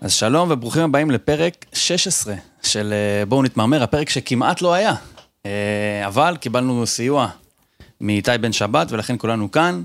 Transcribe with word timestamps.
אז 0.00 0.12
שלום 0.12 0.50
וברוכים 0.50 0.82
הבאים 0.82 1.10
לפרק 1.10 1.66
16 1.72 2.34
של 2.62 2.92
אה, 2.92 3.26
בואו 3.26 3.42
נתמרמר, 3.42 3.82
הפרק 3.82 4.08
שכמעט 4.08 4.62
לא 4.62 4.74
היה. 4.74 4.94
אה, 5.46 6.06
אבל 6.06 6.36
קיבלנו 6.40 6.86
סיוע 6.86 7.28
מאיתי 8.00 8.30
בן 8.40 8.52
שבת 8.52 8.92
ולכן 8.92 9.14
כולנו 9.18 9.50
כאן. 9.50 9.82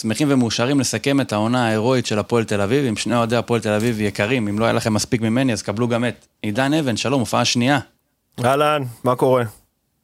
שמחים 0.00 0.28
ומאושרים 0.30 0.80
לסכם 0.80 1.20
את 1.20 1.32
העונה 1.32 1.66
ההירואית 1.66 2.06
של 2.06 2.18
הפועל 2.18 2.44
תל 2.44 2.60
אביב 2.60 2.84
עם 2.84 2.96
שני 2.96 3.16
אוהדי 3.16 3.36
הפועל 3.36 3.60
תל 3.60 3.72
אביב 3.72 4.00
יקרים. 4.00 4.48
אם 4.48 4.58
לא 4.58 4.64
היה 4.64 4.72
לכם 4.72 4.94
מספיק 4.94 5.20
ממני 5.20 5.52
אז 5.52 5.62
קבלו 5.62 5.88
גם 5.88 6.04
את 6.04 6.26
עידן 6.42 6.74
אבן, 6.74 6.96
שלום, 6.96 7.20
הופעה 7.20 7.44
שנייה. 7.44 7.78
אהלן, 8.44 8.82
מה 9.04 9.16
קורה? 9.16 9.44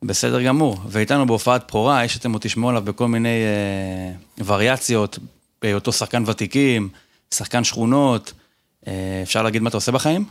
בסדר 0.02 0.42
גמור. 0.42 0.76
ואיתנו 0.88 1.26
בהופעת 1.26 1.64
בכורה, 1.68 1.98
האיש 1.98 2.14
שאתם 2.14 2.32
עוד 2.32 2.42
תשמעו 2.42 2.68
עליו 2.70 2.82
בכל 2.82 3.08
מיני 3.08 3.28
אה, 4.38 4.44
וריאציות, 4.44 5.18
בהיותו 5.62 5.92
שחקן 5.92 6.22
ותיקים, 6.26 6.88
שחקן 7.34 7.64
שכונות. 7.64 8.32
אה, 8.86 8.92
אפשר 9.22 9.42
להגיד 9.42 9.62
מה 9.62 9.68
אתה 9.68 9.76
עושה 9.76 9.92
בחיים? 9.92 10.24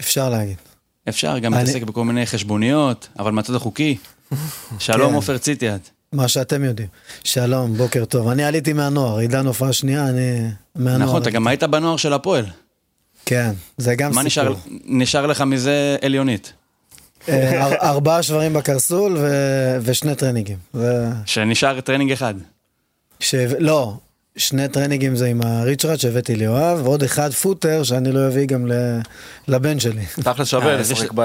אפשר 0.00 0.28
להגיד. 0.30 0.56
אפשר, 1.08 1.38
גם 1.38 1.54
אני- 1.54 1.64
להתעסק 1.64 1.82
בכל 1.82 2.04
מיני 2.04 2.26
חשבוניות, 2.26 3.08
אבל 3.18 3.32
מהצד 3.32 3.54
החוקי. 3.54 3.96
שלום 4.78 5.08
כן. 5.10 5.14
עופר 5.14 5.38
ציטיאט. 5.38 5.90
מה 6.12 6.28
שאתם 6.28 6.64
יודעים. 6.64 6.88
שלום, 7.24 7.76
בוקר 7.76 8.04
טוב. 8.04 8.28
אני 8.28 8.44
עליתי 8.44 8.72
מהנוער, 8.72 9.18
עידן 9.18 9.46
הופעה 9.46 9.72
שנייה, 9.72 10.08
אני 10.08 10.48
מהנוער. 10.74 11.08
נכון, 11.08 11.22
אתה 11.22 11.30
גם 11.30 11.46
היית 11.46 11.62
בנוער 11.64 11.96
של 11.96 12.12
הפועל. 12.12 12.44
כן, 13.26 13.52
זה 13.78 13.94
גם 13.94 14.14
מה 14.14 14.22
נשאר, 14.22 14.54
סיפור. 14.54 14.78
נשאר 14.84 15.26
לך 15.26 15.40
מזה 15.40 15.96
עליונית? 16.02 16.52
אה, 17.28 17.66
אר- 17.66 17.76
ארבעה 17.90 18.22
שברים 18.22 18.52
בקרסול 18.52 19.16
ו- 19.20 19.78
ושני 19.82 20.14
טרנינגים. 20.14 20.58
שנשאר 21.26 21.80
טרנינג 21.80 22.12
אחד. 22.12 22.34
ש... 23.20 23.34
לא, 23.58 23.94
שני 24.36 24.68
טרנינגים 24.68 25.16
זה 25.16 25.26
עם 25.26 25.40
הריצ'רד 25.42 25.96
שהבאתי 25.96 26.36
ליואב, 26.36 26.80
ועוד 26.86 27.02
אחד 27.02 27.30
פוטר 27.32 27.82
שאני 27.82 28.12
לא 28.12 28.26
אביא 28.26 28.46
גם 28.46 28.66
ל... 28.66 28.98
לבן 29.48 29.80
שלי. 29.80 30.04
תכל'ס 30.22 30.48
שווה 30.48 30.76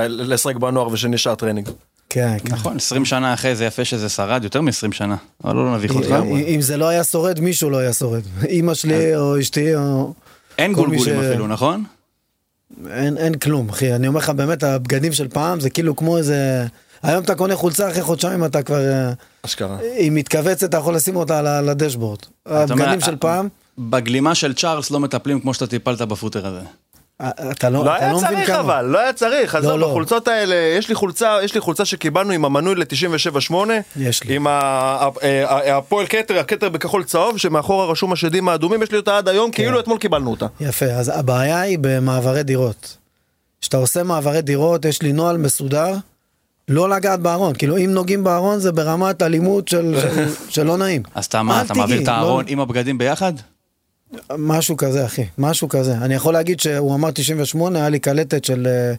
אה, 0.02 0.08
לשחק 0.08 0.56
בנוער 0.56 0.88
ושנשאר 0.88 1.36
טרנינג. 1.36 1.70
כן, 2.10 2.38
כן. 2.46 2.54
נכון, 2.54 2.76
20 2.76 3.06
שנה 3.06 3.34
אחרי 3.34 3.56
זה 3.56 3.66
יפה 3.66 3.86
שזה 3.86 4.10
שרד, 4.10 4.44
יותר 4.44 4.62
מ-20 4.62 4.72
שנה. 4.92 5.16
אבל 5.44 5.56
לא 5.56 5.76
נביך 5.76 5.96
אותך. 5.96 6.16
אם- 6.48 6.62
זה 6.62 6.78
לא 6.78 6.88
היה 6.88 7.04
שורד, 7.04 7.40
מישהו 7.40 7.70
לא 7.70 7.78
היה 7.78 7.94
שורד. 7.94 8.22
אימא 8.46 8.74
שלי 8.74 9.16
או 9.16 9.40
אשתי 9.40 9.76
או... 9.76 10.14
אין 10.58 10.74
גולגולים 10.74 11.20
אפילו, 11.20 11.48
נכון? 11.48 11.84
אין, 12.92 13.18
אין 13.18 13.34
כלום, 13.38 13.70
אחי. 13.70 13.94
אני 13.96 14.08
אומר 14.08 14.20
לך, 14.20 14.30
באמת, 14.30 14.64
הבגדים 14.64 15.14
של 15.14 15.28
פעם 15.28 15.60
זה 15.60 15.70
כאילו 15.70 15.96
כמו 15.96 16.18
איזה... 16.18 16.66
היום 17.04 17.24
אתה 17.24 17.36
קונה 17.36 17.56
חולצה, 17.56 17.92
אחרי 17.92 18.02
חודשיים 18.02 18.46
אתה 18.46 18.64
כבר... 18.64 18.88
אה, 18.92 19.12
אשכרה. 19.42 19.78
היא 19.98 20.12
מתכווצת, 20.12 20.64
אתה 20.70 20.78
יכול 20.78 20.96
לשים 20.96 21.16
אותה 21.16 21.40
על 21.40 21.70
הדשבורד. 21.70 22.20
אתה 22.44 22.64
אומר, 22.74 22.84
הבגדים 22.84 23.02
של 23.02 23.16
פעם, 23.16 23.48
בגלימה 23.78 24.36
של 24.36 24.54
צ'ארלס 24.54 24.92
לא 24.92 25.00
מטפלים 25.00 25.40
כמו 25.40 25.54
שאתה 25.54 25.68
טיפלת 25.68 26.02
בפוטר 26.02 26.48
הזה. 26.48 26.60
אה, 27.22 27.30
אתה 27.52 27.70
לא, 27.70 27.86
לא 27.86 27.96
אתה 27.96 28.04
היה 28.06 28.14
לא 28.14 28.18
צריך 28.20 28.48
כמה. 28.48 28.60
אבל, 28.60 28.86
לא 28.86 29.00
היה 29.00 29.14
צריך, 29.14 29.56
עזוב, 29.56 29.80
לא. 29.80 29.88
בחולצות 29.88 30.28
האלה, 30.28 30.56
יש 30.78 30.90
לי 30.90 30.96
חולצה, 30.96 31.38
יש 31.44 31.56
לי 31.56 31.62
חולצה 31.62 31.86
שקיבלנו 31.86 32.32
עם 32.32 32.46
המנוי 32.46 32.76
ל-97.8, 32.76 33.54
יש 33.98 34.24
לי. 34.24 34.36
עם 34.36 34.48
ה- 34.48 34.52
ה- 34.52 35.10
ה- 35.48 35.78
הפועל 35.78 36.08
כתר, 36.08 36.40
הכתר 36.40 36.70
בכחול 36.70 37.04
צהוב, 37.04 37.38
שמאחורה 37.38 37.86
רשום 37.86 38.14
השדים 38.14 38.50
האדומים, 38.50 38.84
יש 38.84 38.92
לי 38.92 38.98
אותה 38.98 39.18
עד 39.18 39.28
היום, 39.30 39.52
כן. 39.52 39.64
כאילו 39.64 39.80
אתמול 39.80 39.98
קיבלנו 39.98 40.32
אותה. 40.32 40.46
יפה, 40.60 40.86
אז 40.86 41.12
הבעיה 41.16 41.60
היא 41.62 41.78
במעברי 41.82 42.44
דירות. 42.44 42.98
כשאתה 43.62 43.78
עושה 43.78 44.04
מעברי 44.04 44.42
דירות, 44.42 44.86
יש 44.86 45.02
לי 45.02 45.14
נוהל 45.14 45.38
מסודר, 45.38 45.94
לא 46.68 46.90
לגעת 46.90 47.20
בארון. 47.20 47.54
כאילו, 47.54 47.78
אם 47.78 47.90
נוגעים 47.94 48.24
בארון 48.24 48.60
זה 48.60 48.72
ברמת 48.72 49.22
אלימות 49.22 49.68
של, 49.68 49.96
של, 50.02 50.26
של 50.50 50.64
לא 50.66 50.78
נעים. 50.78 51.04
אז 51.16 51.26
אתה 51.26 51.44
מה, 51.44 51.62
אתה 51.62 51.74
מעביר 51.74 52.02
את 52.04 52.08
הארון 52.08 52.46
לא- 52.46 52.52
עם 52.52 52.60
הבגדים 52.60 52.98
ביחד? 52.98 53.34
משהו 54.38 54.78
כזה, 54.78 55.06
אחי, 55.06 55.26
משהו 55.38 55.70
כזה. 55.70 55.94
אני 55.94 56.16
יכול 56.16 56.34
להגיד 56.34 56.60
שהוא 56.60 56.96
אמר 56.96 57.12
98, 57.12 57.80
היה 57.80 57.90
לי 57.90 58.00
קלטת 58.00 58.46
של... 58.46 58.68
אה, 58.68 58.94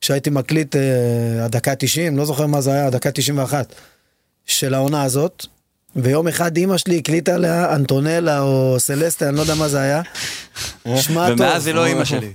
שהייתי 0.00 0.30
מקליט 0.30 0.76
אה, 0.76 1.44
הדקה 1.44 1.74
90, 1.74 2.16
לא 2.16 2.24
זוכר 2.24 2.46
מה 2.46 2.60
זה 2.60 2.72
היה, 2.72 2.86
הדקה 2.86 3.10
91, 3.10 3.74
של 4.46 4.74
העונה 4.74 5.02
הזאת. 5.02 5.46
ויום 5.96 6.28
אחד 6.28 6.56
אימא 6.56 6.78
שלי 6.78 6.98
הקליטה 6.98 7.34
עליה 7.34 7.74
אנטונלה 7.74 8.40
או 8.40 8.76
סלסטה, 8.78 9.28
אני 9.28 9.36
לא 9.36 9.40
יודע 9.40 9.54
מה 9.54 9.68
זה 9.68 9.80
היה. 9.80 10.02
שמע 10.96 11.28
טוב. 11.28 11.40
ומאז 11.40 11.66
היא 11.66 11.74
לא 11.74 11.86
אימא 11.86 12.04
שלי. 12.04 12.32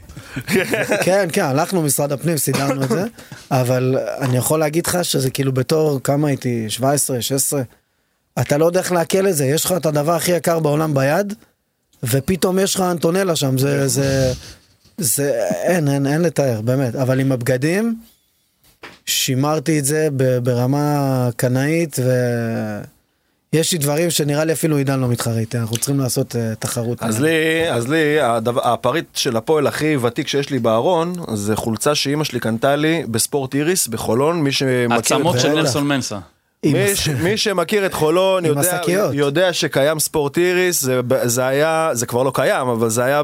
כן, 1.06 1.28
כן, 1.34 1.44
הלכנו 1.46 1.82
משרד 1.82 2.12
הפנים, 2.12 2.38
סידרנו 2.38 2.84
את 2.84 2.90
זה, 2.90 3.04
אבל 3.52 3.98
אני 4.22 4.38
יכול 4.38 4.60
להגיד 4.60 4.88
לך 4.88 4.98
שזה 5.06 5.30
כאילו 5.30 5.52
בתור, 5.52 6.00
כמה 6.04 6.28
הייתי, 6.28 6.70
17, 6.70 7.22
16, 7.22 7.62
אתה 8.42 8.58
לא 8.58 8.66
יודע 8.66 8.80
איך 8.80 8.92
לעכל 8.92 9.28
את 9.28 9.36
זה, 9.36 9.46
יש 9.46 9.66
לך 9.66 9.72
את 9.72 9.86
הדבר 9.86 10.14
הכי 10.14 10.32
יקר 10.32 10.60
בעולם 10.60 10.94
ביד, 10.94 11.34
ופתאום 12.04 12.60
יש 12.60 12.76
לך 12.76 12.82
אנטונלה 12.82 13.36
שם, 13.36 13.58
זה, 13.58 13.88
זה, 13.88 14.34
זה, 14.98 15.32
אין, 15.64 15.88
אין, 15.88 16.08
אין 16.08 16.22
לתאר, 16.22 16.62
באמת, 16.62 16.96
אבל 16.96 17.20
עם 17.20 17.32
הבגדים, 17.32 17.96
שימרתי 19.06 19.80
את 19.80 19.86
זה 19.86 20.08
ברמה 20.44 21.30
קנאית, 21.36 22.00
ויש 23.54 23.72
לי 23.72 23.78
דברים 23.78 24.10
שנראה 24.10 24.44
לי 24.46 24.54
אפילו 24.54 24.78
עידן 24.78 25.00
לא 25.00 25.08
מתחרה 25.08 25.38
איתי, 25.38 25.58
אנחנו 25.58 25.78
צריכים 25.78 26.00
לעשות 26.00 26.36
uh, 26.36 26.56
תחרות. 26.60 27.04
אז 27.04 27.22
לי, 27.22 27.72
אז 27.72 27.88
לי, 27.88 28.20
הדבר- 28.22 28.68
הפריט 28.68 29.06
של 29.14 29.38
הפועל 29.38 29.68
הכי 29.68 29.98
ותיק 29.98 30.28
שיש 30.28 30.50
לי 30.50 30.60
בארון, 30.60 31.14
זה 31.34 31.56
חולצה 31.56 31.96
שאימא 31.96 32.24
שלי 32.24 32.40
קנתה 32.40 32.76
לי 32.76 33.04
בספורט 33.12 33.56
איריס 33.56 33.88
בחולון, 33.88 34.42
מי 34.42 34.52
שמכיר 34.52 34.98
עצמות 34.98 35.40
של. 35.40 35.54
נלסון 35.54 35.88
מנסה. 35.88 36.18
מי, 36.74 36.96
ש, 36.96 37.10
מי 37.10 37.38
שמכיר 37.38 37.86
את 37.86 37.94
חולון 37.94 38.46
יודע. 38.46 38.80
יודע 39.14 39.54
שקיים 39.54 40.00
ספורט 40.00 40.38
איריס, 40.38 40.82
זה, 40.82 41.02
זה 41.24 41.46
היה, 41.46 41.90
זה 41.94 42.06
כבר 42.06 42.24
לא 42.24 42.32
קיים, 42.34 42.68
אבל 42.68 42.90
זה 42.90 43.04
היה 43.04 43.22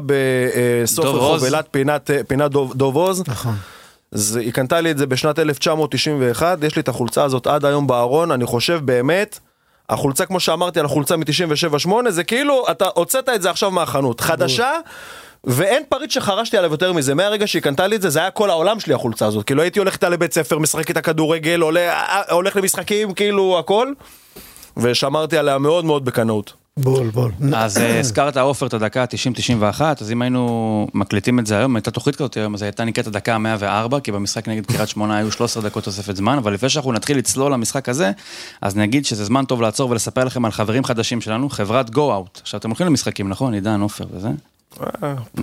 בסוף 0.84 1.04
דוב 1.04 1.16
רחוב. 1.16 1.44
אילת, 1.44 1.68
פינת, 1.70 2.10
אה, 2.10 2.24
פינת 2.28 2.50
דוב, 2.50 2.74
דוב 2.74 2.96
עוז. 2.96 3.22
נכון. 3.26 3.54
אז 4.12 4.36
היא 4.36 4.52
קנתה 4.52 4.80
לי 4.80 4.90
את 4.90 4.98
זה 4.98 5.06
בשנת 5.06 5.38
1991, 5.38 6.58
יש 6.62 6.76
לי 6.76 6.82
את 6.82 6.88
החולצה 6.88 7.24
הזאת 7.24 7.46
עד 7.46 7.64
היום 7.64 7.86
בארון, 7.86 8.30
אני 8.30 8.46
חושב 8.46 8.80
באמת, 8.84 9.38
החולצה 9.90 10.26
כמו 10.26 10.40
שאמרתי 10.40 10.80
על 10.80 10.86
החולצה 10.86 11.16
מ-97-8, 11.16 11.90
זה 12.08 12.24
כאילו, 12.24 12.64
אתה 12.70 12.84
הוצאת 12.94 13.28
את 13.28 13.42
זה 13.42 13.50
עכשיו 13.50 13.70
מהחנות, 13.70 14.20
חדשה. 14.20 14.70
ואין 15.44 15.82
פריט 15.88 16.10
שחרשתי 16.10 16.56
עליו 16.56 16.70
יותר 16.70 16.92
מזה, 16.92 17.14
מהרגע 17.14 17.46
שהיא 17.46 17.62
קנתה 17.62 17.86
לי 17.86 17.96
את 17.96 18.02
זה, 18.02 18.10
זה 18.10 18.18
היה 18.18 18.30
כל 18.30 18.50
העולם 18.50 18.80
שלי 18.80 18.94
החולצה 18.94 19.26
הזאת, 19.26 19.46
כאילו 19.46 19.62
הייתי 19.62 19.78
הולך 19.78 19.94
איתה 19.94 20.08
לבית 20.08 20.32
ספר, 20.34 20.58
משחק 20.58 20.88
איתה 20.88 21.00
כדורגל, 21.00 21.60
עולה, 21.60 22.04
הולך 22.30 22.56
למשחקים, 22.56 23.14
כאילו 23.14 23.58
הכל, 23.58 23.92
ושמרתי 24.76 25.38
עליה 25.38 25.58
מאוד 25.58 25.84
מאוד 25.84 26.04
בקנאות. 26.04 26.52
בול, 26.76 27.10
בול. 27.10 27.32
אז 27.56 27.78
אה, 27.78 28.00
הזכרת 28.00 28.36
עופר 28.36 28.66
את 28.66 28.74
הדקה 28.74 29.02
ה-90-91, 29.02 29.80
אז 30.00 30.12
אם 30.12 30.22
היינו 30.22 30.86
מקליטים 30.94 31.38
את 31.38 31.46
זה 31.46 31.58
היום, 31.58 31.76
הייתה 31.76 31.90
תוכנית 31.90 32.16
כזאת 32.16 32.36
היום, 32.36 32.54
אז 32.54 32.62
הייתה 32.62 32.84
נקראת 32.84 33.06
הדקה 33.06 33.34
ה-104, 33.34 34.00
כי 34.00 34.12
במשחק 34.12 34.48
נגד 34.48 34.66
קריית 34.66 34.88
שמונה 34.88 35.16
היו 35.16 35.32
13 35.32 35.62
דקות 35.62 35.84
תוספת 35.84 36.16
זמן, 36.16 36.38
אבל 36.38 36.52
לפני 36.52 36.68
שאנחנו 36.68 36.92
נתחיל 36.92 37.18
לצלול 37.18 37.52
למשחק 37.52 37.88
הזה, 37.88 38.10
אז 38.62 38.76
נגיד 38.76 39.06
שזה 39.06 39.24
זמן 39.24 39.44
טוב 39.44 39.62
לעצור 39.62 39.90
ולספר 39.90 40.24
לכם 40.24 40.44
על 40.44 40.50
חברים 40.50 40.84
חדשים 40.84 41.20
שלנו, 41.20 41.50
חברת 41.50 41.88
Go 41.88 41.92
Out. 41.92 42.40
עכשיו 42.42 42.60
אתם 42.60 42.68
הולכים 42.68 42.86
למשחקים, 42.86 43.28
נכון? 43.28 43.54
עידן, 43.54 43.80
עופר 43.80 44.04
וזה? 44.12 44.28
פה 44.76 44.86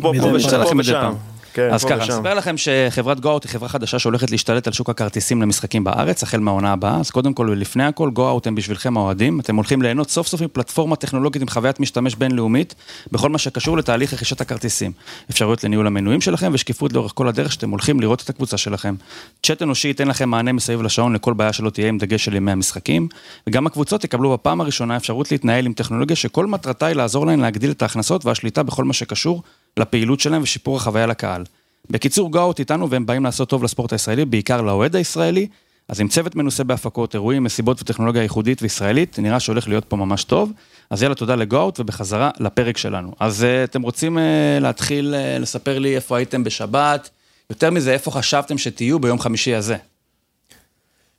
פה 0.02 0.12
מדי 0.14 0.32
ושם, 0.80 1.14
כן, 1.54 1.70
אז 1.74 1.86
ככה, 1.86 2.04
ושם. 2.04 2.14
נספר 2.14 2.34
לכם 2.34 2.56
שחברת 2.58 3.18
Go-Out 3.18 3.44
היא 3.44 3.52
חברה 3.52 3.70
חדשה 3.70 4.00
שהולכת 4.00 4.32
להשתלט 4.32 4.68
על 4.68 4.74
שוק 4.74 4.90
הכרטיסים 4.90 5.42
למשחקים 5.42 5.84
בארץ, 5.84 6.24
החל 6.24 6.40
מהעונה 6.40 6.74
הבאה, 6.74 7.00
אז 7.00 7.12
קודם 7.12 7.34
כל 7.34 7.50
ולפני 7.50 7.84
הכל, 7.84 8.10
Go-Out 8.16 8.42
הם 8.46 8.56
בשבילכם 8.56 8.98
האוהדים, 8.98 9.40
אתם 9.40 9.56
הולכים 9.56 9.82
ליהנות 9.82 10.10
סוף 10.10 10.28
סוף 10.28 10.42
מפלטפורמה 10.42 10.96
טכנולוגית 10.96 11.42
עם 11.42 11.48
חוויית 11.48 11.80
משתמש 11.80 12.16
בינלאומית, 12.16 12.76
בכל 13.12 13.30
מה 13.30 13.38
שקשור 13.38 13.78
לתהליך 13.78 14.14
רכישת 14.14 14.42
הכרטיסים. 14.42 14.92
אפשרויות 15.30 15.64
לניהול 15.64 15.88
המנויים 15.88 16.22
שלכם 16.22 16.52
ושקיפות 16.54 16.94
לאורך 16.94 17.12
כל 17.16 17.28
הדרך 17.28 17.52
שאתם 17.52 17.70
הולכים 17.70 18.00
לראות 18.00 18.22
את 18.22 18.30
הקבוצה 18.30 18.58
שלכם. 18.58 18.96
צ'אט 19.44 19.62
אנושי 19.62 19.88
ייתן 19.88 20.08
לכם 20.08 20.30
מענה 20.30 20.52
מסביב 20.52 20.82
לשעון 20.82 21.14
לכל 21.14 21.34
בעיה 21.34 21.54
שלא 21.54 21.70
תהיה 21.70 21.88
עם 21.88 21.98
דגש 21.98 22.26
של 22.26 22.36
ימי 22.36 22.52
המשחקים, 22.52 23.08
וגם 23.48 23.68
הקבוצות 23.68 24.04
יקבלו 24.04 24.34
בפעם 24.34 24.62
הראשונה 24.62 24.98
אפשרות 24.98 25.32
להתנהל 25.32 25.66
עם 25.66 25.74
טכנולוגיה 25.74 26.16
שכל 26.16 26.46
מטרתה 26.46 26.86
היא 26.86 26.96
לעזור 26.96 27.26
להן 27.26 27.40
להגדיל 27.40 27.72
את 27.72 27.82
ההכנסות 27.82 28.26
והשליטה 28.26 28.64
בכל 28.64 28.84
מה 28.84 28.94
שקשור 28.94 29.44
לפעילות 29.78 30.20
שלהם 30.20 30.42
ושיפור 30.44 30.78
החוויה 30.78 31.08
לקהל. 31.08 31.44
בקיצור, 31.90 32.32
גאוט 32.32 32.60
איתנו 32.60 32.90
והם 32.90 33.06
באים 33.06 33.24
לעשות 33.24 33.50
טוב 33.50 33.64
לספורט 33.64 33.94
הישראלי, 33.94 34.26
בעיקר 34.26 34.62
לאוהד 34.62 34.96
הישראלי, 34.96 35.48
אז 35.88 36.00
עם 36.00 36.08
צוות 36.08 36.36
מנוסה 36.36 36.64
בהפקות, 36.64 37.14
אירועים, 37.14 37.44
מסיבות 37.44 37.82
וטכנולוגיה 37.82 38.22
ייחודית 38.22 38.62
וישראלית, 38.62 39.20
נראה 39.20 39.40
שהולך 39.40 39.68
להיות 39.68 39.86
פה 39.86 39.96
ממש 39.96 40.24
טוב. 40.24 40.52
אז 40.90 41.04
יאללה, 41.04 41.16
תודה 41.16 41.36
לגאוט 41.36 41.80
ובחזרה 41.80 42.30
לפרק 42.40 42.78
שלנו. 42.78 43.14
אז 43.20 43.42
uh, 43.42 43.70
אתם 43.70 43.82
רוצים 43.82 44.18
uh, 44.18 44.22
להתחיל 44.62 45.16
uh, 45.16 45.42
לספר 45.42 45.80
לי 45.80 45.96
איפה 45.96 46.18
הייתם 46.18 46.44
בשבת? 46.44 47.10
יותר 47.50 47.72
מזה, 47.72 47.94
איפה 47.94 48.12
חשבתם 48.12 48.58
שתהיו 48.58 49.00
ביום 49.00 49.20
חמישי 49.20 49.56
הזה? 49.56 49.76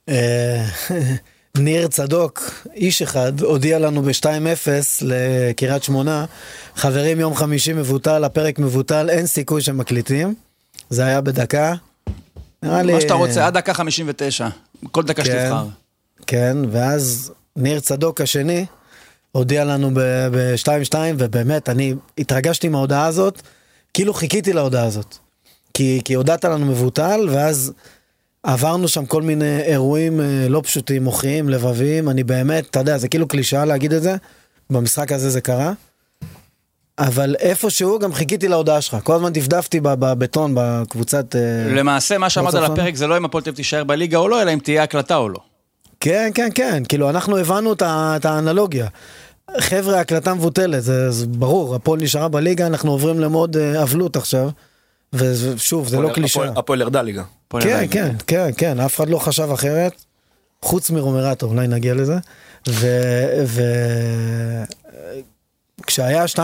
ניר 1.57 1.87
צדוק, 1.87 2.67
איש 2.73 3.01
אחד, 3.01 3.41
הודיע 3.41 3.79
לנו 3.79 4.01
ב-2-0 4.01 4.67
לקריית 5.01 5.83
שמונה, 5.83 6.25
חברים 6.75 7.19
יום 7.19 7.35
חמישי 7.35 7.73
מבוטל, 7.73 8.23
הפרק 8.23 8.59
מבוטל, 8.59 9.09
אין 9.09 9.25
סיכוי 9.27 9.61
שמקליטים. 9.61 10.35
זה 10.89 11.05
היה 11.05 11.21
בדקה. 11.21 11.73
נראה 12.63 12.83
לי... 12.83 12.93
מה 12.93 13.01
שאתה 13.01 13.13
רוצה, 13.13 13.47
עד 13.47 13.53
דקה 13.53 13.73
59. 13.73 14.47
כל 14.91 15.03
דקה 15.03 15.23
כן, 15.23 15.31
שתבחר. 15.31 15.65
כן, 16.27 16.57
ואז 16.71 17.31
ניר 17.55 17.79
צדוק 17.79 18.21
השני 18.21 18.65
הודיע 19.31 19.65
לנו 19.65 19.91
ב-2-2, 19.93 20.95
ובאמת, 21.17 21.69
אני 21.69 21.93
התרגשתי 22.17 22.69
מההודעה 22.69 23.05
הזאת, 23.05 23.41
כאילו 23.93 24.13
חיכיתי 24.13 24.53
להודעה 24.53 24.85
הזאת. 24.85 25.15
כי, 25.73 26.01
כי 26.05 26.13
הודעת 26.13 26.45
לנו 26.45 26.65
מבוטל, 26.65 27.27
ואז 27.31 27.71
עברנו 28.43 28.87
שם 28.87 29.05
כל 29.05 29.21
מיני 29.21 29.61
אירועים 29.61 30.21
אה, 30.21 30.45
לא 30.49 30.61
פשוטים, 30.63 31.03
מוחיים, 31.03 31.49
לבביים, 31.49 32.09
אני 32.09 32.23
באמת, 32.23 32.69
אתה 32.69 32.79
יודע, 32.79 32.97
זה 32.97 33.07
כאילו 33.07 33.27
קלישאה 33.27 33.65
להגיד 33.65 33.93
את 33.93 34.03
זה, 34.03 34.15
במשחק 34.69 35.11
הזה 35.11 35.29
זה 35.29 35.41
קרה. 35.41 35.73
אבל 36.99 37.35
איפשהו 37.39 37.99
גם 37.99 38.13
חיכיתי 38.13 38.47
להודעה 38.47 38.81
שלך, 38.81 38.97
כל 39.03 39.13
הזמן 39.13 39.33
דפדפתי 39.33 39.79
בבטון, 39.79 40.51
בקבוצת... 40.55 41.35
אה, 41.35 41.41
למעשה, 41.75 42.17
מה 42.17 42.29
שעמד 42.29 42.55
על? 42.55 42.65
הפרק 42.65 42.95
זה 42.95 43.07
לא 43.07 43.17
אם 43.17 43.25
הפועל 43.25 43.43
תל 43.43 43.49
אביב 43.49 43.57
תישאר 43.57 43.83
בליגה 43.83 44.17
או 44.17 44.27
לא, 44.27 44.41
אלא 44.41 44.53
אם 44.53 44.59
תהיה 44.59 44.83
הקלטה 44.83 45.15
או 45.15 45.29
לא. 45.29 45.39
כן, 45.99 46.31
כן, 46.33 46.49
כן, 46.55 46.83
כאילו 46.89 47.09
אנחנו 47.09 47.37
הבנו 47.37 47.73
את 47.73 48.25
האנלוגיה. 48.25 48.87
חבר'ה, 49.59 49.99
הקלטה 49.99 50.33
מבוטלת, 50.33 50.83
זה, 50.83 51.11
זה 51.11 51.27
ברור, 51.27 51.75
הפועל 51.75 51.99
נשארה 52.01 52.27
בליגה, 52.27 52.67
אנחנו 52.67 52.91
עוברים 52.91 53.19
למוד 53.19 53.57
אה, 53.57 53.83
אבלות 53.83 54.15
עכשיו. 54.15 54.49
ושוב, 55.13 55.87
זה 55.87 55.99
לא 55.99 56.09
קלישאה. 56.13 56.49
הפועל- 56.55 56.81
ירדה 56.81 57.01
ליגה. 57.01 57.23
כן. 57.59 57.85
כן, 57.91 58.15
כן, 58.27 58.49
כן, 58.57 58.79
אף 58.79 58.95
אחד 58.95 59.09
לא 59.09 59.17
חשב 59.17 59.49
אחרת, 59.53 60.03
חוץ 60.61 60.89
מרומרטו, 60.89 61.45
אולי 61.45 61.67
נגיע 61.67 61.93
לזה. 61.93 62.15
ו... 62.69 62.87
ו... 63.45 63.61
כשהיה 65.87 66.25
2-2 66.25 66.37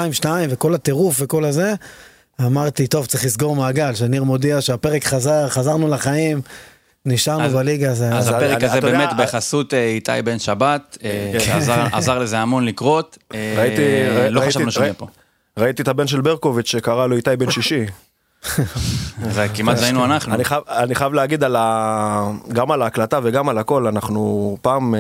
וכל 0.50 0.76
הטירוף 0.76 1.16
וכל 1.20 1.46
הזה, 1.46 1.74
אמרתי, 2.42 2.88
טוב, 2.88 3.06
צריך 3.06 3.26
לסגור 3.26 3.56
מעגל, 3.56 3.94
שניר 3.96 4.24
מודיע 4.24 4.62
שהפרק 4.62 5.04
חזר, 5.06 5.50
חזרנו 5.50 5.88
לחיים, 5.88 6.42
נשארנו 7.06 7.44
אז- 7.44 7.54
בליגה, 7.54 7.94
זה... 7.94 8.10
אז 8.14 8.28
אז 8.30 8.34
הפרק 8.36 8.64
הזה 8.64 8.76
יודע, 8.78 8.92
באמת 8.92 9.10
בחסות 9.18 9.74
אה, 9.74 9.86
איתי 9.88 10.12
בן 10.26 10.40
שבת, 10.40 10.98
אה, 11.04 11.40
שעזר 11.40 11.86
עזר 11.92 12.20
לזה 12.20 12.38
המון 12.40 12.66
לקרות. 12.66 13.18
אה, 13.34 13.56
ראיתי, 13.58 13.82
לא 14.30 14.40
ראיתי- 14.40 14.52
חשבנו 14.52 14.72
שנהיה 14.72 14.88
ראי- 14.90 14.98
פה. 14.98 15.08
ראיתי 15.58 15.82
את 15.82 15.88
הבן 15.88 16.08
של 16.08 16.22
ברקוביץ' 16.22 16.68
שקרא 16.68 17.08
לו 17.08 17.16
איתי 17.16 17.36
בן 17.36 17.52
שישי. 17.52 17.86
זה 19.32 19.48
כמעט 19.54 19.78
היינו 19.82 20.06
אנחנו. 20.06 20.34
אני 20.34 20.44
חייב, 20.44 20.64
אני 20.70 20.96
חייב 20.96 21.14
להגיד 21.14 21.44
על 21.44 21.56
ה... 21.56 22.32
גם 22.54 22.72
על 22.72 22.82
ההקלטה 22.82 23.20
וגם 23.24 23.50
על 23.50 23.58
הכל, 23.58 23.88
אנחנו 23.88 24.58
פעם, 24.62 24.96
אה, 24.96 25.00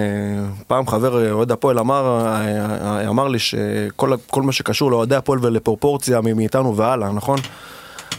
פעם 0.67 0.87
חבר 0.87 1.25
אה, 1.25 1.31
אוהד 1.31 1.51
הפועל 1.51 1.79
אמר, 1.79 2.25
אה, 2.25 3.07
אמר 3.09 3.27
לי 3.27 3.39
שכל 3.39 4.11
כל 4.27 4.41
מה 4.41 4.51
שקשור 4.51 4.91
לאוהדי 4.91 5.15
הפועל 5.15 5.39
ולפרופורציה 5.41 6.21
מאיתנו 6.21 6.77
והלאה, 6.77 7.11
נכון? 7.11 7.39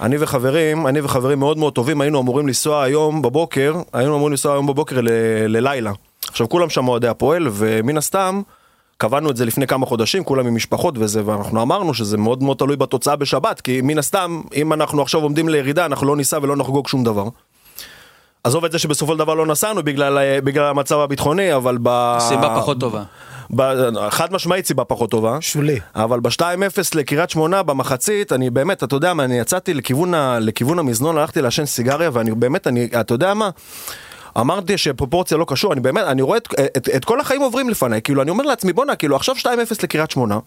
אני 0.00 0.16
וחברים, 0.20 0.86
אני 0.86 1.00
וחברים 1.00 1.38
מאוד 1.38 1.58
מאוד 1.58 1.72
טובים 1.72 2.00
היינו 2.00 2.20
אמורים 2.20 2.46
לנסוע 2.46 2.82
היום 2.82 3.22
בבוקר, 3.22 3.74
היינו 3.92 4.14
אמורים 4.14 4.32
לנסוע 4.32 4.52
היום 4.52 4.66
בבוקר 4.66 5.00
ל- 5.00 5.08
ללילה. 5.48 5.92
עכשיו 6.28 6.48
כולם 6.48 6.70
שם 6.70 6.88
אוהדי 6.88 7.08
הפועל 7.08 7.48
ומן 7.52 7.96
הסתם 7.96 8.42
קבענו 8.98 9.30
את 9.30 9.36
זה 9.36 9.44
לפני 9.44 9.66
כמה 9.66 9.86
חודשים, 9.86 10.24
כולם 10.24 10.46
עם 10.46 10.54
משפחות 10.54 10.94
וזה, 10.98 11.22
ואנחנו 11.24 11.62
אמרנו 11.62 11.94
שזה 11.94 12.16
מאוד 12.16 12.42
מאוד 12.42 12.56
תלוי 12.56 12.76
בתוצאה 12.76 13.16
בשבת, 13.16 13.60
כי 13.60 13.80
מן 13.80 13.98
הסתם, 13.98 14.42
אם 14.54 14.72
אנחנו 14.72 15.02
עכשיו 15.02 15.20
עומדים 15.20 15.48
לירידה, 15.48 15.86
אנחנו 15.86 16.06
לא 16.06 16.16
ניסע 16.16 16.38
ולא 16.42 16.56
נחגוג 16.56 16.88
שום 16.88 17.04
דבר. 17.04 17.28
עזוב 18.44 18.64
את 18.64 18.72
זה 18.72 18.78
שבסופו 18.78 19.12
של 19.12 19.18
דבר 19.18 19.34
לא 19.34 19.46
נסענו 19.46 19.82
בגלל, 19.82 20.40
בגלל 20.40 20.64
המצב 20.64 20.98
הביטחוני, 20.98 21.54
אבל 21.54 21.78
ב... 21.82 22.16
סיבה 22.20 22.54
פחות 22.56 22.80
טובה. 22.80 23.02
ב... 23.56 23.62
חד 24.10 24.32
משמעית 24.32 24.66
סיבה 24.66 24.84
פחות 24.84 25.10
טובה. 25.10 25.38
שולי. 25.40 25.80
אבל 25.94 26.20
ב-2-0 26.20 26.42
לקריית 26.94 27.30
שמונה 27.30 27.62
במחצית, 27.62 28.32
אני 28.32 28.50
באמת, 28.50 28.84
אתה 28.84 28.96
יודע 28.96 29.14
מה, 29.14 29.24
אני 29.24 29.38
יצאתי 29.38 29.74
לכיוון, 29.74 30.14
ה... 30.14 30.38
לכיוון 30.40 30.78
המזנון, 30.78 31.18
הלכתי 31.18 31.42
לעשן 31.42 31.64
סיגריה, 31.64 32.10
ואני 32.12 32.30
באמת, 32.30 32.66
אני, 32.66 32.88
אתה 33.00 33.14
יודע 33.14 33.34
מה? 33.34 33.50
אמרתי 34.40 34.78
שפרופורציה 34.78 35.36
לא 35.36 35.44
קשור, 35.48 35.72
אני 35.72 35.80
באמת, 35.80 36.04
אני 36.04 36.22
רואה 36.22 36.36
את, 36.38 36.48
את, 36.76 36.88
את 36.96 37.04
כל 37.04 37.20
החיים 37.20 37.40
עוברים 37.40 37.70
לפניי, 37.70 38.02
כאילו, 38.02 38.22
אני 38.22 38.30
אומר 38.30 38.44
לעצמי, 38.44 38.72
בואנה, 38.72 38.96
כאילו, 38.96 39.16
עכשיו 39.16 39.34
2-0 39.34 39.46
לקריית 39.82 40.10
שמונה. 40.10 40.38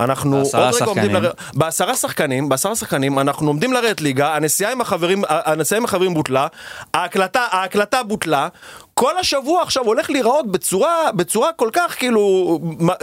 אנחנו 0.00 0.36
עוד 0.36 0.46
רגע 0.54 0.84
עומדים 0.84 1.04
שחקנים. 1.04 1.22
לר... 1.22 1.30
בעשרה 1.54 1.96
שחקנים, 1.96 2.48
בעשרה 2.48 2.76
שחקנים, 2.76 3.18
אנחנו 3.18 3.46
עומדים 3.46 3.72
לרדת 3.72 4.00
ליגה, 4.00 4.34
הנסיעה 4.36 4.72
עם 4.72 4.80
החברים, 4.80 5.22
הנסיעה 5.28 5.78
עם 5.78 5.84
החברים 5.84 6.14
בוטלה, 6.14 6.46
ההקלטה, 6.94 7.46
ההקלטה 7.50 8.02
בוטלה, 8.02 8.48
כל 8.94 9.18
השבוע 9.18 9.62
עכשיו 9.62 9.84
הולך 9.84 10.10
להיראות 10.10 10.52
בצורה, 10.52 11.12
בצורה 11.12 11.52
כל 11.52 11.70
כך 11.72 11.94
כאילו, 11.98 12.58
מה- 12.62 12.94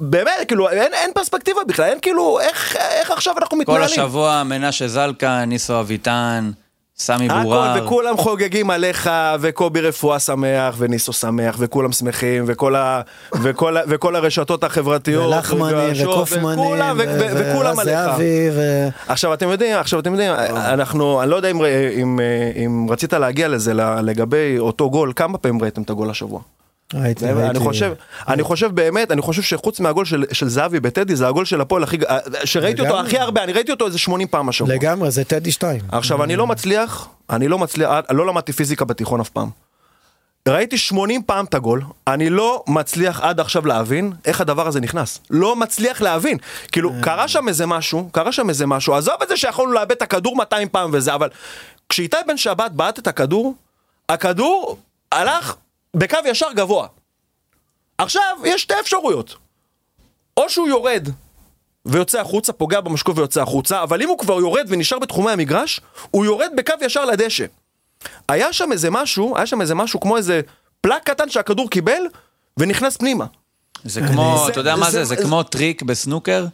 באמת, 0.00 0.32
כאילו, 0.48 0.68
אין, 0.70 0.94
אין 0.94 1.10
פרספקטיבה 1.14 1.60
בכלל, 1.66 1.84
אין 1.84 1.98
כאילו, 2.02 2.40
איך, 2.40 2.76
איך 2.76 3.10
עכשיו 3.10 3.34
אנחנו 3.38 3.50
כל 3.50 3.56
מתנהלים? 3.56 3.84
השבוע 3.84 4.42
מנשה 4.42 4.88
זלקה, 4.88 5.44
ניסו 5.44 5.80
אביטן, 5.80 6.50
סמי 7.02 7.26
הכל, 7.26 7.42
בורר. 7.42 7.84
וכולם 7.84 8.16
חוגגים 8.16 8.70
עליך, 8.70 9.10
וקובי 9.40 9.80
רפואה 9.80 10.18
שמח, 10.18 10.74
וניסו 10.78 11.12
שמח, 11.12 11.56
וכולם 11.58 11.92
שמחים, 11.92 12.44
וכל, 12.46 12.74
ה, 12.76 13.00
וכל, 13.42 13.76
ה, 13.76 13.80
וכל 13.88 14.16
הרשתות 14.16 14.64
החברתיות, 14.64 15.26
ולחמני 15.26 16.02
וקופמני, 16.04 16.62
וכולם, 17.36 17.78
עליך. 17.78 18.10
ו... 18.52 18.88
עכשיו 19.08 19.34
אתם 19.34 19.48
יודעים, 19.48 19.76
עכשיו 19.76 20.00
אתם 20.00 20.12
יודעים, 20.12 20.32
אנחנו, 20.56 21.22
אני 21.22 21.30
לא 21.30 21.36
יודע 21.36 21.50
אם, 21.50 21.64
אם, 21.96 22.20
אם 22.64 22.86
רצית 22.90 23.12
להגיע 23.12 23.48
לזה 23.48 23.72
לגבי 24.02 24.58
אותו 24.58 24.90
גול, 24.90 25.12
כמה 25.16 25.38
פעמים 25.38 25.62
ראיתם 25.62 25.82
את 25.82 25.90
הגול 25.90 26.10
השבוע? 26.10 26.40
ראיתי, 26.94 27.24
באמת, 27.24 27.50
אני. 27.50 27.58
חושב, 27.58 27.92
אני 28.28 28.42
חושב 28.42 28.70
באמת, 28.74 29.10
אני 29.10 29.22
חושב 29.22 29.42
שחוץ 29.42 29.80
מהגול 29.80 30.04
של, 30.04 30.24
של 30.32 30.48
זהבי 30.48 30.80
בטדי, 30.80 31.16
זה 31.16 31.28
הגול 31.28 31.44
של 31.44 31.60
הפועל 31.60 31.82
הכי, 31.82 31.96
ג- 31.96 32.04
שראיתי 32.44 32.80
אותו 32.80 32.92
לגמרי. 32.94 33.06
הכי 33.08 33.18
הרבה, 33.18 33.44
אני 33.44 33.52
ראיתי 33.52 33.72
אותו 33.72 33.86
איזה 33.86 33.98
80 33.98 34.28
פעם 34.28 34.48
השבוע. 34.48 34.74
לגמרי, 34.74 35.10
זה 35.10 35.24
טדי 35.24 35.52
2. 35.52 35.80
עכשיו 35.92 36.24
אני 36.24 36.36
לא 36.36 36.46
מצליח, 36.46 37.08
אני 37.30 37.48
לא 37.48 37.58
מצליח, 37.58 37.90
לא 38.10 38.26
למדתי 38.26 38.52
פיזיקה 38.52 38.84
בתיכון 38.84 39.20
אף 39.20 39.28
פעם. 39.28 39.48
ראיתי 40.48 40.78
80 40.78 41.22
פעם 41.22 41.44
את 41.44 41.54
הגול, 41.54 41.82
אני 42.06 42.30
לא 42.30 42.64
מצליח 42.66 43.20
עד 43.20 43.40
עכשיו 43.40 43.66
להבין 43.66 44.12
איך 44.24 44.40
הדבר 44.40 44.66
הזה 44.66 44.80
נכנס. 44.80 45.20
לא 45.30 45.56
מצליח 45.56 46.00
להבין. 46.00 46.38
כאילו, 46.72 46.92
קרה 47.02 47.28
שם 47.28 47.48
איזה 47.48 47.66
משהו, 47.66 48.08
קרה 48.12 48.32
שם 48.32 48.48
איזה 48.48 48.66
משהו, 48.66 48.94
עזוב 48.94 49.14
את 49.22 49.28
זה 49.28 49.36
שיכולנו 49.36 49.72
לאבד 49.72 49.90
את 49.92 50.02
הכדור 50.02 50.36
200 50.36 50.68
פעם 50.68 50.90
וזה, 50.92 51.14
אבל 51.14 51.28
כשאיתי 51.88 52.16
בן 52.26 52.36
שבת 52.36 52.70
בעט 52.70 52.98
את 52.98 53.06
הכדור, 53.06 53.54
הכדור 54.08 54.78
הלך 55.12 55.54
בקו 55.96 56.16
ישר 56.24 56.46
גבוה. 56.54 56.86
עכשיו, 57.98 58.22
יש 58.44 58.62
שתי 58.62 58.74
אפשרויות. 58.80 59.34
או 60.36 60.50
שהוא 60.50 60.68
יורד 60.68 61.08
ויוצא 61.86 62.20
החוצה, 62.20 62.52
פוגע 62.52 62.80
במשקוף 62.80 63.18
ויוצא 63.18 63.42
החוצה, 63.42 63.82
אבל 63.82 64.02
אם 64.02 64.08
הוא 64.08 64.18
כבר 64.18 64.34
יורד 64.40 64.66
ונשאר 64.68 64.98
בתחומי 64.98 65.30
המגרש, 65.30 65.80
הוא 66.10 66.24
יורד 66.24 66.50
בקו 66.56 66.72
ישר 66.80 67.04
לדשא. 67.04 67.44
היה 68.28 68.52
שם 68.52 68.72
איזה 68.72 68.90
משהו, 68.90 69.36
היה 69.36 69.46
שם 69.46 69.60
איזה 69.60 69.74
משהו 69.74 70.00
כמו 70.00 70.16
איזה 70.16 70.40
פלאק 70.80 71.10
קטן 71.10 71.30
שהכדור 71.30 71.70
קיבל 71.70 72.02
ונכנס 72.56 72.96
פנימה. 72.96 73.26
זה 73.84 74.00
כמו, 74.08 74.42
זה- 74.46 74.52
אתה 74.52 74.60
יודע 74.60 74.76
מה 74.76 74.90
זה- 74.90 75.04
זה? 75.04 75.04
זה 75.04 75.22
כמו 75.22 75.42
טריק 75.42 75.82
בסנוקר, 75.82 76.46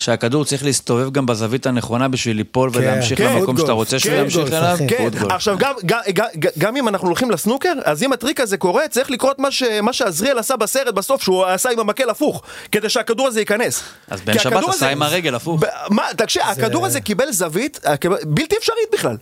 שהכדור 0.00 0.44
צריך 0.44 0.64
להסתובב 0.64 1.12
גם 1.12 1.26
בזווית 1.26 1.66
הנכונה 1.66 2.08
בשביל 2.08 2.36
ליפול 2.36 2.70
ולהמשיך 2.72 3.18
כן, 3.18 3.36
למקום 3.36 3.58
שאתה 3.58 3.72
רוצה 3.72 3.98
שהוא 3.98 4.12
כן, 4.12 4.20
ימשיך 4.20 4.38
גולף, 4.40 4.52
אליו. 4.52 4.76
כן. 4.88 5.08
עכשיו 5.30 5.56
גם, 5.58 5.74
גם, 5.86 6.00
גם, 6.14 6.26
גם 6.58 6.76
אם 6.76 6.88
אנחנו 6.88 7.08
הולכים 7.08 7.30
לסנוקר, 7.30 7.72
אז 7.84 8.02
אם 8.02 8.12
הטריק 8.12 8.40
הזה 8.40 8.56
קורה, 8.56 8.88
צריך 8.88 9.10
לקרות 9.10 9.38
מה, 9.38 9.50
ש, 9.50 9.62
מה 9.82 9.92
שעזריאל 9.92 10.38
עשה 10.38 10.56
בסרט 10.56 10.94
בסוף, 10.94 11.22
שהוא 11.22 11.44
עשה 11.44 11.70
עם 11.70 11.78
המקל 11.78 12.10
הפוך, 12.10 12.42
כדי 12.72 12.88
שהכדור 12.88 13.26
הזה 13.26 13.40
ייכנס. 13.40 13.82
אז 14.08 14.20
בן 14.20 14.38
שבת 14.38 14.52
עשה 14.62 14.68
הזה- 14.72 14.88
עם 14.88 15.02
הרגל 15.02 15.34
הפוך. 15.34 15.60
מה, 15.90 16.02
תקשיב, 16.16 16.42
הכדור 16.44 16.86
הזה 16.86 17.00
קיבל 17.00 17.32
זווית 17.32 17.80
בלתי 18.24 18.56
אפשרית 18.58 18.88
בכלל. 18.92 19.16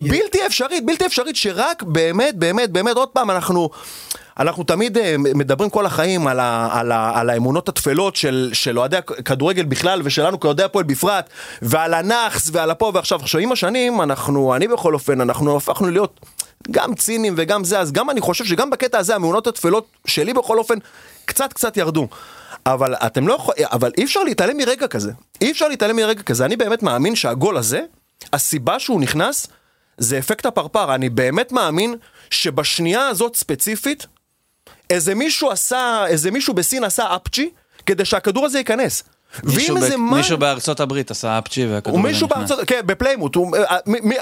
בלתי 0.00 0.46
אפשרית, 0.46 0.86
בלתי 0.86 1.06
אפשרית, 1.06 1.36
שרק 1.36 1.82
באמת, 1.82 2.36
באמת, 2.36 2.70
באמת, 2.70 2.96
עוד 2.96 3.08
פעם, 3.08 3.30
אנחנו... 3.30 3.70
אנחנו 4.38 4.64
תמיד 4.64 4.98
אה, 4.98 5.14
מדברים 5.18 5.70
כל 5.70 5.86
החיים 5.86 6.26
על, 6.26 6.40
ה, 6.40 6.68
על, 6.72 6.92
ה, 6.92 7.12
על 7.14 7.30
האמונות 7.30 7.68
הטפלות 7.68 8.16
של, 8.16 8.50
של 8.52 8.78
אוהדי 8.78 8.96
הכדורגל 8.96 9.64
בכלל 9.64 10.00
ושלנו 10.04 10.40
כאוהדי 10.40 10.62
הפועל 10.62 10.84
בפרט 10.84 11.30
ועל 11.62 11.94
הנאחס 11.94 12.50
ועל 12.52 12.70
הפה 12.70 12.90
ועכשיו 12.94 13.20
עכשיו 13.20 13.40
עם 13.40 13.52
השנים 13.52 14.00
אנחנו 14.02 14.54
אני 14.54 14.68
בכל 14.68 14.94
אופן 14.94 15.20
אנחנו 15.20 15.56
הפכנו 15.56 15.90
להיות 15.90 16.20
גם 16.70 16.94
ציניים 16.94 17.34
וגם 17.36 17.64
זה 17.64 17.78
אז 17.78 17.92
גם 17.92 18.10
אני 18.10 18.20
חושב 18.20 18.44
שגם 18.44 18.70
בקטע 18.70 18.98
הזה 18.98 19.12
האמונות 19.12 19.46
הטפלות 19.46 19.86
שלי 20.06 20.32
בכל 20.32 20.58
אופן 20.58 20.78
קצת 21.24 21.52
קצת 21.52 21.76
ירדו. 21.76 22.08
אבל 22.66 22.94
אתם 22.94 23.28
לא 23.28 23.34
יכולים, 23.34 23.66
אבל 23.72 23.92
אי 23.98 24.04
אפשר 24.04 24.22
להתעלם 24.22 24.56
מרגע 24.56 24.86
כזה. 24.86 25.12
אי 25.40 25.50
אפשר 25.50 25.68
להתעלם 25.68 25.96
מרגע 25.96 26.22
כזה. 26.22 26.44
אני 26.44 26.56
באמת 26.56 26.82
מאמין 26.82 27.16
שהגול 27.16 27.56
הזה, 27.56 27.82
הסיבה 28.32 28.78
שהוא 28.78 29.00
נכנס, 29.00 29.46
זה 30.00 30.18
אפקט 30.18 30.46
הפרפר. 30.46 30.94
אני 30.94 31.08
באמת 31.08 31.52
מאמין 31.52 31.94
שבשנייה 32.30 33.06
הזאת 33.08 33.36
ספציפית, 33.36 34.06
איזה 34.90 35.14
מישהו 35.14 35.50
עשה, 35.50 36.04
איזה 36.06 36.30
מישהו 36.30 36.54
בסין 36.54 36.84
עשה 36.84 37.16
אפצ'י, 37.16 37.50
כדי 37.86 38.04
שהכדור 38.04 38.44
הזה 38.46 38.58
ייכנס. 38.58 39.02
מישהו 39.44 39.76
ב- 39.76 39.96
מה... 39.96 40.16
מישהו 40.16 40.38
בארצות 40.38 40.80
הברית 40.80 41.10
עשה 41.10 41.38
אפצ'י 41.38 41.66
והכדור 41.66 41.98
הזה 41.98 42.08
מישהו 42.08 42.26
נכנס. 42.26 42.38
בארצות, 42.38 42.68
כן, 42.68 42.80
בפליימוט, 42.86 43.34
הוא- 43.34 43.56
אה, 43.56 43.76
מ- 43.86 44.08
מ- 44.08 44.12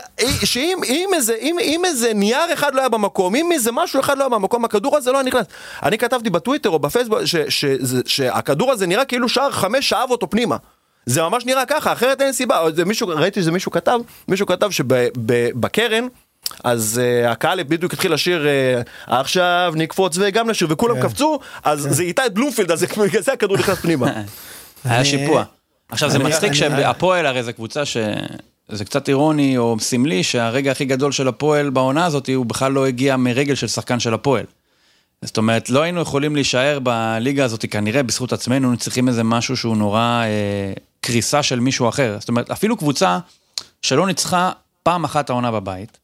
שאם 0.45 0.79
אם 0.85 1.11
איזה, 1.15 1.35
אם, 1.41 1.57
אם 1.63 1.83
איזה 1.85 2.15
נייר 2.15 2.53
אחד 2.53 2.75
לא 2.75 2.81
היה 2.81 2.89
במקום, 2.89 3.35
אם 3.35 3.53
איזה 3.53 3.73
משהו 3.73 4.01
אחד 4.01 4.19
לא 4.19 4.23
היה 4.23 4.29
במקום, 4.29 4.65
הכדור 4.65 4.97
הזה 4.97 5.13
לא 5.13 5.17
היה 5.19 5.25
נכנס. 5.27 5.47
אני 5.83 5.99
כתבתי 5.99 6.31
בטוויטר 6.31 6.71
או 6.71 6.79
בפייסבוק 6.79 7.25
ש, 7.25 7.37
ש, 7.37 7.47
ש, 7.49 7.65
שהכדור 8.07 8.73
הזה 8.73 8.87
נראה 8.87 9.05
כאילו 9.05 9.29
שער 9.29 9.51
חמש 9.51 9.89
שאב 9.89 10.11
אותו 10.11 10.31
פנימה. 10.31 10.57
זה 11.09 11.23
ממש 11.23 11.47
נראה 11.47 11.67
ככה, 11.67 11.93
אחרת 11.93 12.21
אין 12.21 12.33
סיבה. 12.33 12.61
זה 12.75 12.85
מישהו, 12.85 13.09
ראיתי 13.09 13.41
שזה 13.41 13.53
מישהו 13.53 13.73
כתב, 13.73 13.99
מישהו 14.29 14.47
כתב 14.47 14.71
שבקרן, 14.71 16.07
אז 16.65 17.01
uh, 17.01 17.29
הקהל 17.29 17.63
בדיוק 17.63 17.93
התחיל 17.93 18.13
לשיר 18.13 18.47
uh, 18.47 18.91
עכשיו 19.07 19.73
נקפוץ 19.77 20.17
וגם 20.21 20.51
לשיר 20.51 20.69
וכולם 20.71 20.95
כן. 20.95 21.03
קפצו 21.03 21.39
אז 21.65 21.89
זה 21.91 22.03
איתי 22.03 22.23
בלומפילד 22.33 22.71
אז 22.71 22.81
זה- 22.81 22.87
בגלל 23.09 23.23
זה 23.23 23.33
הכדור 23.33 23.57
נכנס 23.57 23.79
פנימה. 23.79 24.13
היה 24.85 25.05
שיפוע. 25.05 25.45
עכשיו 25.89 26.11
זה 26.11 26.19
מצחיק 26.19 26.53
שהפועל 26.53 27.27
הרי 27.27 27.43
זו 27.43 27.53
קבוצה 27.53 27.85
ש... 27.85 27.97
זה 28.69 28.85
קצת 28.85 29.09
אירוני 29.09 29.59
או 29.59 29.77
סמלי 29.81 30.23
שהרגע 30.23 30.71
הכי 30.71 30.85
גדול 30.85 31.13
של 31.13 31.29
הפועל 31.29 31.71
בעונה 31.71 32.07
הזאת 32.07 32.29
הוא 32.35 32.47
בכלל 32.47 32.73
לא 32.73 32.87
הגיע 32.87 33.17
מרגל 33.17 33.55
של 33.55 33.67
שחקן 33.67 34.01
של 34.01 34.15
הפועל. 34.15 34.45
זאת 35.23 35.37
אומרת, 35.37 35.71
לא 35.71 35.83
היינו 35.83 36.01
יכולים 36.01 36.35
להישאר 36.35 36.79
בליגה 36.83 37.45
הזאת 37.45 37.65
כנראה 37.71 38.03
בזכות 38.03 38.33
עצמנו, 38.33 38.67
היינו 38.67 38.77
צריכים 38.79 39.09
איזה 39.09 39.23
משהו 39.25 39.57
שהוא 39.57 39.77
נורא 39.77 40.23
אה, 40.25 40.73
קריסה 41.01 41.43
של 41.43 41.61
מישהו 41.61 41.89
אחר. 41.89 42.17
זאת 42.21 42.29
אומרת, 42.29 42.51
אפילו 42.51 42.77
קבוצה 42.77 43.19
שלא 43.83 44.07
ניצחה 44.07 44.53
פעם 44.83 45.05
אחת 45.05 45.31
העונה 45.31 45.51
בבית, 45.51 45.99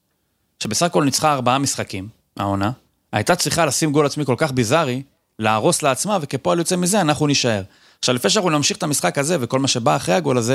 שבסך 0.62 0.86
הכל 0.86 1.04
ניצחה 1.04 1.32
ארבעה 1.32 1.58
משחקים, 1.58 2.08
העונה, 2.36 2.70
הייתה 3.12 3.36
צריכה 3.36 3.66
לשים 3.66 3.92
גול 3.92 4.06
עצמי 4.06 4.24
כל 4.24 4.34
כך 4.38 4.52
ביזארי, 4.52 5.02
להרוס 5.38 5.82
לעצמה, 5.82 6.18
וכפועל 6.20 6.58
יוצא 6.58 6.76
מזה 6.76 7.00
אנחנו 7.00 7.26
נישאר. 7.26 7.62
עכשיו, 7.98 8.14
לפני 8.14 8.30
שאנחנו 8.30 8.50
נמשיך 8.50 8.76
את 8.76 8.82
המשחק 8.82 9.18
הזה 9.18 9.36
וכל 9.40 9.58
מה 9.58 9.68
שבא 9.68 9.96
אחרי 9.96 10.14
הגול 10.14 10.38
הזה, 10.38 10.54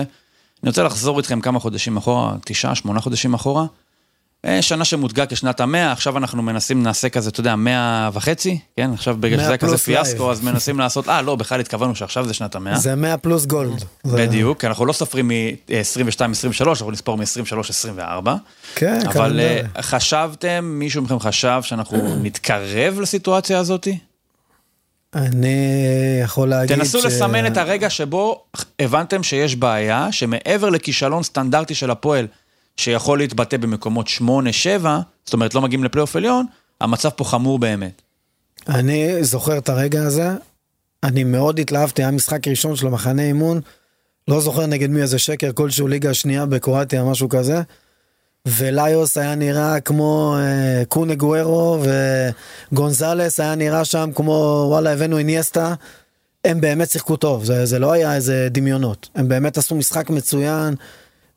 אני 0.64 0.70
רוצה 0.70 0.84
לחזור 0.84 1.18
איתכם 1.18 1.42
כמה 1.42 1.60
חודשים 1.60 1.98
אחורה, 1.98 2.36
תשעה, 2.46 2.76
שמונה 2.76 3.02
חודשים 3.02 3.34
אחורה. 3.34 3.66
אה, 4.46 4.62
שנה 4.62 4.86
שמותגה 4.86 5.26
כשנת 5.26 5.60
המאה, 5.60 5.92
עכשיו 5.92 6.18
אנחנו 6.18 6.42
מנסים, 6.42 6.84
נעשה 6.84 7.10
כזה, 7.10 7.30
אתה 7.30 7.40
יודע, 7.40 7.56
מאה 7.56 8.10
וחצי, 8.14 8.60
כן? 8.78 8.92
עכשיו 8.94 9.18
בגלל 9.20 9.38
מאה 9.38 9.46
שזה 9.46 9.58
כזה 9.58 9.78
פיאסקו. 9.78 10.32
אז 10.32 10.42
מנסים 10.44 10.80
לעשות, 10.84 11.10
אה, 11.10 11.22
לא, 11.22 11.36
בכלל 11.36 11.60
התכוונו 11.60 11.96
שעכשיו 11.96 12.28
זה 12.28 12.34
שנת 12.34 12.56
המאה. 12.56 12.78
זה 12.78 12.96
100 12.96 13.18
פלוס 13.18 13.46
גולד. 13.46 13.84
בדיוק, 14.06 14.66
אנחנו 14.66 14.86
לא 14.86 14.94
סופרים 14.94 15.28
מ-22-23, 15.28 16.68
אנחנו 16.70 16.92
נספור 16.92 17.18
מ-23-24. 17.18 18.30
כן, 18.76 19.00
אבל 19.06 19.14
קלנדרי. 19.14 19.60
אה, 19.76 19.82
חשבתם, 19.82 20.66
מישהו 20.80 21.02
מכם 21.02 21.20
חשב 21.20 21.60
שאנחנו 21.64 21.98
נתקרב 22.24 23.00
לסיטואציה 23.00 23.60
הזאת? 23.60 23.88
אני 25.16 25.48
יכול 26.24 26.50
להגיד 26.50 26.78
תנסו 26.78 27.02
ש- 27.02 27.06
לסמן 27.06 27.46
את 27.48 27.58
הרגע 27.58 27.90
שבו 27.90 28.44
הבנתם 28.80 29.24
שיש 29.24 29.56
בעיה, 29.56 30.08
שמעבר 30.12 30.70
לכישלון 30.70 31.24
סטנדרטי 31.24 31.76
של 31.76 31.92
הפועל, 31.92 32.28
שיכול 32.80 33.18
להתבטא 33.18 33.58
במקומות 33.58 34.08
8-7, 34.08 34.22
זאת 35.26 35.34
אומרת 35.34 35.56
לא 35.56 35.62
מגיעים 35.62 35.84
לפלייאוף 35.84 36.16
עליון, 36.16 36.46
המצב 36.82 37.10
פה 37.10 37.24
חמור 37.24 37.60
באמת. 37.60 38.02
אני 38.70 39.24
זוכר 39.24 39.58
את 39.58 39.70
הרגע 39.70 40.04
הזה, 40.04 40.30
אני 41.04 41.24
מאוד 41.24 41.60
התלהבתי, 41.60 42.02
היה 42.02 42.12
משחק 42.12 42.48
ראשון 42.48 42.76
של 42.76 42.88
המחנה 42.88 43.22
אימון, 43.22 43.62
לא 44.28 44.42
זוכר 44.42 44.66
נגד 44.66 44.90
מי 44.90 45.02
איזה 45.02 45.20
שקר 45.20 45.52
כלשהו, 45.54 45.88
ליגה 45.88 46.14
שנייה 46.14 46.46
בקרואטיה, 46.46 47.04
משהו 47.04 47.30
כזה. 47.30 47.62
וליוס 48.46 49.18
היה 49.18 49.36
נראה 49.36 49.80
כמו 49.80 50.36
אה, 50.40 50.84
קונה 50.86 51.16
גוארו, 51.16 51.84
וגונזלס 52.72 53.40
היה 53.40 53.56
נראה 53.56 53.86
שם 53.86 54.10
כמו 54.16 54.66
וואלה 54.70 54.94
הבאנו 54.94 55.18
איניאסטה. 55.18 55.74
הם 56.46 56.62
באמת 56.62 56.90
שיחקו 56.90 57.16
טוב, 57.16 57.44
זה, 57.44 57.66
זה 57.66 57.80
לא 57.80 57.92
היה 57.92 58.16
איזה 58.16 58.48
דמיונות. 58.52 59.10
הם 59.16 59.28
באמת 59.28 59.58
עשו 59.58 59.76
משחק 59.76 60.10
מצוין, 60.10 60.76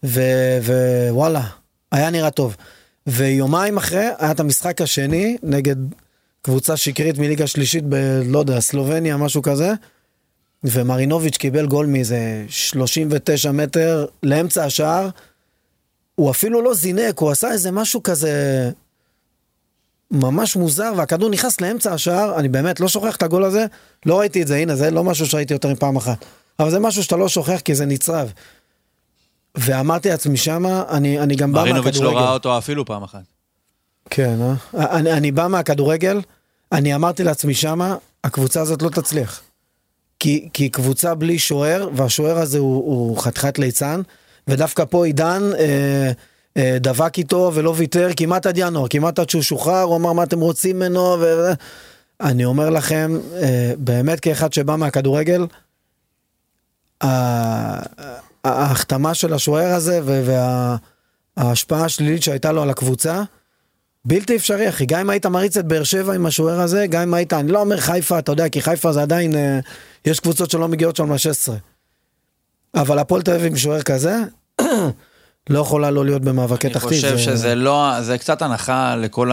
ווואלה, 0.05 1.43
היה 1.93 2.11
נראה 2.11 2.31
טוב. 2.31 2.57
ויומיים 3.07 3.77
אחרי 3.77 4.09
היה 4.19 4.31
את 4.31 4.41
המשחק 4.41 4.81
השני 4.81 5.37
נגד 5.43 5.77
קבוצה 6.43 6.77
שקרית 6.77 7.19
מליגה 7.19 7.47
שלישית 7.47 7.85
ב... 7.89 7.95
לא 8.25 8.39
יודע, 8.39 8.61
סלובניה, 8.61 9.17
משהו 9.17 9.43
כזה. 9.43 9.73
ומרינוביץ' 10.65 11.37
קיבל 11.37 11.67
גול 11.67 11.87
מאיזה 11.87 12.45
39 12.49 13.53
מטר 13.53 14.07
לאמצע 14.23 14.65
השער. 14.65 15.09
הוא 16.15 16.31
אפילו 16.31 16.63
לא 16.63 16.75
זינק, 16.75 17.19
הוא 17.19 17.31
עשה 17.31 17.53
איזה 17.53 17.71
משהו 17.71 18.03
כזה 18.03 18.71
ממש 20.11 20.57
מוזר, 20.57 20.93
והכדור 20.97 21.31
נכנס 21.31 21.61
לאמצע 21.61 21.93
השער, 21.93 22.39
אני 22.39 22.49
באמת 22.49 22.81
לא 22.81 22.89
שוכח 22.89 23.17
את 23.17 23.23
הגול 23.23 23.45
הזה, 23.45 23.67
לא 24.07 24.21
ראיתי 24.21 24.43
את 24.43 24.47
זה, 24.47 24.57
הנה, 24.57 24.77
זה 24.77 24.91
לא 24.91 25.05
משהו 25.05 25.27
שראיתי 25.27 25.55
יותר 25.55 25.69
מפעם 25.69 25.97
אחת. 25.97 26.25
אבל 26.59 26.71
זה 26.71 26.79
משהו 26.79 27.03
שאתה 27.03 27.17
לא 27.17 27.29
שוכח 27.29 27.61
כי 27.65 27.75
זה 27.75 27.87
נצרב. 27.87 28.33
ואמרתי 29.55 30.09
לעצמי 30.09 30.37
שמה, 30.37 30.83
אני, 30.89 31.21
אני 31.21 31.37
גם 31.37 31.53
בא 31.53 31.61
מרינוביץ' 31.61 31.95
מהכדורגל. 31.95 32.19
לא 32.19 32.25
ראה 32.25 32.33
אותו 32.33 32.59
אפילו 32.59 32.85
פעם 32.85 33.03
אחת. 33.03 33.23
כן, 34.11 34.39
אה? 34.43 34.55
אני, 34.97 35.13
אני 35.13 35.33
בא 35.33 35.47
מהכדורגל, 35.47 36.21
אני 36.73 36.95
אמרתי 36.95 37.25
לעצמי 37.25 37.55
שמה, 37.55 37.97
הקבוצה 38.25 38.61
הזאת 38.61 38.83
לא 38.83 38.89
תצליח. 38.89 39.41
כי, 40.19 40.49
כי 40.53 40.69
קבוצה 40.69 41.15
בלי 41.15 41.39
שוער, 41.39 41.89
והשוער 41.95 42.39
הזה 42.39 42.59
הוא, 42.59 42.77
הוא 42.77 43.19
חתיכת 43.19 43.59
ליצן, 43.59 44.01
ודווקא 44.49 44.85
פה 44.85 45.07
עידן 45.07 45.43
אה, 45.59 46.13
אה, 46.57 46.77
דבק 46.81 47.19
איתו 47.19 47.51
ולא 47.55 47.75
ויתר 47.77 48.09
כמעט 48.17 48.47
עד 48.47 48.59
ינואר, 48.59 48.89
כמעט 48.89 49.19
עד 49.19 49.31
שהוא 49.31 49.43
שוחרר, 49.43 49.83
הוא 49.83 49.97
אמר 49.97 50.13
מה 50.13 50.23
אתם 50.23 50.41
רוצים 50.41 50.77
ממנו, 50.77 51.17
ו... 51.21 51.53
אני 52.23 52.45
אומר 52.45 52.71
לכם, 52.71 53.19
אה, 53.43 53.73
באמת 53.79 54.21
כאחד 54.21 54.53
שבא 54.53 54.77
מהכדורגל, 54.77 55.47
ההחתמה 58.45 59.15
של 59.15 59.33
השוער 59.35 59.75
הזה 59.75 60.01
וההשפעה 61.37 61.85
השלילית 61.85 62.23
שהייתה 62.23 62.53
לו 62.53 62.63
על 62.63 62.71
הקבוצה, 62.71 63.23
בלתי 64.05 64.37
אפשרי 64.37 64.69
אחי, 64.69 64.87
גם 64.87 65.01
אם 65.01 65.11
היית 65.11 65.27
מריץ 65.27 65.57
את 65.57 65.65
באר 65.67 65.83
שבע 65.85 66.15
עם 66.15 66.27
השוער 66.27 66.61
הזה, 66.61 66.87
גם 66.87 67.03
אם 67.03 67.15
היית, 67.15 67.33
אני 67.33 67.53
לא 67.53 67.61
אומר 67.61 67.77
חיפה, 67.81 68.19
אתה 68.19 68.33
יודע, 68.33 68.49
כי 68.49 68.63
חיפה 68.63 68.93
זה 68.93 69.03
עדיין, 69.03 69.35
אה, 69.37 69.59
יש 70.05 70.21
קבוצות 70.21 70.51
שלא 70.51 70.69
מגיעות 70.69 70.97
שם 70.97 71.13
ל-16. 71.13 71.53
אבל 72.75 72.99
הפועל 72.99 73.23
תל 73.23 73.31
אביב 73.33 73.47
עם 73.47 73.57
שוער 73.57 73.83
כזה, 73.83 74.17
לא 75.51 75.59
יכולה 75.59 75.91
לא 75.91 76.05
להיות 76.05 76.23
במאבקי 76.23 76.67
אני 76.67 76.75
תחתית. 76.75 76.89
חושב 76.89 77.17
זה- 77.17 77.19
שזה 77.19 77.55
לא, 77.55 78.01
זה 78.01 78.19
קצת 78.19 78.43
הנחה 78.43 78.97
לכל 78.97 79.31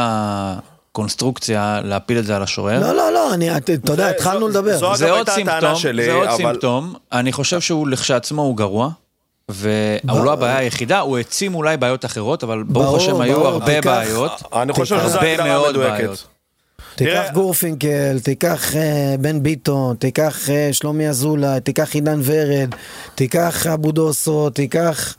הקונסטרוקציה 0.92 1.82
להפיל 1.84 2.20
את 2.20 2.26
זה 2.26 2.36
על 2.36 2.44
השוער. 2.44 2.80
לא, 2.80 2.96
לא, 2.96 3.14
לא, 3.14 3.34
אני, 3.34 3.56
אתה 3.58 3.72
יודע, 3.92 4.10
התחלנו 4.10 4.40
זו- 4.40 4.48
לדבר. 4.60 4.78
זו- 4.78 4.96
זה 4.96 5.06
אגב, 5.08 5.16
עוד 5.18 5.30
סימפטום, 5.30 5.76
שלי, 5.76 6.06
זה 6.06 6.14
עוד 6.14 6.28
אבל- 6.28 6.38
סימפטום, 6.38 6.94
אני 7.12 7.32
חושב 7.32 7.62
שהוא 7.62 7.88
לכשעצמו 7.88 8.42
הוא 8.42 8.58
גרוע, 8.58 8.90
והוא 9.50 10.24
לא 10.26 10.34
הבעיה 10.34 10.58
היחידה, 10.58 11.00
הוא 11.00 11.18
העצים 11.18 11.56
אולי 11.56 11.78
בעיות 11.78 12.06
אחרות, 12.06 12.44
אבל 12.44 12.64
ברוך 12.64 12.86
ברור, 12.86 12.98
השם 12.98 13.22
היו 13.22 13.48
הרבה 13.48 13.66
תיקח- 13.76 13.86
בעיות. 13.90 14.32
אני 14.54 14.74
חושב 14.74 14.96
תיקח- 14.96 15.08
שזו 15.08 15.18
הרבה 15.18 15.32
הגדרה 15.32 15.48
מאוד 15.48 15.70
מדויקת. 15.72 15.94
בעיות. 15.98 16.28
תיקח 16.96 17.24
גורפינקל, 17.34 18.20
תיקח 18.24 18.76
אה, 18.76 19.16
בן 19.20 19.44
ביטון, 19.44 19.96
תיקח 19.96 20.50
אה, 20.50 20.70
שלומי 20.72 21.10
אזולאי, 21.10 21.60
תיקח 21.62 21.94
עידן 21.96 22.20
ורד, 22.24 22.70
תיקח 23.16 23.68
אבו 23.68 23.92
דוסו, 23.92 24.50
תיקח... 24.50 25.16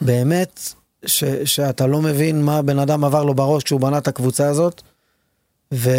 באמת, 0.00 0.60
ש, 1.06 1.24
שאתה 1.44 1.86
לא 1.86 2.00
מבין 2.02 2.42
מה 2.42 2.56
הבן 2.58 2.78
אדם 2.78 3.04
עבר 3.04 3.24
לו 3.24 3.34
בראש 3.34 3.62
כשהוא 3.62 3.80
בנה 3.80 3.98
את 3.98 4.08
הקבוצה 4.08 4.48
הזאת. 4.48 4.82
ו, 5.72 5.90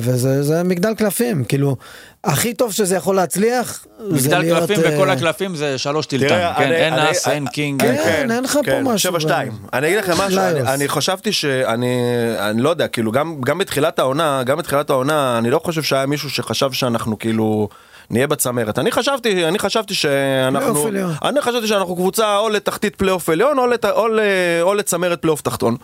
וזה 0.00 0.42
זה 0.42 0.62
מגדל 0.62 0.94
קלפים, 0.94 1.44
כאילו, 1.44 1.76
הכי 2.24 2.54
טוב 2.54 2.72
שזה 2.72 2.96
יכול 2.96 3.16
להצליח, 3.16 3.86
זה 3.98 4.14
מגדל 4.14 4.38
להיות... 4.38 4.58
קלפים 4.70 4.84
אה, 4.84 4.94
וכל 4.94 5.10
הקלפים 5.10 5.56
זה 5.56 5.78
שלוש 5.78 6.06
טילטן, 6.06 6.28
כן, 6.28 6.62
אני- 6.64 6.74
אין 6.76 6.92
אני- 6.94 7.10
אס, 7.10 7.28
אין 7.28 7.46
king. 7.46 7.80
כן, 7.82 8.30
אין 8.30 8.44
לך 8.44 8.58
פה 8.64 8.80
משהו. 8.82 8.98
שבע 8.98 9.20
שתיים. 9.20 9.52
אני 9.72 9.86
אגיד 9.86 9.98
לכם 9.98 10.12
משהו. 10.12 10.40
אני- 10.40 10.60
אני 10.74 10.88
חשבתי 10.88 11.32
שאני, 11.32 11.96
אני 12.38 12.62
לא 12.62 12.70
יודע, 12.70 12.88
כאילו 12.88 13.12
גם 13.12 13.40
גם 13.40 13.58
בתחילת 13.58 13.98
העונה, 13.98 14.42
גם 14.42 14.58
בתחילת 14.58 14.90
העונה, 14.90 15.38
אני 15.38 15.50
לא 15.50 15.60
חושב 15.64 15.82
שהיה 15.82 16.06
מישהו 16.06 16.30
שחשב 16.30 16.72
שאנחנו 16.72 17.18
כאילו... 17.18 17.68
נהיה 18.12 18.26
בצמרת. 18.26 18.78
אני 18.78 18.92
חשבתי, 18.92 19.46
אני 19.48 19.58
חשבתי 19.58 19.94
שאנחנו. 19.94 20.88
אני 21.24 21.40
חשבתי 21.40 21.66
שאנחנו 21.66 21.96
קבוצה 21.96 22.38
או 22.38 22.48
לתחתית 22.48 22.96
פלייאוף 22.96 23.28
עליון 23.28 23.58
או, 23.58 23.66
לת, 23.66 23.84
או, 23.84 24.08
ל, 24.08 24.20
או 24.62 24.74
לצמרת 24.74 25.22
פלייאוף 25.22 25.40
תחתון. 25.40 25.76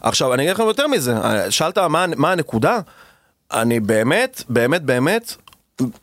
עכשיו, 0.00 0.34
אני 0.34 0.42
אגיד 0.42 0.54
לכם 0.54 0.62
יותר 0.62 0.86
מזה, 0.86 1.14
שאלת 1.50 1.78
מה, 1.78 2.06
מה 2.16 2.32
הנקודה? 2.32 2.78
אני 3.52 3.80
באמת, 3.80 4.42
באמת, 4.48 4.82
באמת, 4.82 5.34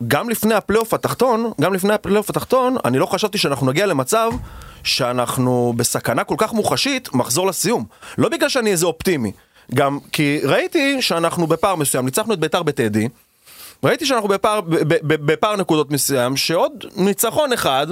גם 0.08 0.30
לפני 0.30 0.54
הפלייאוף 0.54 0.94
התחתון, 0.94 1.50
גם 1.60 1.74
לפני 1.74 1.92
הפלייאוף 1.94 2.30
התחתון, 2.30 2.76
אני 2.84 2.98
לא 2.98 3.06
חשבתי 3.06 3.38
שאנחנו 3.38 3.66
נגיע 3.66 3.86
למצב 3.86 4.30
שאנחנו 4.84 5.72
בסכנה 5.76 6.24
כל 6.24 6.34
כך 6.38 6.52
מוחשית, 6.52 7.14
מחזור 7.14 7.46
לסיום. 7.46 7.84
לא 8.18 8.28
בגלל 8.28 8.48
שאני 8.48 8.70
איזה 8.70 8.86
אופטימי, 8.86 9.32
גם 9.74 9.98
כי 10.12 10.40
ראיתי 10.44 11.02
שאנחנו 11.02 11.46
בפער 11.46 11.76
מסוים, 11.76 12.04
ניצחנו 12.04 12.34
את 12.34 12.38
ביתר 12.38 12.62
בטדי, 12.62 13.08
ראיתי 13.84 14.06
שאנחנו 14.06 14.28
בפער, 14.28 14.60
בפער 15.06 15.56
נקודות 15.56 15.90
מסוים, 15.90 16.36
שעוד 16.36 16.84
ניצחון 16.96 17.52
אחד, 17.52 17.86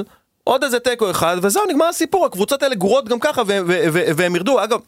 עוד 0.44 0.64
איזה 0.64 0.80
תיקו 0.80 1.10
אחד, 1.10 1.36
וזהו, 1.42 1.62
נגמר 1.68 1.84
הסיפור, 1.86 2.26
הקבוצות 2.26 2.62
האלה 2.62 2.74
גרועות 2.74 3.08
גם 3.08 3.18
ככה, 3.20 3.42
והם 4.16 4.36
ירדו. 4.36 4.64
אגב, 4.64 4.80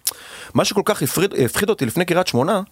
מה 0.54 0.64
שכל 0.64 0.82
כך 0.84 1.02
הפריד, 1.02 1.34
הפחיד 1.44 1.70
אותי 1.70 1.86
לפני 1.86 2.04
קריית 2.04 2.26
שמונה, 2.26 2.62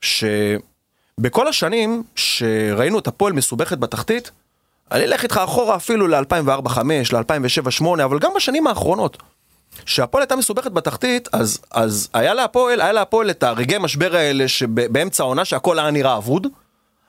שבכל 0.00 1.48
השנים 1.48 2.02
שראינו 2.14 2.98
את 2.98 3.06
הפועל 3.06 3.32
מסובכת 3.32 3.78
בתחתית, 3.78 4.30
אני 4.92 5.04
אלך 5.04 5.22
איתך 5.22 5.40
אחורה 5.44 5.76
אפילו 5.76 6.06
ל-2004-2005, 6.06 6.78
ל-2007-2008, 7.12 8.04
אבל 8.04 8.18
גם 8.18 8.30
בשנים 8.36 8.66
האחרונות. 8.66 9.16
כשהפועל 9.84 10.22
הייתה 10.22 10.36
מסובכת 10.36 10.72
בתחתית, 10.72 11.28
אז, 11.32 11.58
אז 11.70 12.08
היה 12.12 12.34
להפועל, 12.34 12.80
היה 12.80 12.92
להפועל 12.92 13.30
את 13.30 13.42
הרגעי 13.42 13.78
משבר 13.78 14.16
האלה 14.16 14.48
שבאמצע 14.48 15.22
העונה 15.22 15.44
שהכל 15.44 15.78
היה 15.78 15.90
נראה 15.90 16.16
אבוד, 16.16 16.46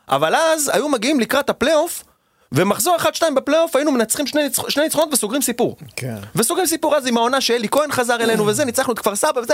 אבל 0.10 0.36
אז 0.36 0.72
היו 0.74 0.90
מגיעים 0.90 1.20
לקראת 1.20 1.50
הפלייאוף, 1.50 2.04
ומחזור 2.52 2.98
1-2 2.98 3.32
בפלייאוף 3.36 3.76
היינו 3.76 3.92
מנצחים 3.92 4.28
שני, 4.28 4.44
ניצח, 4.44 4.70
שני 4.70 4.84
ניצחונות 4.84 5.14
וסוגרים 5.14 5.42
סיפור. 5.42 5.76
כן. 5.96 6.16
וסוגרים 6.36 6.68
סיפור 6.68 6.96
אז 6.96 7.08
עם 7.08 7.18
העונה 7.18 7.42
שאלי 7.42 7.70
כהן 7.70 7.92
חזר 7.92 8.16
אלינו 8.16 8.46
וזה, 8.48 8.66
ניצחנו 8.66 8.94
את 8.94 9.00
כפר 9.00 9.16
סבא 9.16 9.40
וזה, 9.40 9.54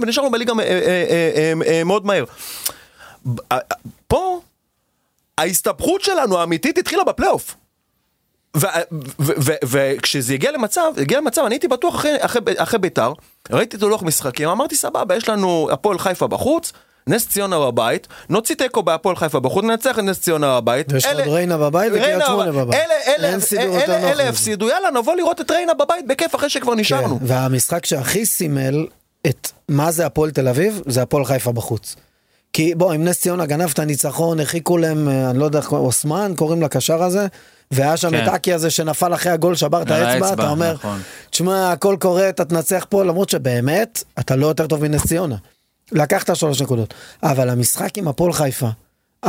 ונשארנו 0.00 0.30
בליגה 0.30 0.52
אה, 0.58 0.64
אה, 0.64 1.52
אה, 1.66 1.84
מאוד 1.84 2.06
מהר. 2.06 2.24
פה, 4.08 4.40
ההסתבכות 5.38 6.00
שלנו 6.00 6.38
האמיתית 6.38 6.78
התחילה 6.78 7.04
בפלייאוף. 7.04 7.56
וכשזה 9.64 10.34
הגיע 10.34 10.52
למצב, 10.52 10.92
הגיע 10.96 11.18
למצב, 11.18 11.42
אני 11.44 11.54
הייתי 11.54 11.68
בטוח 11.68 11.94
אחרי, 11.94 12.16
אחרי, 12.20 12.42
אחרי 12.56 12.78
ביתר, 12.78 13.12
ראיתי 13.50 13.76
את 13.76 13.82
הלוח 13.82 14.02
משחקים, 14.02 14.48
אמרתי 14.48 14.76
סבבה, 14.76 15.16
יש 15.16 15.28
לנו 15.28 15.68
הפועל 15.72 15.98
חיפה 15.98 16.26
בחוץ, 16.26 16.72
נס 17.06 17.28
ציונה 17.28 17.58
בבית, 17.58 18.08
נוציא 18.28 18.54
תיקו 18.54 18.82
בהפועל 18.82 19.16
חיפה 19.16 19.40
בחוץ, 19.40 19.64
ננצח 19.64 19.98
את 19.98 20.04
נס 20.04 20.20
ציונה 20.20 20.60
בבית. 20.60 20.92
ויש 20.92 21.06
עוד 21.06 21.14
אלה- 21.20 21.32
ריינה 21.32 21.58
בבית 21.58 21.92
וקריית 21.94 22.22
שמונה 22.26 22.52
בבית. 22.52 22.74
אלה, 22.74 22.94
אלה, 23.18 23.28
אין 23.28 23.40
סידור 23.40 23.64
אלה, 23.64 23.74
יותר 23.80 23.92
אלה, 23.92 24.00
נוח 24.00 24.10
אלה. 24.20 24.28
הפסידו, 24.28 24.68
יאללה 24.68 24.90
נבוא 24.90 25.14
לראות 25.16 25.40
את 25.40 25.50
ריינה 25.50 25.74
בבית 25.74 26.06
בכיף 26.06 26.34
אחרי 26.34 26.50
שכבר 26.50 26.74
נשארנו. 26.74 27.18
כן, 27.18 27.24
והמשחק 27.28 27.86
שהכי 27.86 28.26
סימל 28.26 28.86
את 29.26 29.48
מה 29.68 29.90
זה 29.90 30.06
הפועל 30.06 30.30
תל 30.30 30.48
אביב, 30.48 30.80
זה 30.86 31.02
הפועל 31.02 31.24
חיפה 31.24 31.52
בחוץ. 31.52 31.96
כי 32.52 32.74
בוא, 32.74 32.92
עם 32.92 33.04
נס 33.04 33.20
ציונה 33.20 33.46
גנב 33.46 33.70
את 33.72 33.78
הניצחון, 33.78 34.40
הרחיקו 34.40 34.78
להם, 34.78 35.08
אה, 35.08 35.30
אני 35.30 35.38
לא 35.38 35.44
יודע 35.44 35.58
איך 35.58 35.72
אוסמן, 35.72 36.32
קוראים 36.36 36.62
לקשר 36.62 37.02
הזה, 37.02 37.26
והיה 37.70 37.96
שם 37.96 38.10
כן. 38.10 38.24
את 38.24 38.28
אקי 38.28 38.52
הזה 38.52 38.70
שנפל 38.70 39.14
אחרי 39.14 39.32
הגול, 39.32 39.54
שבר 39.54 39.82
את 39.82 39.90
האצבע, 39.90 40.32
אתה 40.32 40.50
אומר, 40.50 40.72
נכון. 40.74 41.00
תשמע, 41.30 41.72
הכל 41.72 41.96
קורה, 42.00 42.28
אתה 42.28 42.44
תנצח 42.44 42.86
פה, 42.88 43.04
למרות 43.04 43.28
שבאמת, 43.28 44.04
אתה 44.18 44.36
לא 44.36 44.46
יותר 44.46 44.66
טוב 44.66 44.82
מנס 44.82 45.06
ציונה. 45.06 45.36
לקחת 45.92 46.36
שלוש 46.36 46.62
נקודות. 46.62 46.94
אבל 47.22 47.48
המשחק 47.48 47.98
עם 47.98 48.08
הפועל 48.08 48.32
חיפה, 48.32 48.68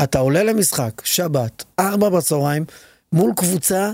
אתה 0.04 0.20
עולה 0.20 0.44
למשחק, 0.44 1.02
שבת, 1.04 1.64
ארבע 1.80 2.10
בצהריים, 2.10 2.66
מול 3.14 3.34
קבוצה 3.36 3.92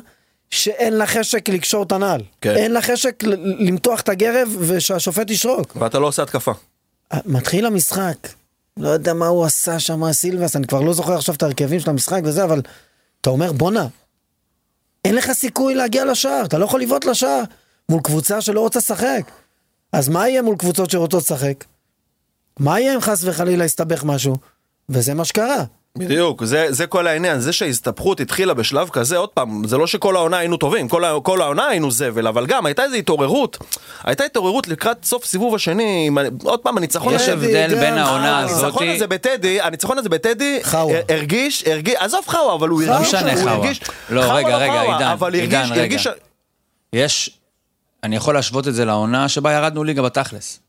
שאין 0.50 0.94
לה 0.94 1.08
חשק 1.08 1.50
לקשור 1.50 1.84
את 1.84 1.92
הנעל. 1.92 2.22
כן. 2.42 2.56
אין 2.56 2.74
לה 2.74 2.82
חשק 2.82 3.24
למתוח 3.60 4.02
את 4.02 4.10
הגרב 4.10 4.50
ושהשופט 4.60 5.30
ישרוק. 5.30 5.78
ואתה 5.80 6.00
לא 6.00 6.08
עושה 6.08 6.24
התקפה. 6.24 6.52
מתחיל 7.26 7.66
המשחק, 7.66 8.28
לא 8.78 8.90
יודע 8.90 9.14
מה 9.14 9.28
הוא 9.28 9.46
עשה 9.46 9.80
שם, 9.80 10.12
סילבס, 10.12 10.56
אני 10.56 10.68
כבר 10.68 10.82
לא 10.82 10.94
זוכר 10.94 11.14
עכשיו 11.14 11.36
את 11.36 11.44
ההרכבים 11.44 11.80
של 11.80 11.90
המשחק 11.90 12.22
וזה, 12.24 12.44
אבל 12.44 12.62
אתה 13.22 13.30
אומר, 13.30 13.52
בואנה, 13.52 13.88
אין 15.06 15.16
לך 15.16 15.32
סיכוי 15.32 15.76
להגיע 15.76 16.06
לשער, 16.06 16.46
אתה 16.46 16.58
לא 16.58 16.66
יכול 16.66 16.82
לבעוט 16.82 17.06
לשער 17.06 17.42
מול 17.90 18.02
קבוצה 18.02 18.42
שלא 18.42 18.60
רוצה 18.62 18.80
לשחק. 18.80 19.22
אז 19.94 20.10
מה 20.10 20.30
יהיה 20.30 20.42
מול 20.42 20.56
קבוצות 20.58 20.90
שרוצות 20.90 21.24
לשחק? 21.24 21.64
מה 22.60 22.80
יהיה 22.80 22.96
אם 22.96 23.02
חס 23.02 23.22
וחלילה 23.24 23.66
יסתבך 23.66 24.04
משהו? 24.04 24.36
וזה 24.90 25.14
מה 25.14 25.26
שקרה. 25.26 25.64
בדיוק, 25.98 26.44
זה, 26.44 26.66
זה 26.70 26.88
כל 26.88 27.08
העניין, 27.08 27.40
זה 27.40 27.54
שההסתבכות 27.54 28.20
התחילה 28.20 28.54
בשלב 28.54 28.90
כזה, 28.90 29.18
עוד 29.18 29.30
פעם, 29.30 29.68
זה 29.68 29.78
לא 29.78 29.88
שכל 29.88 30.16
העונה 30.16 30.38
היינו 30.38 30.58
טובים, 30.58 30.88
כל, 30.88 31.04
כל 31.24 31.42
העונה 31.42 31.68
היינו 31.68 31.92
זבל, 31.92 32.28
אבל 32.28 32.46
גם 32.46 32.66
הייתה 32.66 32.84
איזו 32.84 32.96
התעוררות, 32.96 33.58
הייתה 34.04 34.24
התעוררות 34.24 34.68
לקראת 34.68 35.06
סוף 35.06 35.26
סיבוב 35.26 35.56
השני, 35.56 36.10
עוד 36.44 36.60
פעם, 36.60 36.78
הניצחון 36.78 37.14
יש 37.14 37.22
הזה- 37.22 37.34
הבדל 37.34 37.74
גם, 37.76 37.80
בין 37.80 37.94
העונה 37.98 38.40
אה, 38.40 38.40
הזאתי, 38.40 38.62
הניצחון 38.64 38.90
הזה 38.90 39.08
בטדי, 39.08 39.62
הניצחון 39.62 39.98
הזה 39.98 40.10
בטדי, 40.10 40.60
חאווה. 40.64 40.96
הר- 40.98 41.02
הרגיש, 41.10 41.64
הרגיש, 41.68 41.96
עזוב 41.98 42.24
חאווה, 42.28 42.54
אבל 42.56 42.70
הוא 42.70 42.82
חאווה. 42.82 42.98
הרגיש, 42.98 43.14
לא 43.14 43.20
הוא. 43.42 43.50
הרגיש, 43.50 43.82
לא, 44.10 44.22
רגע, 44.34 44.58
רגע, 44.58 44.82
עידן, 44.82 45.08
אבל 45.08 45.34
עידן, 45.34 45.56
הרגיש, 45.58 45.72
רגע. 45.72 45.82
הרגיש, 45.82 46.08
יש, 46.94 47.40
אני 48.04 48.16
יכול 48.16 48.34
להשוות 48.34 48.68
את 48.68 48.74
זה 48.76 48.86
לעונה 48.86 49.30
שבה 49.30 49.52
ירדנו 49.54 49.84
ליגה 49.84 50.02
בתכלס. 50.02 50.60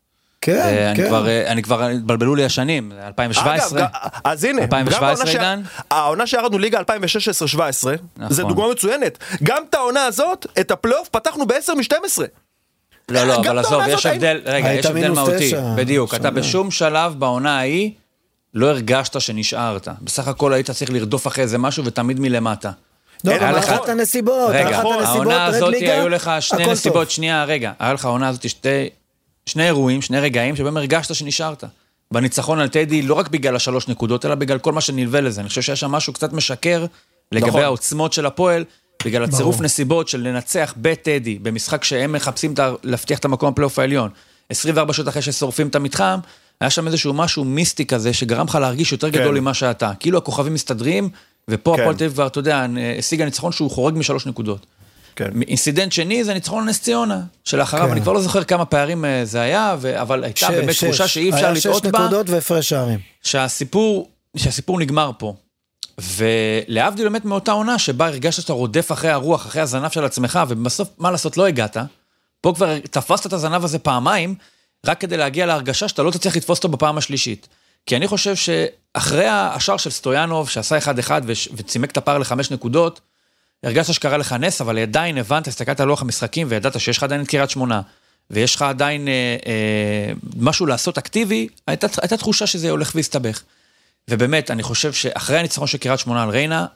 כן, 0.40 0.58
אה, 0.58 0.92
כן. 0.96 1.08
כבר, 1.08 1.28
אה, 1.28 1.52
אני 1.52 1.62
כבר, 1.62 1.82
התבלבלו 1.84 2.34
לי 2.34 2.44
השנים, 2.44 2.92
2017. 3.06 3.80
אגב, 3.80 3.88
אז 4.24 4.44
הנה, 4.44 4.62
2017 4.62 5.00
גם 5.00 5.04
העונה 5.14 5.26
ש- 5.26 5.34
עידן? 5.34 5.62
העונה 5.90 6.26
שירדנו 6.26 6.58
ליגה 6.58 6.80
2016-2017, 6.80 6.82
נכון. 8.16 8.32
זה 8.32 8.42
דוגמה 8.42 8.68
מצוינת. 8.68 9.18
גם 9.42 9.62
את 9.70 9.74
העונה 9.74 10.04
הזאת, 10.04 10.46
את 10.60 10.70
הפלייאוף 10.70 11.08
פתחנו 11.08 11.46
ב-10 11.46 11.74
מ-12. 11.76 12.22
לא, 13.08 13.24
לא, 13.24 13.36
אבל 13.36 13.58
עזוב, 13.58 13.72
העונה 13.72 13.90
יש 13.92 14.06
הבדל, 14.06 14.40
רגע, 14.44 14.72
יש 14.72 14.86
הבדל 14.86 15.10
מהותי. 15.10 15.52
בדיוק, 15.76 16.14
אתה. 16.14 16.30
בשום 16.30 16.70
שלב 16.70 17.14
בעונה 17.18 17.58
ההיא 17.58 17.90
לא 18.54 18.66
הרגשת 18.66 19.20
שנשארת. 19.20 19.88
בסך 20.02 20.28
הכל 20.28 20.52
היית 20.52 20.70
צריך 20.70 20.90
לרדוף 20.90 21.26
אחרי 21.26 21.44
איזה 21.44 21.58
משהו 21.58 21.84
ותמיד 21.84 22.20
מלמטה. 22.20 22.70
לא, 23.24 23.32
היה 23.32 23.52
לך- 23.52 23.64
אחת 23.68 23.88
הנסיבות, 23.88 24.50
רגע, 24.50 24.70
אחת 24.70 24.84
הנסיבות, 24.84 25.04
העונה 25.06 25.46
רד 25.48 25.54
הזאת 25.54 25.74
היו 25.74 26.08
לך 26.08 26.30
שני 26.40 26.66
נסיבות. 26.66 27.10
שנייה, 27.10 27.44
רגע, 27.44 27.72
היה 27.78 27.92
לך 27.92 28.04
העונה 28.04 28.28
הזאת 28.28 28.48
שתי, 28.48 28.88
שני 29.48 29.66
אירועים, 29.66 30.02
שני 30.02 30.20
רגעים 30.20 30.56
שבהם 30.56 30.76
הרגשת 30.76 31.14
שנשארת. 31.14 31.64
בניצחון 32.12 32.58
על 32.58 32.68
טדי, 32.68 33.02
לא 33.02 33.14
רק 33.14 33.28
בגלל 33.28 33.56
השלוש 33.56 33.88
נקודות, 33.88 34.26
אלא 34.26 34.34
בגלל 34.34 34.58
כל 34.58 34.72
מה 34.72 34.80
שנלווה 34.80 35.20
לזה. 35.20 35.40
אני 35.40 35.48
חושב 35.48 35.62
שהיה 35.62 35.76
שם 35.76 35.90
משהו 35.92 36.12
קצת 36.12 36.32
משקר 36.32 36.86
לגבי 37.32 37.48
נכון. 37.48 37.62
העוצמות 37.62 38.12
של 38.12 38.26
הפועל, 38.26 38.64
בגלל 39.04 39.22
ברור. 39.26 39.34
הצירוף 39.34 39.60
נסיבות 39.60 40.08
של 40.08 40.20
לנצח 40.20 40.74
בטדי, 40.76 41.38
במשחק 41.38 41.84
שהם 41.84 42.12
מחפשים 42.12 42.52
את 42.52 42.58
ה- 42.58 42.72
להבטיח 42.84 43.18
את 43.18 43.24
המקום 43.24 43.50
בפלייאוף 43.50 43.78
העליון. 43.78 44.10
24 44.50 44.92
שעות 44.92 45.08
אחרי 45.08 45.22
ששורפים 45.22 45.68
את 45.68 45.74
המתחם, 45.74 46.18
היה 46.60 46.70
שם 46.70 46.86
איזשהו 46.86 47.12
משהו 47.12 47.44
מיסטי 47.44 47.86
כזה, 47.86 48.12
שגרם 48.12 48.46
לך 48.46 48.54
להרגיש 48.54 48.92
יותר 48.92 49.10
כן. 49.10 49.20
גדול 49.20 49.40
ממה 49.40 49.54
שאתה. 49.54 49.92
כאילו 50.00 50.18
הכוכבים 50.18 50.54
מסתדרים, 50.54 51.08
ופה 51.48 51.72
כן. 51.76 51.82
הפועל 51.82 51.96
תל 51.96 52.04
אביב 52.04 52.12
כבר, 52.14 52.26
אתה 52.26 52.38
יודע, 52.38 52.66
השיגה 52.98 53.24
ניצחון 53.24 53.52
שהוא 53.52 53.70
חורג 53.70 53.94
משלוש 53.98 54.26
נקודות. 54.26 54.66
כן. 55.18 55.42
אינסידנט 55.48 55.92
שני 55.92 56.24
זה 56.24 56.34
ניצחון 56.34 56.68
נס 56.68 56.80
ציונה, 56.80 57.20
שלאחריו 57.44 57.84
כן. 57.86 57.90
אני 57.92 58.00
כבר 58.00 58.12
לא 58.12 58.20
זוכר 58.20 58.44
כמה 58.44 58.64
פערים 58.64 59.04
אה, 59.04 59.24
זה 59.24 59.40
היה, 59.40 59.76
ו... 59.80 60.00
אבל 60.02 60.24
הייתה 60.24 60.40
שש, 60.40 60.50
באמת 60.50 60.74
שש. 60.74 60.84
תחושה 60.84 61.08
שאי 61.08 61.30
אפשר 61.30 61.46
היה 61.46 61.50
לטעות 61.50 61.82
שש 61.84 61.90
בה, 61.90 61.98
נקודות 61.98 62.30
והפרש 62.30 62.68
שערים. 62.68 62.98
שהסיפור, 63.22 64.10
שהסיפור 64.36 64.78
נגמר 64.78 65.10
פה. 65.18 65.34
ולהבדיל 65.98 67.08
באמת 67.08 67.24
מאותה 67.24 67.52
עונה 67.52 67.78
שבה 67.78 68.06
הרגשת 68.06 68.42
שאתה 68.42 68.52
רודף 68.52 68.92
אחרי 68.92 69.10
הרוח, 69.10 69.46
אחרי 69.46 69.62
הזנב 69.62 69.90
של 69.90 70.04
עצמך, 70.04 70.40
ובסוף, 70.48 70.88
מה 70.98 71.10
לעשות, 71.10 71.36
לא 71.36 71.46
הגעת. 71.46 71.76
פה 72.40 72.52
כבר 72.56 72.78
תפסת 72.78 73.26
את 73.26 73.32
הזנב 73.32 73.64
הזה 73.64 73.78
פעמיים, 73.78 74.34
רק 74.86 75.00
כדי 75.00 75.16
להגיע 75.16 75.46
להרגשה 75.46 75.88
שאתה 75.88 76.02
לא 76.02 76.10
תצליח 76.10 76.36
לתפוס 76.36 76.58
אותו 76.58 76.68
בפעם 76.68 76.98
השלישית. 76.98 77.48
כי 77.86 77.96
אני 77.96 78.08
חושב 78.08 78.34
שאחרי 78.36 79.26
השער 79.28 79.76
של 79.76 79.90
סטויאנוב, 79.90 80.48
שעשה 80.48 80.78
1-1 80.78 81.10
וש- 81.26 81.48
וצימק 81.52 81.90
את 81.90 81.96
הפער 81.96 82.18
לחמש 82.18 82.50
נקודות, 82.50 83.00
הרגשת 83.64 83.94
שקרה 83.94 84.16
לך 84.16 84.32
נס, 84.32 84.60
אבל 84.60 84.78
עדיין 84.78 85.18
הבנת, 85.18 85.48
הסתכלת 85.48 85.80
על 85.80 85.88
לוח 85.88 86.02
המשחקים 86.02 86.46
וידעת 86.50 86.80
שיש 86.80 86.96
לך 86.96 87.02
עדיין 87.02 87.22
את 87.22 87.28
קריית 87.28 87.50
שמונה, 87.50 87.80
ויש 88.30 88.54
לך 88.54 88.62
עדיין 88.62 89.08
אה, 89.08 89.36
אה, 89.46 90.12
משהו 90.36 90.66
לעשות 90.66 90.98
אקטיבי, 90.98 91.48
הייתה, 91.66 91.86
הייתה 92.02 92.16
תחושה 92.16 92.46
שזה 92.46 92.70
הולך 92.70 92.92
ויסתבך. 92.94 93.42
ובאמת, 94.10 94.50
אני 94.50 94.62
חושב 94.62 94.92
שאחרי 94.92 95.38
הניצחון 95.38 95.66
של 95.66 95.78
קריית 95.78 96.00
שמונה 96.00 96.22
על 96.22 96.28
ריינה, 96.28 96.66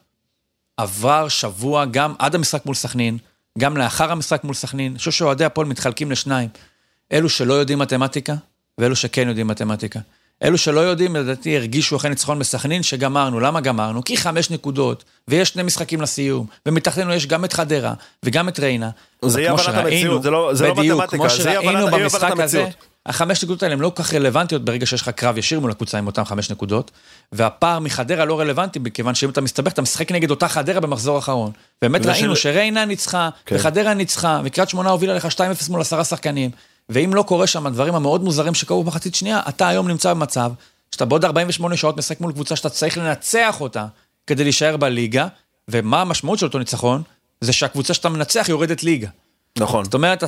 עבר 0.77 1.29
שבוע 1.29 1.85
גם 1.85 2.15
עד 2.19 2.35
המשחק 2.35 2.67
מול 2.67 2.75
סכנין, 2.75 3.19
גם 3.59 3.77
לאחר 3.77 4.13
המשחק 4.13 4.45
מול 4.45 4.55
סכנין. 4.55 4.91
אני 4.93 4.99
חושב 4.99 5.11
שאוהדי 5.11 5.45
הפועל 5.45 5.67
מתחלקים 5.67 6.11
לשניים. 6.11 6.49
אלו 7.13 7.29
שלא 7.29 7.55
יודעים 7.55 7.79
מתמטיקה, 7.79 8.35
ואלו 8.79 8.97
שכן 8.97 9.29
יודעים 9.29 9.47
מתמטיקה. 9.47 10.01
אלו 10.45 10.59
שלא 10.59 10.81
יודעים, 10.81 11.17
לדעתי, 11.17 11.57
הרגישו 11.57 11.97
אחרי 11.97 12.11
ניצחון 12.11 12.39
בסכנין 12.39 12.83
שגמרנו. 12.83 13.41
למה 13.41 13.61
גמרנו? 13.61 14.05
כי 14.05 14.17
חמש 14.17 14.51
נקודות, 14.51 15.05
ויש 15.29 15.49
שני 15.49 15.63
משחקים 15.63 16.01
לסיום, 16.01 16.47
ומתחתנו 16.67 17.13
יש 17.13 17.27
גם 17.27 17.45
את 17.45 17.53
חדרה, 17.53 17.93
וגם 18.23 18.49
את 18.49 18.61
ריינה. 18.61 18.91
זה 19.25 19.41
אי 19.41 19.49
הבנת 19.49 19.69
המציאות, 19.69 20.23
זה 20.23 20.31
לא- 20.31 20.51
זה 20.55 20.67
לא 20.69 20.75
בדיוק, 20.75 20.99
מתמטיקה, 21.01 21.17
כמו 21.29 21.43
זה 21.43 21.51
אי 21.51 21.57
הבנת- 21.69 22.23
המציאות. 22.23 22.69
החמש 23.07 23.45
נקודות 23.45 23.63
האלה 23.63 23.75
הן 23.75 23.81
לא 23.81 23.93
כל 23.95 24.03
כך 24.03 24.15
רלוונטיות 24.15 24.65
ברגע 24.65 24.87
שיש 24.87 25.03
לך 25.03 25.09
קרב 25.09 25.39
ישיר 25.39 25.61
מול 25.61 25.71
הקבוצה 25.71 25.99
עם 25.99 26.07
אותן 26.07 26.25
חמש 26.25 26.51
נקודות, 26.51 26.91
והפער 27.33 27.79
מחדרה 27.79 28.25
לא 28.25 28.41
רלוונטי, 28.41 28.79
מכיוון 28.79 29.15
שאם 29.15 29.31
אתה 29.31 29.41
מסתבך, 29.41 29.73
אתה 29.73 29.83
משחק 29.83 30.13
נגד 30.13 30.31
אותה 30.31 30.49
חדרה 30.49 30.81
במחזור 30.81 31.17
האחרון. 31.17 31.51
באמת 31.83 32.07
ראינו 32.07 32.37
של- 32.37 32.43
שריינה 32.43 32.85
ניצחה, 32.85 33.29
כן. 33.47 33.57
וחדרה 33.57 33.95
ניצחה, 33.95 34.41
וקריית 34.45 34.69
שמונה 34.69 34.91
הובילה 34.91 35.15
לך 35.15 35.27
2-0 35.31 35.69
מול 35.69 35.81
עשרה 35.81 36.05
שחקנים, 36.05 36.51
ואם 36.89 37.15
לא 37.15 37.23
קורה 37.23 37.47
שם 37.47 37.67
הדברים 37.67 37.95
המאוד 37.95 38.25
מוזרים 38.25 38.55
שקרו 38.55 38.85
במחצית 38.85 39.15
שנייה, 39.15 39.41
אתה 39.49 39.69
היום 39.69 39.89
נמצא 39.89 40.15
במצב 40.15 40.53
שאתה 40.91 41.05
בעוד 41.05 41.25
48 41.25 41.77
שעות 41.77 41.97
משחק 41.97 42.21
מול 42.21 42.33
קבוצה 42.33 42.57
שאתה 42.57 42.69
צריך 42.69 42.99
לנצח 42.99 43.61
אותה 43.61 43.87
כדי 44.27 44.45
להישאר 44.45 44.77
בליגה, 44.77 45.27
ומה 45.69 46.01
המשמעות 46.01 46.39
של 46.39 46.47
אותו 46.47 46.59
ניצחון? 46.59 47.03
זה 47.41 47.53
שהקבוצה 47.53 47.95
שאתה 47.95 48.09
מנצח 48.09 48.47
יורדת 48.49 48.83
ליגה. 48.83 49.09
נכון. 49.59 49.85
זאת 49.85 49.95
אומרת, 49.95 50.25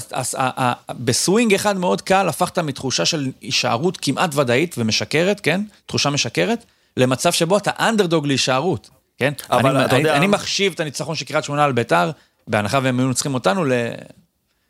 בסווינג 0.90 1.54
אחד 1.54 1.76
מאוד 1.76 2.02
קל 2.02 2.28
הפכת 2.28 2.58
מתחושה 2.58 3.04
של 3.04 3.30
הישארות 3.40 3.98
כמעט 4.02 4.34
ודאית 4.34 4.74
ומשקרת, 4.78 5.40
כן? 5.40 5.60
תחושה 5.86 6.10
משקרת, 6.10 6.64
למצב 6.96 7.32
שבו 7.32 7.56
אתה 7.56 7.70
אנדרדוג 7.78 8.26
להישארות, 8.26 8.90
כן? 9.18 9.32
אבל 9.50 9.76
אני, 9.76 9.84
אתה 9.84 9.96
אני, 9.96 10.00
יודע- 10.02 10.16
אני 10.16 10.26
מחשיב 10.26 10.72
את 10.72 10.80
הניצחון 10.80 11.14
של 11.14 11.24
קריית 11.24 11.44
שמונה 11.44 11.64
על 11.64 11.72
ביתר, 11.72 12.10
בהנחה 12.48 12.78
והם 12.82 13.00
היו 13.00 13.14
צריכים 13.14 13.34
אותנו 13.34 13.64
ל... 13.64 13.72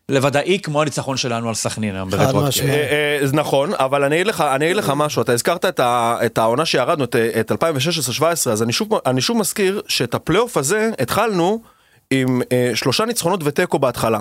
לוודאי 0.08 0.58
כמו 0.62 0.82
הניצחון 0.82 1.16
שלנו 1.16 1.48
על 1.48 1.54
סכנין 1.54 1.94
היום 1.94 2.10
חד 2.10 2.16
ברטרואקטיב. 2.16 2.48
משמעית. 2.48 2.70
אה, 2.70 3.18
אה, 3.22 3.26
נכון, 3.32 3.74
אבל 3.74 4.04
אני 4.04 4.14
אגיד 4.14 4.26
לך, 4.26 4.40
אני 4.40 4.64
אגיד 4.64 4.76
לך 4.76 4.92
משהו, 4.96 5.22
אתה 5.22 5.32
הזכרת 5.32 5.64
את, 5.64 5.80
ה, 5.80 6.16
את 6.26 6.38
העונה 6.38 6.64
שירדנו, 6.64 7.04
את, 7.04 7.16
את 7.16 7.52
2016-2017, 7.52 8.24
אז 8.50 8.62
אני 8.62 8.72
שוב, 8.72 8.88
אני 9.06 9.20
שוב 9.20 9.36
מזכיר 9.36 9.82
שאת 9.88 10.14
הפלייאוף 10.14 10.56
הזה 10.56 10.90
התחלנו 10.98 11.62
עם 12.10 12.42
אה, 12.52 12.70
שלושה 12.74 13.04
ניצחונות 13.04 13.40
ותיקו 13.44 13.78
בהתחלה. 13.78 14.20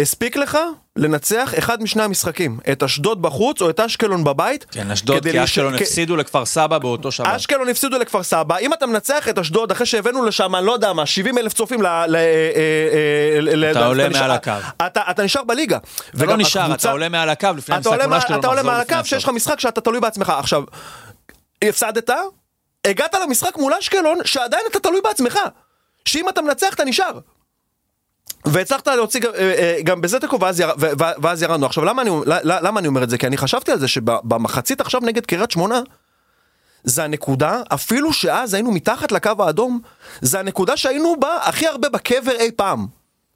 הספיק 0.00 0.36
לך 0.36 0.58
לנצח 0.96 1.54
אחד 1.58 1.82
משני 1.82 2.02
המשחקים, 2.02 2.58
את 2.72 2.82
אשדוד 2.82 3.22
בחוץ 3.22 3.62
או 3.62 3.70
את 3.70 3.80
אשקלון 3.80 4.24
בבית. 4.24 4.66
כן, 4.70 4.90
אשדוד, 4.90 5.28
כי 5.28 5.44
אשקלון 5.44 5.78
כ- 5.78 5.80
הפסידו 5.82 6.16
לכפר 6.16 6.44
סבא 6.44 6.78
באותו 6.78 7.12
שבת. 7.12 7.26
אשקלון 7.26 7.68
הפסידו 7.68 7.98
לכפר 7.98 8.22
סבא, 8.22 8.58
אם 8.58 8.72
אתה 8.72 8.86
מנצח 8.86 9.28
את 9.28 9.38
אשדוד 9.38 9.70
אחרי 9.70 9.86
שהבאנו 9.86 10.24
לשם, 10.24 10.54
אני 10.54 10.66
לא 10.66 10.72
יודע 10.72 10.92
מה, 10.92 11.06
70 11.06 11.38
אלף 11.38 11.52
צופים 11.52 11.82
ל... 11.82 11.86
ל- 11.86 12.16
אה, 12.16 12.20
אה, 13.34 13.40
ל- 13.40 13.64
אתה 13.64 13.80
ל- 13.80 13.84
עולה 13.84 14.08
מעל 14.08 14.30
הקו. 14.30 14.50
אתה, 14.86 15.00
אתה 15.10 15.22
נשאר 15.22 15.44
בליגה. 15.44 15.78
אתה 16.16 16.24
לא 16.26 16.36
נשאר, 16.36 16.62
הקבוצה- 16.62 16.88
אתה 16.88 16.92
עולה 16.92 17.08
מעל 17.08 17.28
הקו 17.30 17.48
לפני 17.56 17.74
המשחק. 17.74 17.92
אתה 18.38 18.46
עולה 18.48 18.62
מעל 18.62 18.80
הקו 18.80 19.04
שיש 19.04 19.24
לך. 19.24 19.30
משחק 19.30 19.60
שאתה 19.60 19.80
תלוי 19.80 20.00
בעצמך. 20.00 20.32
עכשיו, 20.38 20.62
הפסדת, 21.64 22.10
הגעת 22.86 23.14
למשחק 23.26 23.56
מול 23.56 23.72
אשקלון 23.74 24.18
שעדיין 24.24 24.62
אתה 24.70 24.78
תלוי 24.80 25.00
בעצמך. 25.04 25.38
שאם 26.04 26.28
אתה 26.28 26.42
מנצח 26.42 26.74
אתה 26.74 26.84
נשאר. 26.84 27.18
והצלחת 28.44 28.88
להוציא 28.88 29.20
גם, 29.20 29.30
אה, 29.34 29.54
אה, 29.58 29.78
גם 29.84 30.00
בזה 30.00 30.20
תיקו 30.20 30.40
ואז, 30.40 30.60
יר, 30.60 30.68
ואז 30.98 31.42
ירדנו. 31.42 31.66
עכשיו 31.66 31.84
למה 31.84 32.02
אני, 32.02 32.10
למה 32.44 32.80
אני 32.80 32.88
אומר 32.88 33.02
את 33.02 33.10
זה? 33.10 33.18
כי 33.18 33.26
אני 33.26 33.36
חשבתי 33.36 33.72
על 33.72 33.78
זה 33.78 33.88
שבמחצית 33.88 34.80
עכשיו 34.80 35.00
נגד 35.00 35.26
קריית 35.26 35.50
שמונה 35.50 35.80
זה 36.84 37.04
הנקודה, 37.04 37.62
אפילו 37.74 38.12
שאז 38.12 38.54
היינו 38.54 38.72
מתחת 38.72 39.12
לקו 39.12 39.30
האדום, 39.38 39.80
זה 40.20 40.40
הנקודה 40.40 40.76
שהיינו 40.76 41.16
בה 41.20 41.36
הכי 41.42 41.66
הרבה 41.66 41.88
בקבר 41.88 42.32
אי 42.32 42.50
פעם. 42.52 42.86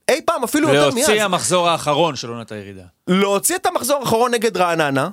אי 0.08 0.20
פעם, 0.24 0.44
אפילו 0.44 0.68
יותר 0.68 0.86
מאז. 0.86 0.94
להוציא 0.94 1.22
המחזור 1.22 1.68
האחרון 1.68 2.16
של 2.16 2.28
עונת 2.28 2.52
הירידה. 2.52 2.82
להוציא 3.08 3.56
את 3.56 3.66
המחזור 3.66 4.00
האחרון 4.00 4.34
נגד 4.34 4.56
רעננה, 4.56 5.08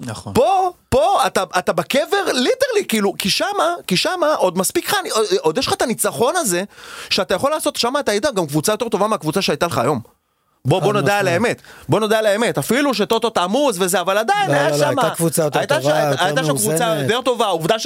נכון. 0.00 0.34
פה, 0.34 0.70
פה, 0.88 1.26
אתה, 1.26 1.44
אתה 1.58 1.72
בקבר 1.72 2.24
ליטרלי, 2.26 2.84
כאילו, 2.88 3.14
כי 3.18 3.30
שמה, 3.30 3.74
כי 3.86 3.96
שמה 3.96 4.34
עוד 4.34 4.58
מספיק 4.58 4.88
לך, 4.88 4.96
עוד, 5.40 5.58
יש 5.58 5.66
לך 5.66 5.72
את 5.72 5.82
הניצחון 5.82 6.36
הזה, 6.36 6.64
שאתה 7.10 7.34
יכול 7.34 7.50
לעשות 7.50 7.76
שמה 7.76 8.00
אתה 8.00 8.10
היית 8.10 8.26
גם 8.34 8.46
קבוצה 8.46 8.72
יותר 8.72 8.88
טובה 8.88 9.06
מהקבוצה 9.06 9.42
שהייתה 9.42 9.66
לך 9.66 9.78
היום. 9.78 10.00
בוא, 10.64 10.80
בוא 10.80 10.92
נודה 10.92 11.18
על. 11.18 11.28
האמת, 11.28 11.62
בוא 11.88 12.00
נודה 12.00 12.18
על 12.18 12.26
האמת, 12.26 12.58
אפילו 12.58 12.94
שטוטו 12.94 13.30
תעמוס 13.30 13.76
וזה, 13.80 14.00
אבל 14.00 14.18
עדיין 14.18 14.50
לא, 14.50 14.54
היה 14.54 14.64
לא, 14.64 14.70
לא, 14.70 14.76
שמה, 14.78 14.88
הייתה 14.88 15.10
קבוצה 15.16 15.42
יותר 15.42 15.58
הייתה 15.58 15.80
טובה, 15.80 15.90
ש- 15.90 16.10
יותר 16.12 16.24
הייתה 16.24 16.44
שם 16.44 16.56
קבוצה 16.56 16.68
מאוזנת. 16.88 17.02
יותר 17.10 17.20
טובה, 17.22 17.46
עובדה 17.46 17.74
כן. 17.74 17.78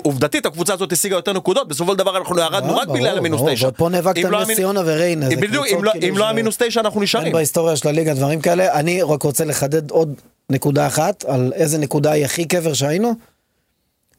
שעובדתית 0.00 0.46
הקבוצה 0.46 0.74
הזאת 0.74 0.92
השיגה 0.92 1.16
יותר 1.16 1.32
נקודות, 1.32 1.68
בסופו 1.68 1.92
של 1.92 1.98
דבר 1.98 2.16
אנחנו 2.16 2.38
ירדנו 2.38 2.76
רק 2.76 2.88
בגלל 2.88 3.18
המינוס 3.18 3.40
תשע. 3.50 3.68
ופה 3.68 3.88
נאבקת 3.88 4.24
עם 4.24 4.30
לא 4.30 4.42
נס 4.42 4.56
ציונה 4.56 4.80
וריינה, 4.84 5.26
בדיוק, 5.28 5.66
אם 5.66 5.84
לא- 5.84 5.92
כאילו 5.92 6.16
לא 6.16 6.24
ש- 6.26 6.30
המינוס 6.30 6.56
תשע 6.58 6.80
אנחנו 6.80 6.96
אין 7.00 7.04
נשארים. 7.04 7.32
בהיסטוריה 7.32 7.76
של 7.76 7.88
הליגה 7.88 8.14
דברים 8.14 8.40
כאלה. 8.40 8.72
אני 8.74 9.02
רק 9.02 9.22
רוצה 9.22 9.44
לחדד 9.44 9.90
עוד 9.90 10.14
נקודה 10.50 10.86
אחת, 10.86 11.24
על 11.24 11.52
איזה 11.54 11.78
נקודה 11.78 12.10
היא 12.12 12.24
הכי 12.24 12.44
קבר 12.44 12.72
שהיינו. 12.72 13.14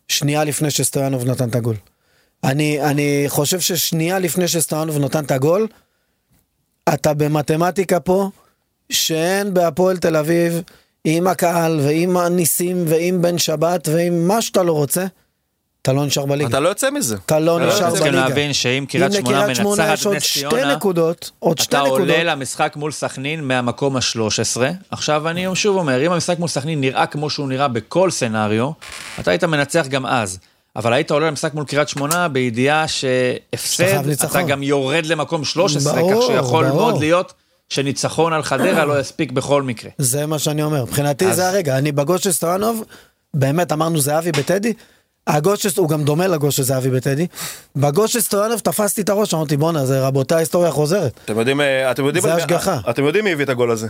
שנייה 0.07 0.43
לפני 0.43 0.71
שסטויאנוב 0.71 1.25
נתן 1.25 1.49
את 1.49 1.55
הגול. 1.55 1.75
אני 2.43 2.79
חושב 3.27 3.59
ששנייה 3.59 4.19
לפני 4.19 4.47
שסטויאנוב 4.47 4.97
נתן 4.97 5.23
את 5.23 5.31
הגול, 5.31 5.67
אתה 6.93 7.13
במתמטיקה 7.13 7.99
פה, 7.99 8.29
שאין 8.89 9.53
בהפועל 9.53 9.97
תל 9.97 10.15
אביב, 10.15 10.61
עם 11.03 11.27
הקהל 11.27 11.79
ועם 11.79 12.17
הניסים 12.17 12.83
ועם 12.87 13.21
בן 13.21 13.37
שבת 13.37 13.87
ועם 13.87 14.27
מה 14.27 14.41
שאתה 14.41 14.63
לא 14.63 14.71
רוצה, 14.71 15.05
אתה 15.81 15.93
לא 15.93 16.05
נשאר 16.05 16.25
בליגה. 16.25 16.49
אתה 16.49 16.59
לא 16.59 16.69
יוצא 16.69 16.89
מזה. 16.89 17.15
אתה 17.25 17.39
לא 17.39 17.57
אתה 17.57 17.65
לא 17.65 17.69
נשאר 17.73 17.85
יוצא 17.85 17.95
צריכים 17.95 18.13
בליגה. 18.13 18.29
להבין 18.29 18.53
שאם 18.53 18.85
קריית 18.89 19.13
שמונה 19.13 19.47
מנצחת 19.47 19.93
יש 19.93 20.05
עוד 20.05 20.15
את 20.15 20.17
נס 20.17 20.23
שתי 20.23 20.39
ציונה, 20.39 20.75
נקודות, 20.75 21.31
עוד 21.39 21.57
שתי 21.57 21.77
אתה 21.77 21.85
נקודות. 21.85 21.99
עולה 21.99 22.23
למשחק 22.23 22.73
מול 22.75 22.91
סכנין 22.91 23.43
מהמקום 23.43 23.95
ה-13. 23.97 24.61
עכשיו 24.91 25.29
אני 25.29 25.45
שוב 25.55 25.77
אומר, 25.77 26.05
אם 26.05 26.11
המשחק 26.11 26.39
מול 26.39 26.47
סכנין 26.47 26.81
נראה 26.81 27.05
כמו 27.05 27.29
שהוא 27.29 27.47
נראה 27.47 27.67
בכל 27.67 28.11
סצנריו, 28.11 28.71
אתה 29.19 29.31
היית 29.31 29.43
מנצח 29.43 29.87
גם 29.87 30.05
אז. 30.05 30.39
אבל 30.75 30.93
היית 30.93 31.11
עולה 31.11 31.27
למשחק 31.27 31.53
מול 31.53 31.65
קריית 31.65 31.89
שמונה 31.89 32.27
בידיעה 32.27 32.87
שהפסד, 32.87 34.09
אתה. 34.09 34.41
גם 34.41 34.63
יורד 34.63 35.05
למקום 35.05 35.43
13, 35.45 35.93
ברור, 35.93 36.11
כך 36.21 36.27
שיכול 36.27 36.65
ברור. 36.67 36.77
מאוד 36.81 36.99
להיות 36.99 37.33
שניצחון 37.69 38.33
על 38.33 38.43
חדרה 38.43 38.85
לא 38.85 38.99
יספיק 38.99 39.31
בכל 39.31 39.63
מקרה. 39.63 39.91
זה 39.97 40.25
מה 40.25 40.39
שאני 40.39 40.63
אומר, 40.63 40.83
מבחינתי 40.83 41.27
אז- 41.27 41.35
זה 41.35 41.49
הרגע, 41.49 41.77
אני 41.77 41.91
בגול 41.91 42.17
של 42.17 42.31
סטויאנוב, 42.31 42.83
באמת 43.33 43.71
אמרנו 43.71 43.99
זהבי 43.99 44.31
בטדי, 44.31 44.73
הגול 45.27 45.55
של, 45.55 45.69
הוא 45.77 45.89
גם 45.89 46.03
דומה 46.03 46.27
לגול 46.27 46.51
של 46.51 46.63
זהבי 46.63 46.89
בטדי, 46.89 47.27
בגול 47.75 48.07
של 48.07 48.19
סטויאנוב 48.21 48.59
תפסתי 48.59 49.01
את 49.01 49.09
הראש, 49.09 49.33
אמרתי 49.33 49.57
בואנה 49.57 49.85
זה 49.85 50.07
רבותיי 50.07 50.35
ההיסטוריה 50.37 50.71
חוזרת. 50.71 51.19
אתם 51.25 51.39
יודעים, 51.39 51.61
אה, 51.61 51.91
אתם 51.91 52.05
יודעים, 52.05 52.23
זה 52.23 52.33
השגחה. 52.35 52.79
אתם 52.89 53.03
יודעים 53.03 53.25
מי 53.25 53.31
הביא 53.31 53.45
את 53.45 53.49
הגול 53.49 53.71
הזה. 53.71 53.87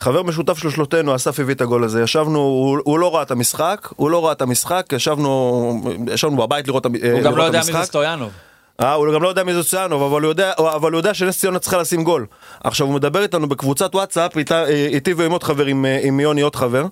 חבר 0.00 0.22
משותף 0.22 0.58
של 0.58 0.70
שלושתנו, 0.70 1.14
אסף 1.14 1.40
הביא 1.40 1.54
את 1.54 1.60
הגול 1.60 1.84
הזה. 1.84 2.02
ישבנו, 2.02 2.38
הוא, 2.38 2.78
הוא 2.84 2.98
לא 2.98 3.14
ראה 3.14 3.22
את 3.22 3.30
המשחק, 3.30 3.88
הוא 3.96 4.10
לא 4.10 4.24
ראה 4.24 4.32
את 4.32 4.42
המשחק, 4.42 4.86
ישבנו, 4.92 5.82
ישבנו 6.12 6.36
בבית 6.36 6.68
לראות, 6.68 6.86
הוא 6.86 6.94
לראות 7.02 7.22
גם 7.22 7.36
לא 7.36 7.42
את 7.42 7.46
יודע 7.46 7.58
מי 7.58 7.64
המשחק. 7.64 7.80
זה 7.80 7.86
סטויאנוב. 7.86 8.30
אה, 8.80 8.92
הוא 8.92 9.14
גם 9.14 9.22
לא 9.22 9.28
יודע 9.28 9.44
מי 9.44 9.54
זה 9.54 9.64
צויאנוב, 9.64 10.02
אבל 10.02 10.22
הוא 10.22 10.28
יודע, 10.30 10.52
אבל 10.58 10.92
הוא 10.92 10.98
יודע 10.98 11.14
שנס 11.14 11.38
ציונה 11.38 11.58
צריכה 11.58 11.76
לשים 11.78 12.04
גול. 12.04 12.26
עכשיו 12.64 12.86
הוא 12.86 12.94
מדבר 12.94 13.22
איתנו 13.22 13.48
בקבוצת 13.48 13.94
וואטסאפ, 13.94 14.36
איתה- 14.38 14.66
איתי 14.66 15.12
ועם 15.14 15.32
עוד 15.32 15.42
חבר, 15.42 15.66
עם, 15.66 15.86
אה, 15.86 15.98
עם 16.02 16.20
יוני 16.20 16.40
עוד 16.40 16.56
חבר, 16.56 16.86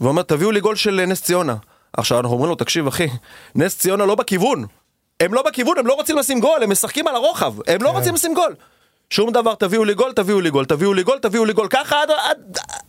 ואומר 0.00 0.22
תביאו 0.22 0.50
לי 0.50 0.60
גול 0.60 0.76
של 0.76 1.00
אה, 1.00 1.06
נס 1.06 1.22
ציונה. 1.22 1.54
עכשיו 1.96 2.18
אנחנו 2.20 2.32
אומרים 2.32 2.48
לו 2.50 2.54
תקשיב 2.56 2.86
אחי, 2.86 3.08
נס 3.54 3.78
ציונה 3.78 4.06
לא 4.06 4.14
בכיוון. 4.14 4.64
הם 5.20 5.34
לא 5.34 5.42
בכיוון, 5.42 5.78
הם 5.78 5.86
לא 5.86 5.92
רוצים 5.92 6.18
לשים 6.18 6.40
גול, 6.40 6.62
הם 6.62 6.70
משחקים 6.70 7.06
על 7.08 7.14
הרוחב, 7.14 7.54
הם 7.66 7.82
לא 7.82 7.90
רוצים 7.90 8.14
לשים 8.14 8.34
גול. 8.34 8.54
שום 9.10 9.32
דבר, 9.32 9.54
תביאו 9.54 9.84
לי 9.84 9.94
גול, 9.94 10.12
תביאו 10.12 10.40
לי 10.40 10.50
גול, 10.50 10.64
תביאו 10.64 10.94
לי 10.94 11.02
גול, 11.02 11.18
תביאו 11.18 11.44
לי 11.44 11.52
גול, 11.52 11.68
ככה 11.70 12.02
עד... 12.02 12.10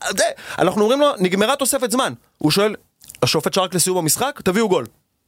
עד. 0.01 0.21
אנחנו 0.59 0.81
אומרים 0.81 0.99
לו, 0.99 1.07
נגמרה 1.19 1.55
תוספת 1.55 1.91
זמן. 1.91 2.13
הוא 2.37 2.51
שואל, 2.51 2.75
השופט 3.23 3.53
שרק 3.53 3.73
לסיום 3.75 3.97
המשחק, 3.97 4.41
תביאו 4.43 4.69
גול. 4.69 4.85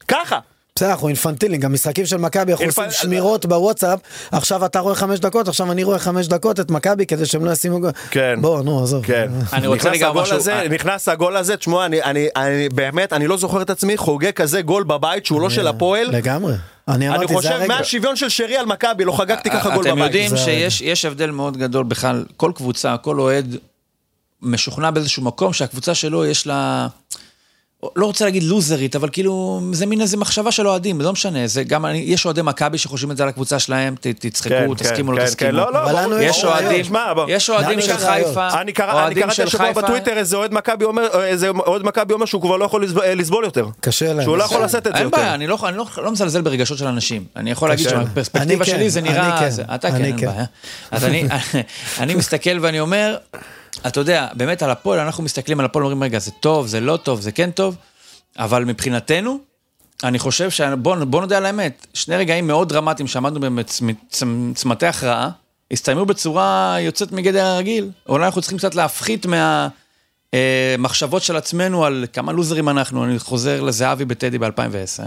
ככה. 0.07 0.39
בסדר, 0.75 0.91
אנחנו 0.91 1.07
אינפנטילים, 1.07 1.59
גם 1.59 1.73
משחקים 1.73 2.05
של 2.05 2.17
מכבי, 2.17 2.51
אנחנו 2.51 2.65
עושים 2.65 2.91
שמירות 2.91 3.45
בוואטסאפ, 3.45 3.99
עכשיו 4.31 4.65
אתה 4.65 4.79
רואה 4.79 4.95
חמש 4.95 5.19
דקות, 5.19 5.47
עכשיו 5.47 5.71
אני 5.71 5.83
רואה 5.83 5.99
חמש 5.99 6.27
דקות 6.27 6.59
את 6.59 6.71
מכבי 6.71 7.05
כדי 7.05 7.25
שהם 7.25 7.45
לא 7.45 7.51
ישימו 7.51 7.79
גול. 7.79 7.91
כן. 8.11 8.35
בוא, 8.41 8.61
נו, 8.61 8.83
עזוב. 8.83 9.05
כן. 9.05 9.31
אני 9.53 9.67
רוצה 9.67 9.89
רגע 9.89 10.11
משהו- 10.11 10.35
הזה, 10.35 10.67
נכנס 10.69 11.07
הגול 11.07 11.37
הזה, 11.37 11.57
תשמעו, 11.57 11.85
אני, 11.85 12.03
אני, 12.03 12.27
אני 12.35 12.69
באמת, 12.69 13.13
אני 13.13 13.27
לא 13.27 13.37
זוכר 13.37 13.61
את 13.61 13.69
עצמי 13.69 13.97
חוגג 13.97 14.31
כזה 14.31 14.61
גול 14.61 14.83
בבית 14.83 15.25
שהוא 15.25 15.41
לא 15.41 15.49
של 15.49 15.67
הפועל. 15.67 16.07
לגמרי. 16.11 16.53
אני 16.87 16.95
אני 16.95 17.09
אמרתי, 17.09 17.27
זה 17.27 17.33
חושב. 17.33 17.65
מהשוויון 17.67 18.15
של 18.15 18.29
שרי 18.29 18.57
על 18.57 18.65
מכבי, 18.65 19.05
לא 19.05 19.11
חגגתי 19.11 19.49
ככה 19.49 19.69
גול 19.69 19.77
בבית. 19.79 19.93
אתם 19.93 19.97
יודעים 19.97 20.37
שיש 20.37 20.81
יש 20.81 21.05
הבדל 21.05 21.31
מאוד 21.31 21.57
גדול 21.57 21.83
בכלל, 21.83 22.25
כל 22.37 22.51
קבוצה, 22.55 22.97
כל 22.97 23.19
אוהד 23.19 23.55
משוכנע 24.41 24.91
באיזשהו 24.91 25.23
מקום 25.23 25.53
שהקבוצה 25.53 25.95
שלו 25.95 26.25
יש 26.25 26.47
לה... 26.47 26.87
לא 27.95 28.05
רוצה 28.05 28.25
להגיד 28.25 28.43
לוזרית, 28.43 28.95
אבל 28.95 29.09
כאילו, 29.11 29.61
זה 29.71 29.85
מין 29.85 30.01
איזה 30.01 30.17
מחשבה 30.17 30.51
של 30.51 30.67
אוהדים, 30.67 31.01
לא 31.01 31.11
משנה, 31.11 31.47
זה 31.47 31.63
גם, 31.63 31.85
אני, 31.85 31.97
יש 31.97 32.25
אוהדי 32.25 32.41
מכבי 32.41 32.77
שחושבים 32.77 33.11
את 33.11 33.17
זה 33.17 33.23
על 33.23 33.29
הקבוצה 33.29 33.59
שלהם, 33.59 33.95
ת, 33.95 34.07
תצחקו, 34.07 34.75
תסכימו, 34.77 35.11
לא 35.11 35.19
כן, 35.19 35.25
תסכימו. 35.25 35.51
כן, 35.51 35.55
לא, 35.55 35.73
לא, 36.09 36.21
יש 36.21 36.43
אוהדים. 36.45 36.85
יש 37.27 37.49
אוהדים 37.49 37.81
של. 37.81 37.97
חיפה, 37.97 38.47
אני 38.49 38.61
אני 38.61 38.71
קראתי 38.73 39.35
של 39.35 39.47
השבוע 39.47 39.67
חיפה, 39.67 39.81
בטוויטר 39.81 40.17
איזה 40.17 40.37
אוהד 40.37 40.53
מכבי 40.53 40.85
אומר, 40.85 41.23
איזה 41.23 41.49
אוהד 41.49 41.83
מכבי 41.83 42.13
אומר 42.13 42.25
שהוא 42.25 42.41
כבר 42.41 42.57
לא 42.57 42.65
יכול 42.65 42.83
לסבול- 42.83 43.03
אה, 43.03 43.15
לסבול 43.15 43.43
יותר. 43.45 43.67
קשה 43.79 44.13
להם. 44.13 44.23
שהוא 44.23 44.37
לא 44.37 44.43
יכול 44.43 44.63
לשאת 44.63 44.87
את 44.87 44.93
זה 44.93 44.99
אין 44.99 45.09
בעיה, 45.09 45.23
יותר. 45.23 45.35
אני 45.35 45.47
לא, 45.47 45.57
אני 45.67 45.77
לא, 45.77 45.85
לא 45.97 46.11
מזלזל 46.11 46.41
ברגשות 46.41 46.77
של 46.77 46.87
אנשים. 46.87 47.23
אני 47.35 47.51
יכול 47.51 47.69
להגיד. 47.69 47.89
שמהפרספקטיבה 47.89 48.53
אני 48.53 48.65
כן, 48.65 48.71
שלי 48.77 48.89
זה 48.89 48.99
אני 48.99 49.09
נראה... 49.09 49.39
כן, 49.39 49.49
זה, 49.49 49.63
אתה 49.75 49.89
כן, 49.89 49.95
אני 49.95 50.07
אין 50.07 50.17
כן. 50.19 50.25
בעיה. 50.27 50.45
אז 50.91 51.05
אני, 51.05 51.23
אני 51.99 52.15
מסתכל 52.15 52.57
ואני 52.61 52.79
אומר, 52.79 53.17
אתה 53.87 53.99
יודע, 53.99 54.27
באמת 54.33 54.63
על 54.63 54.69
הפועל, 54.71 54.99
אנחנו 54.99 55.23
מסתכלים 55.23 55.59
על 55.59 55.65
הפועל, 55.65 55.85
אומרים, 55.85 56.03
רגע, 56.03 56.19
זה 56.19 56.31
טוב, 56.31 56.67
זה 56.67 56.79
לא 56.79 56.97
טוב, 56.97 57.21
זה 57.21 57.31
כן 57.31 57.51
טוב, 57.51 57.75
אבל 58.37 58.65
מבחינתנו, 58.65 59.39
אני 60.03 60.19
חושב 60.19 60.49
ש... 60.49 60.61
בוא, 60.61 60.95
בוא 60.95 61.21
נודה 61.21 61.37
על 61.37 61.45
האמת, 61.45 61.87
שני 61.93 62.15
רגעים 62.15 62.47
מאוד 62.47 62.69
דרמטיים 62.69 63.07
שעמדנו 63.07 63.55
בצמתי 63.55 64.85
הכרעה, 64.85 65.29
הסתיימו 65.71 66.05
בצורה 66.05 66.77
יוצאת 66.79 67.11
מגדר 67.11 67.45
הרגיל. 67.45 67.89
אולי 68.09 68.25
אנחנו 68.25 68.41
צריכים 68.41 68.57
קצת 68.57 68.75
להפחית 68.75 69.25
מהמחשבות 70.33 71.21
של 71.21 71.35
עצמנו 71.35 71.85
על 71.85 72.05
כמה 72.13 72.31
לוזרים 72.31 72.69
אנחנו. 72.69 73.05
אני 73.05 73.19
חוזר 73.19 73.61
לזהבי 73.61 74.05
בטדי 74.05 74.37
ב-2010, 74.37 75.03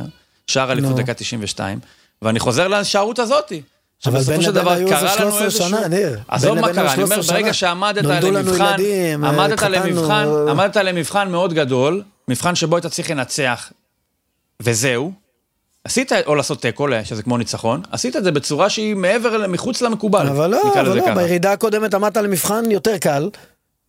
שער 0.46 0.72
אליפות 0.72 0.90
נו. 0.90 0.96
דקה 0.96 1.14
92, 1.14 1.78
ואני 2.22 2.40
חוזר 2.40 2.68
להישארות 2.68 3.18
הזאתי. 3.18 3.62
אבל 4.06 4.18
שבסופו 4.18 4.32
בין 4.32 4.42
של 4.42 4.52
דבר 4.52 4.88
קרה 4.88 5.16
לנו 5.16 5.30
13 5.30 5.44
איזשהו... 5.44 5.68
שנה, 5.68 5.88
ניר. 5.88 6.18
עזוב 6.28 6.60
מה 6.60 6.72
קרה, 6.72 6.94
אני 6.94 7.02
אומר, 7.02 7.14
13 7.14 7.36
ברגע. 7.36 7.52
שעמדת 7.52 8.04
למבחן, 8.04 8.76
אה, 8.80 9.14
עמדת 9.14 9.62
למבחן. 9.62 10.28
עמדת 10.48 10.76
למבחן 10.76 11.30
מאוד 11.30 11.52
גדול, 11.54 12.02
מבחן 12.28 12.54
שבו 12.54 12.76
היית 12.76 12.86
צריך 12.86 13.10
לנצח, 13.10 13.72
וזהו. 14.62 15.12
עשית, 15.84 16.12
או 16.26 16.34
לעשות 16.34 16.62
תיקו, 16.62 16.86
שזה 17.04 17.22
כמו 17.22 17.38
ניצחון, 17.38 17.82
עשית 17.90 18.16
את 18.16 18.24
זה 18.24 18.32
בצורה 18.32 18.70
שהיא 18.70 18.96
מעבר, 18.96 19.46
מחוץ 19.48 19.82
למקובל. 19.82 20.28
אבל 20.28 20.50
לא, 20.50 20.62
אבל 20.74 20.96
לא, 20.96 21.02
ככה. 21.02 21.14
בירידה 21.14 21.52
הקודמת 21.52 21.94
עמדת 21.94 22.16
למבחן 22.16 22.70
יותר 22.70 22.98
קל, 22.98 23.28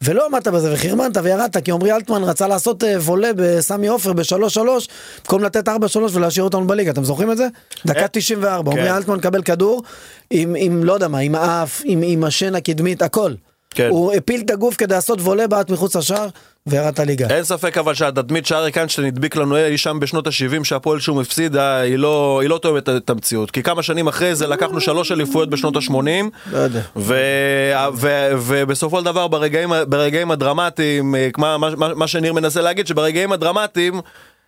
ולא 0.05 0.25
עמדת 0.25 0.47
בזה 0.47 0.73
וחרמנת 0.73 1.17
וירדת, 1.23 1.57
כי 1.57 1.71
עמרי 1.71 1.91
אלטמן 1.91 2.23
רצה 2.23 2.47
לעשות 2.47 2.83
אה, 2.83 2.99
וולה 2.99 3.31
בסמי 3.35 3.87
עופר 3.87 4.13
ב-3-3, 4.13 4.59
במקום 5.23 5.43
לתת 5.43 5.67
4-3 5.67 5.71
ולהשאיר 6.11 6.43
אותנו 6.43 6.67
בליגה, 6.67 6.91
אתם 6.91 7.03
זוכרים 7.03 7.31
את 7.31 7.37
זה? 7.37 7.47
דקה 7.85 8.01
אה, 8.01 8.07
94, 8.07 8.71
כן. 8.71 8.77
עמרי 8.77 8.97
אלטמן 8.97 9.15
מקבל 9.15 9.41
כדור 9.41 9.83
עם, 10.29 10.55
עם 10.57 10.83
לא 10.83 10.93
יודע 10.93 11.07
מה, 11.07 11.19
עם 11.19 11.35
האף, 11.35 11.81
עם, 11.85 12.01
עם 12.05 12.23
השן 12.23 12.55
הקדמית, 12.55 13.01
הכל. 13.01 13.33
כן. 13.69 13.89
הוא 13.89 14.13
הפיל 14.13 14.41
את 14.41 14.51
הגוף 14.51 14.75
כדי 14.75 14.93
לעשות 14.93 15.21
וולה 15.21 15.47
בעט 15.47 15.69
מחוץ 15.69 15.95
לשער, 15.95 16.27
וירד 16.67 16.93
את 16.93 16.99
הליגה. 16.99 17.27
אין 17.29 17.43
ספק 17.43 17.77
אבל 17.77 17.93
שהתדמית 17.93 18.45
שאריק 18.45 18.77
איינשטיין 18.77 19.07
הדביק 19.07 19.35
לנו 19.35 19.57
אי 19.57 19.77
שם 19.77 19.99
בשנות 19.99 20.27
ה-70 20.27 20.63
שהפועל 20.63 20.99
שום 20.99 21.19
הפסידה, 21.19 21.77
היא 21.77 21.95
לא, 21.95 22.39
היא 22.41 22.49
לא 22.49 22.57
תואמת 22.57 22.89
את 22.89 23.09
המציאות. 23.09 23.51
כי 23.51 23.63
כמה 23.63 23.83
שנים 23.83 24.07
אחרי 24.07 24.35
זה 24.35 24.47
לקחנו 24.47 24.81
שלוש 24.81 25.11
אליפויות 25.11 25.49
בשנות 25.49 25.75
ה-80, 25.75 25.93
לא 26.51 26.57
יודע. 26.57 26.81
ו, 26.95 27.15
ו, 27.93 28.31
ובסופו 28.39 28.99
של 28.99 29.05
דבר 29.05 29.27
ברגעים, 29.27 29.69
ברגעים 29.87 30.31
הדרמטיים, 30.31 31.15
אה, 31.15 31.29
מה, 31.37 31.57
מה, 31.57 31.69
מה 31.75 32.07
שניר 32.07 32.33
מנסה 32.33 32.61
להגיד, 32.61 32.87
שברגעים 32.87 33.31
הדרמטיים 33.31 34.01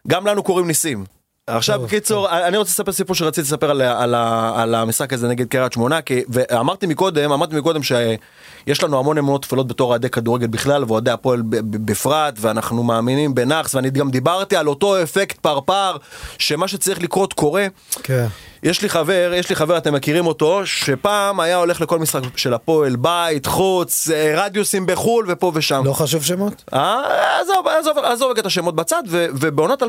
גם 0.07 0.27
לנו 0.27 0.43
קורים 0.43 0.67
ניסים. 0.67 1.16
עכשיו 1.47 1.79
בקיצור 1.81 2.29
אני 2.29 2.57
רוצה 2.57 2.69
לספר 2.69 2.91
סיפור 2.91 3.15
שרציתי 3.15 3.47
לספר 3.47 3.71
על, 3.71 3.81
על, 3.81 4.15
על 4.55 4.75
המשחק 4.75 5.13
הזה 5.13 5.27
נגד 5.27 5.47
קריית 5.47 5.73
שמונה 5.73 6.01
כי 6.01 6.23
ואמרתי 6.29 6.87
מקודם 6.87 7.31
אמרתי 7.31 7.55
מקודם 7.55 7.83
שיש 7.83 8.83
לנו 8.83 8.99
המון 8.99 9.17
אמונות 9.17 9.41
טפלות 9.41 9.67
בתור 9.67 9.89
אוהדי 9.89 10.09
כדורגל 10.09 10.47
בכלל 10.47 10.83
ואוהדי 10.83 11.11
הפועל 11.11 11.41
בפרט 11.61 12.33
ואנחנו 12.41 12.83
מאמינים 12.83 13.35
בנאחס 13.35 13.75
ואני 13.75 13.89
גם 13.89 14.11
דיברתי 14.11 14.55
על 14.55 14.67
אותו 14.67 15.03
אפקט 15.03 15.37
פרפר 15.37 15.97
שמה 16.37 16.67
שצריך 16.67 17.01
לקרות 17.03 17.33
קורה. 17.33 17.67
כן. 18.03 18.27
יש 18.63 18.81
לי 18.81 18.89
חבר, 18.89 19.31
יש 19.35 19.49
לי 19.49 19.55
חבר, 19.55 19.77
אתם 19.77 19.93
מכירים 19.93 20.27
אותו, 20.27 20.65
שפעם 20.65 21.39
היה 21.39 21.57
הולך 21.57 21.81
לכל 21.81 21.99
משחק 21.99 22.37
של 22.37 22.53
הפועל, 22.53 22.95
בית, 22.95 23.45
חוץ, 23.45 24.09
אה, 24.09 24.33
רדיוסים 24.37 24.85
בחו"ל 24.85 25.25
ופה 25.27 25.51
ושם. 25.55 25.81
לא 25.85 25.93
חשוב 25.93 26.23
שמות? 26.23 26.63
אה, 26.73 27.39
עזוב, 27.41 27.67
עזוב, 27.67 27.97
עזוב 27.97 28.37
את 28.37 28.45
השמות 28.45 28.75
בצד, 28.75 29.03
ו, 29.07 29.25
ובעונת 29.33 29.83
2009-2010, 29.83 29.85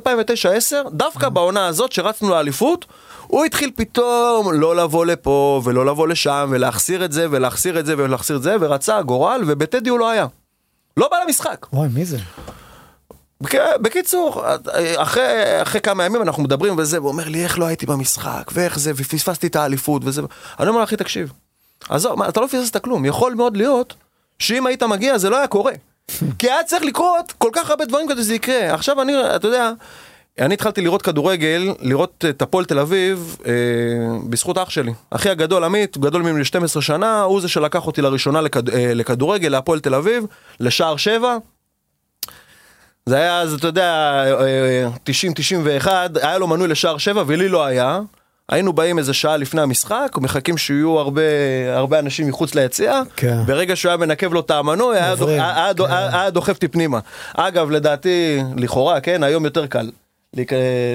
דווקא 0.93 1.29
בעונה 1.29 1.67
הזאת 1.67 1.93
שרצנו 1.93 2.31
לאליפות, 2.31 2.87
הוא 3.27 3.45
התחיל 3.45 3.71
פתאום 3.77 4.53
לא 4.53 4.77
לבוא 4.77 5.07
לפה 5.07 5.61
ולא 5.65 5.87
לבוא 5.87 6.09
לשם 6.09 6.49
ולהחסיר 6.51 7.05
את 7.05 7.13
זה 7.13 7.27
ולהחסיר 7.31 7.79
את 7.79 7.87
זה 7.87 7.95
ולהחסיר 7.99 8.37
את 8.37 8.43
זה, 8.43 8.57
ורצה 8.61 9.03
גורל, 9.03 9.43
ובטדי 9.47 9.91
הוא 9.91 9.99
לא 9.99 10.11
היה. 10.11 10.27
לא 10.97 11.09
בא 11.11 11.17
למשחק. 11.27 11.67
וואי, 11.73 11.89
מי 11.95 12.05
זה? 12.05 12.19
בק- 13.40 13.77
בקיצור, 13.81 14.42
אחרי, 14.96 15.22
אחרי 15.62 15.81
כמה 15.81 16.05
ימים 16.05 16.22
אנחנו 16.22 16.42
מדברים 16.42 16.79
וזה, 16.79 16.98
והוא 17.01 17.09
אומר 17.12 17.29
לי 17.29 17.44
איך 17.44 17.59
לא 17.59 17.64
הייתי 17.66 17.87
במשחק, 17.87 18.51
ואיך 18.53 18.79
זה, 18.79 18.92
ופספסתי 18.96 19.46
את 19.46 19.57
האליפות 19.57 20.03
וזה, 20.05 20.22
אני 20.61 20.68
אומר 20.68 20.85
אחי 20.85 20.96
תקשיב, 20.96 21.33
עזוב, 21.88 22.14
מה, 22.18 22.29
אתה 22.29 22.40
לא 22.40 22.46
פספסת 22.46 22.77
כלום, 22.77 23.05
יכול 23.05 23.35
מאוד 23.35 23.57
להיות 23.57 23.94
שאם 24.38 24.66
היית 24.66 24.83
מגיע 24.83 25.18
זה 25.18 25.31
לא 25.31 25.37
היה 25.38 25.46
קורה. 25.46 25.72
כי 26.38 26.51
היה 26.51 26.64
צריך 26.64 26.83
לקרות 26.85 27.33
כל 27.38 27.51
כך 27.53 27.70
הרבה 27.70 27.85
דברים 27.85 28.09
כדי 28.09 28.22
שזה 28.22 28.35
יקרה. 28.35 28.74
עכשיו 28.74 29.03
אני, 29.03 29.12
אתה 29.37 29.46
יודע, 29.46 29.70
אני 30.38 30.55
התחלתי 30.55 30.81
לראות 30.81 31.03
כדורגל, 31.03 31.74
לראות 31.81 32.24
את 32.29 32.42
הפועל 32.42 32.64
תל 32.64 32.79
אביב, 32.79 33.37
אה, 33.46 33.53
בזכות 34.31 34.59
אח 34.59 34.70
שלי. 34.70 34.92
אחי 35.11 35.31
הגדול 35.31 35.64
עמית, 35.64 35.94
הוא 35.94 36.03
גדול 36.05 36.22
ממני 36.22 36.44
12 36.44 36.83
שנה, 36.83 37.22
הוא 37.22 37.40
זה 37.40 37.48
שלקח 37.48 37.87
אותי 37.87 38.03
לראשונה 38.03 38.40
לכד, 38.40 38.70
אה, 38.70 38.94
לכדורגל, 38.94 39.48
להפועל 39.48 39.81
תל 39.81 39.94
אביב, 39.94 40.24
לשער 40.61 40.96
7. 40.96 41.37
זה 43.09 43.16
היה 43.16 43.40
אז, 43.40 43.55
אתה 43.55 43.66
יודע, 43.66 44.25
90-91, 45.85 45.88
היה 46.23 46.38
לו 46.38 46.47
מנוי 46.47 46.68
לשער 46.68 46.99
7 46.99 47.23
ולי 47.27 47.49
לא 47.49 47.64
היה. 47.64 48.01
היינו 48.49 48.73
באים 48.73 48.99
איזה 48.99 49.14
שעה 49.14 49.37
לפני 49.37 49.61
המשחק, 49.61 50.16
מחכים 50.16 50.59
שיהיו 50.59 50.99
הרבה, 50.99 51.23
הרבה 51.75 51.99
אנשים 51.99 52.29
מחוץ 52.29 52.55
ליציע. 52.55 53.03
כן. 53.16 53.38
ברגע 53.47 53.77
שהוא 53.77 53.90
היה 53.90 53.97
מנקב 53.97 54.33
לו 54.33 54.40
את 54.40 54.51
המנוי, 54.51 54.97
היה, 54.97 55.14
דוח, 55.14 55.21
עוברים, 55.21 55.40
היה, 55.40 55.75
כן. 55.75 55.85
היה, 55.88 56.21
היה 56.21 56.31
דוחף 56.31 56.55
אותי 56.55 56.68
פנימה. 56.68 56.99
אגב, 57.37 57.71
לדעתי, 57.71 58.42
לכאורה, 58.57 59.01
כן, 59.01 59.23
היום 59.23 59.44
יותר 59.44 59.66
קל. 59.66 59.90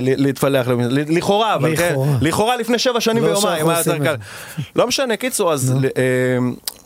להתפלח, 0.01 0.67
לכאורה, 1.07 1.55
אבל 1.55 1.75
כן, 1.75 1.95
לכאורה. 2.21 2.57
לפני 2.57 2.79
שבע 2.79 3.01
שנים 3.01 3.23
לא 3.23 3.27
ויומיים, 3.29 3.65
לא 4.75 4.87
משנה, 4.87 5.17
קיצור, 5.17 5.53
אז 5.53 5.73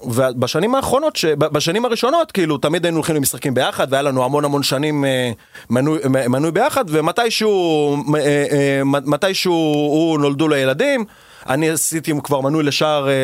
ובשנים 0.03 0.75
האחרונות, 0.75 1.15
ש- 1.15 1.25
בשנים 1.25 1.85
הראשונות, 1.85 2.31
כאילו, 2.31 2.57
תמיד 2.57 2.85
היינו 2.85 2.97
הולכים 2.97 3.15
למשחקים 3.15 3.53
ביחד, 3.53 3.87
והיה 3.89 4.01
לנו 4.01 4.23
המון 4.25 4.45
המון 4.45 4.63
שנים 4.63 5.05
אה, 5.05 5.31
מנוי- 5.69 5.99
מ- 6.09 6.31
מנוי 6.31 6.51
ביחד, 6.51 6.85
ומתישהו, 6.87 7.95
אה, 8.15 8.19
אה, 8.51 8.81
מתישהו 8.83 9.53
הוא 9.53 10.19
נולדו 10.19 10.47
לו 10.47 10.55
ילדים, 10.55 11.05
אני 11.49 11.69
עשיתי 11.69 12.13
כבר 12.23 12.41
מנוי 12.41 12.63
לשער, 12.63 13.07
אה, 13.07 13.11
אה, 13.13 13.17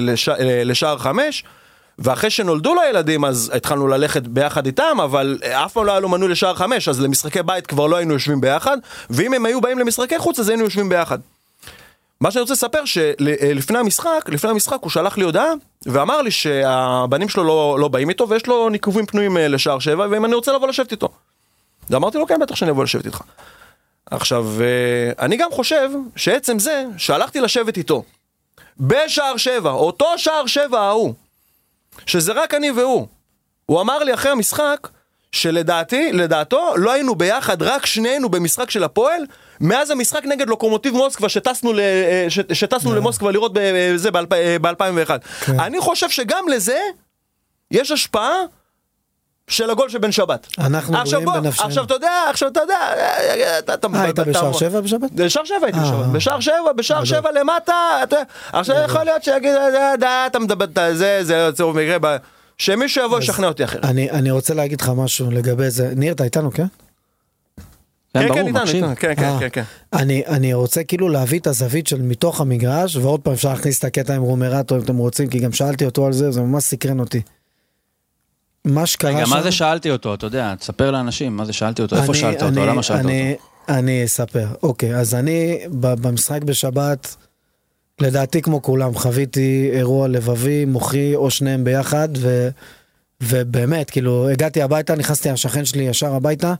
לש- 0.00 0.28
אה, 0.28 0.62
לשער 0.64 0.98
חמש. 0.98 1.44
ואחרי 2.02 2.30
שנולדו 2.30 2.74
לו 2.74 2.80
ילדים 2.90 3.24
אז 3.24 3.52
התחלנו 3.54 3.88
ללכת 3.88 4.22
ביחד 4.22 4.66
איתם 4.66 4.98
אבל 5.04 5.38
אה, 5.44 5.64
אף 5.64 5.72
פעם 5.72 5.84
לא 5.86 5.90
היה 5.90 6.00
לו 6.00 6.08
מנוי 6.08 6.28
לשער 6.28 6.54
חמש 6.54 6.88
אז 6.88 7.00
למשחקי 7.00 7.42
בית 7.42 7.66
כבר 7.66 7.86
לא 7.86 7.96
היינו 7.96 8.12
יושבים 8.12 8.40
ביחד 8.40 8.76
ואם 9.10 9.34
הם 9.34 9.46
היו 9.46 9.60
באים 9.60 9.78
למשחקי 9.78 10.18
חוץ 10.18 10.38
אז 10.38 10.48
היינו 10.48 10.64
יושבים 10.64 10.88
ביחד. 10.88 11.18
מה 12.20 12.30
שאני 12.30 12.40
רוצה 12.40 12.52
לספר 12.52 12.84
שלפני 12.84 13.78
המשחק, 13.78 14.24
לפני 14.28 14.50
המשחק 14.50 14.78
הוא 14.80 14.90
שלח 14.90 15.18
לי 15.18 15.24
הודעה 15.24 15.52
ואמר 15.86 16.22
לי 16.22 16.30
שהבנים 16.30 17.28
שלו 17.28 17.44
לא, 17.44 17.76
לא 17.80 17.88
באים 17.88 18.08
איתו 18.08 18.28
ויש 18.28 18.46
לו 18.46 18.68
ניקובים 18.68 19.06
פנויים 19.06 19.36
אה, 19.36 19.48
לשער 19.48 19.78
שבע 19.78 20.06
ואם 20.10 20.24
אני 20.24 20.34
רוצה 20.34 20.52
לבוא 20.52 20.68
לשבת 20.68 20.92
איתו. 20.92 21.08
ואמרתי 21.90 22.18
לו 22.18 22.26
כן 22.26 22.40
בטח 22.40 22.54
שאני 22.54 22.70
אבוא 22.70 22.84
לשבת 22.84 23.06
איתך. 23.06 23.20
עכשיו 24.10 24.46
אה, 24.60 25.24
אני 25.24 25.36
גם 25.36 25.50
חושב 25.52 25.90
שעצם 26.16 26.58
זה 26.58 26.84
שהלכתי 26.96 27.40
לשבת 27.40 27.76
איתו 27.76 28.04
בשער 28.80 29.36
שבע, 29.36 29.70
אותו 29.70 30.06
שער 30.16 30.46
שבע 30.46 30.80
ההוא, 30.80 31.14
שזה 32.06 32.32
רק 32.32 32.54
אני 32.54 32.70
והוא. 32.70 33.06
הוא 33.66 33.80
אמר 33.80 33.98
לי 33.98 34.14
אחרי 34.14 34.30
המשחק 34.30 34.88
שלדעתי, 35.32 36.12
לדעתו, 36.12 36.74
לא 36.76 36.92
היינו 36.92 37.14
ביחד, 37.14 37.62
רק 37.62 37.86
שנינו 37.86 38.28
במשחק 38.28 38.70
של 38.70 38.84
הפועל, 38.84 39.22
מאז 39.60 39.90
המשחק 39.90 40.24
נגד 40.24 40.48
לוקומוטיב 40.48 40.94
מוסקבה 40.94 41.28
שטסנו, 41.28 41.72
ל, 41.72 41.80
אה, 41.80 42.26
ש, 42.28 42.38
שטסנו 42.52 42.94
למוסקבה 42.94 43.30
לראות 43.30 43.52
בזה 43.54 44.10
ב-2001. 44.10 45.10
כן. 45.40 45.60
אני 45.60 45.80
חושב 45.80 46.10
שגם 46.10 46.44
לזה 46.48 46.78
יש 47.70 47.90
השפעה 47.90 48.32
של 49.48 49.70
הגול 49.70 49.88
של 49.88 49.98
בן 49.98 50.12
שבת. 50.12 50.46
אנחנו 50.58 50.94
רואים 51.12 51.24
בוא, 51.24 51.34
בנפשנו. 51.34 51.66
עכשיו 51.66 51.84
אתה 51.84 51.94
יודע, 51.94 52.12
עכשיו 52.30 52.48
אתה 52.48 52.60
יודע, 52.60 52.78
אתה, 53.74 53.88
אה, 53.94 54.02
היית 54.02 54.18
בשער 54.18 54.52
שבע 54.52 54.80
בשבת? 54.80 55.10
בשער 55.12 55.44
שבע 55.44 55.58
הייתי 55.62 55.78
אה, 55.78 55.84
בשבת, 55.84 56.04
אה. 56.04 56.08
בשער 56.12 56.40
שבע, 56.40 56.72
בשער 56.76 56.96
גדול. 57.04 57.06
שבע 57.06 57.30
למטה, 57.32 57.74
אתה, 58.02 58.16
עכשיו 58.52 58.76
יכול 58.84 59.04
להיות 59.04 59.22
שיגיד, 59.24 59.54
"אה, 60.02 60.26
אתה 60.26 60.38
מדבר, 60.38 60.66
זה, 60.92 61.20
זה 61.24 61.50
מקרה, 61.74 61.96
ב- 62.00 62.16
שמישהו 62.58 63.04
יבוא 63.04 63.18
לשכנע 63.18 63.46
אותי 63.48 63.64
אחרת. 63.64 63.84
אני 63.84 64.30
רוצה 64.30 64.54
להגיד 64.54 64.80
לך 64.80 64.92
משהו 64.96 65.30
לגבי 65.30 65.70
זה. 65.70 65.92
ניר, 65.96 66.12
אתה 66.12 66.24
איתנו, 66.24 66.50
כן? 66.52 66.66
כן, 68.14 68.28
ברור, 68.28 68.34
כן, 68.42 68.52
מקשיב. 68.52 68.94
כן, 68.94 69.12
כן, 69.16 69.22
אה, 69.24 69.38
כן, 69.40 69.48
כן. 69.52 69.62
אני, 69.92 70.22
אני 70.26 70.54
רוצה 70.54 70.84
כאילו 70.84 71.08
להביא 71.08 71.38
את 71.38 71.46
הזווית 71.46 71.86
של 71.86 72.02
מתוך 72.02 72.40
המגרש, 72.40 72.96
ועוד 72.96 73.20
פעם 73.20 73.32
אפשר 73.32 73.48
להכניס 73.48 73.78
את 73.78 73.84
הקטע 73.84 74.14
עם 74.14 74.22
רומרטו 74.22 74.76
אם 74.76 74.80
אתם 74.82 74.96
רוצים, 74.96 75.28
כי 75.28 75.38
גם 75.38 75.52
שאלתי 75.52 75.84
אותו 75.84 76.06
על 76.06 76.12
זה, 76.12 76.30
זה 76.30 76.40
ממש 76.42 76.64
סקרן 76.64 77.00
אותי. 77.00 77.20
מה 78.64 78.86
שקרה 78.86 79.10
רגע, 79.10 79.26
שם... 79.26 79.30
מה 79.30 79.42
זה 79.42 79.52
שאלתי 79.52 79.90
אותו, 79.90 80.14
אתה 80.14 80.26
יודע, 80.26 80.54
תספר 80.54 80.90
לאנשים, 80.90 81.36
מה 81.36 81.44
זה 81.44 81.52
שאלתי 81.52 81.82
אותו, 81.82 81.96
איפה 81.96 82.12
אני- 82.12 82.18
שאלת 82.20 82.42
אותו, 82.42 82.46
אני- 82.60 82.66
למה 82.66 82.82
שאלת 82.82 83.00
אני- 83.00 83.32
אותו? 83.32 83.42
אני 83.78 84.04
אספר. 84.04 84.46
אוקיי, 84.62 84.96
אז 84.96 85.14
אני 85.14 85.58
במשחק 85.80 86.42
בשבת, 86.42 87.16
לדעתי 88.00 88.42
כמו 88.42 88.62
כולם, 88.62 88.94
חוויתי 88.94 89.70
אירוע 89.72 90.08
לבבי, 90.08 90.64
מוחי, 90.64 91.14
או 91.14 91.30
שניהם 91.30 91.64
ביחד, 91.64 92.08
ו, 92.18 92.48
ובאמת, 93.22 93.90
כאילו, 93.90 94.28
הגעתי 94.28 94.62
הביתה, 94.62 94.94
נכנסתי 94.94 95.30
השכן 95.30 95.64
שלי 95.64 95.82
ישר 95.82 96.14
הביתה, 96.14 96.54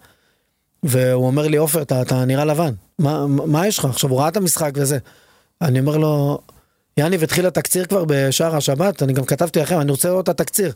והוא 0.82 1.26
אומר 1.26 1.48
לי, 1.48 1.56
עופר, 1.56 1.82
אתה, 1.82 2.02
אתה 2.02 2.24
נראה 2.24 2.44
לבן, 2.44 2.72
מה, 2.98 3.26
מה 3.26 3.66
יש 3.66 3.78
לך? 3.78 3.84
עכשיו, 3.84 4.10
הוא 4.10 4.20
ראה 4.20 4.28
את 4.28 4.36
המשחק 4.36 4.70
וזה. 4.74 4.98
אני 5.62 5.80
אומר 5.80 5.96
לו, 5.96 6.40
יניב, 6.96 7.22
התחיל 7.22 7.46
התקציר 7.46 7.84
כבר 7.84 8.04
בשער 8.06 8.56
השבת, 8.56 9.02
אני 9.02 9.12
גם 9.12 9.24
כתבתי 9.24 9.60
לכם, 9.60 9.80
אני 9.80 9.90
רוצה 9.90 10.08
לראות 10.08 10.24
את 10.24 10.28
התקציר. 10.28 10.72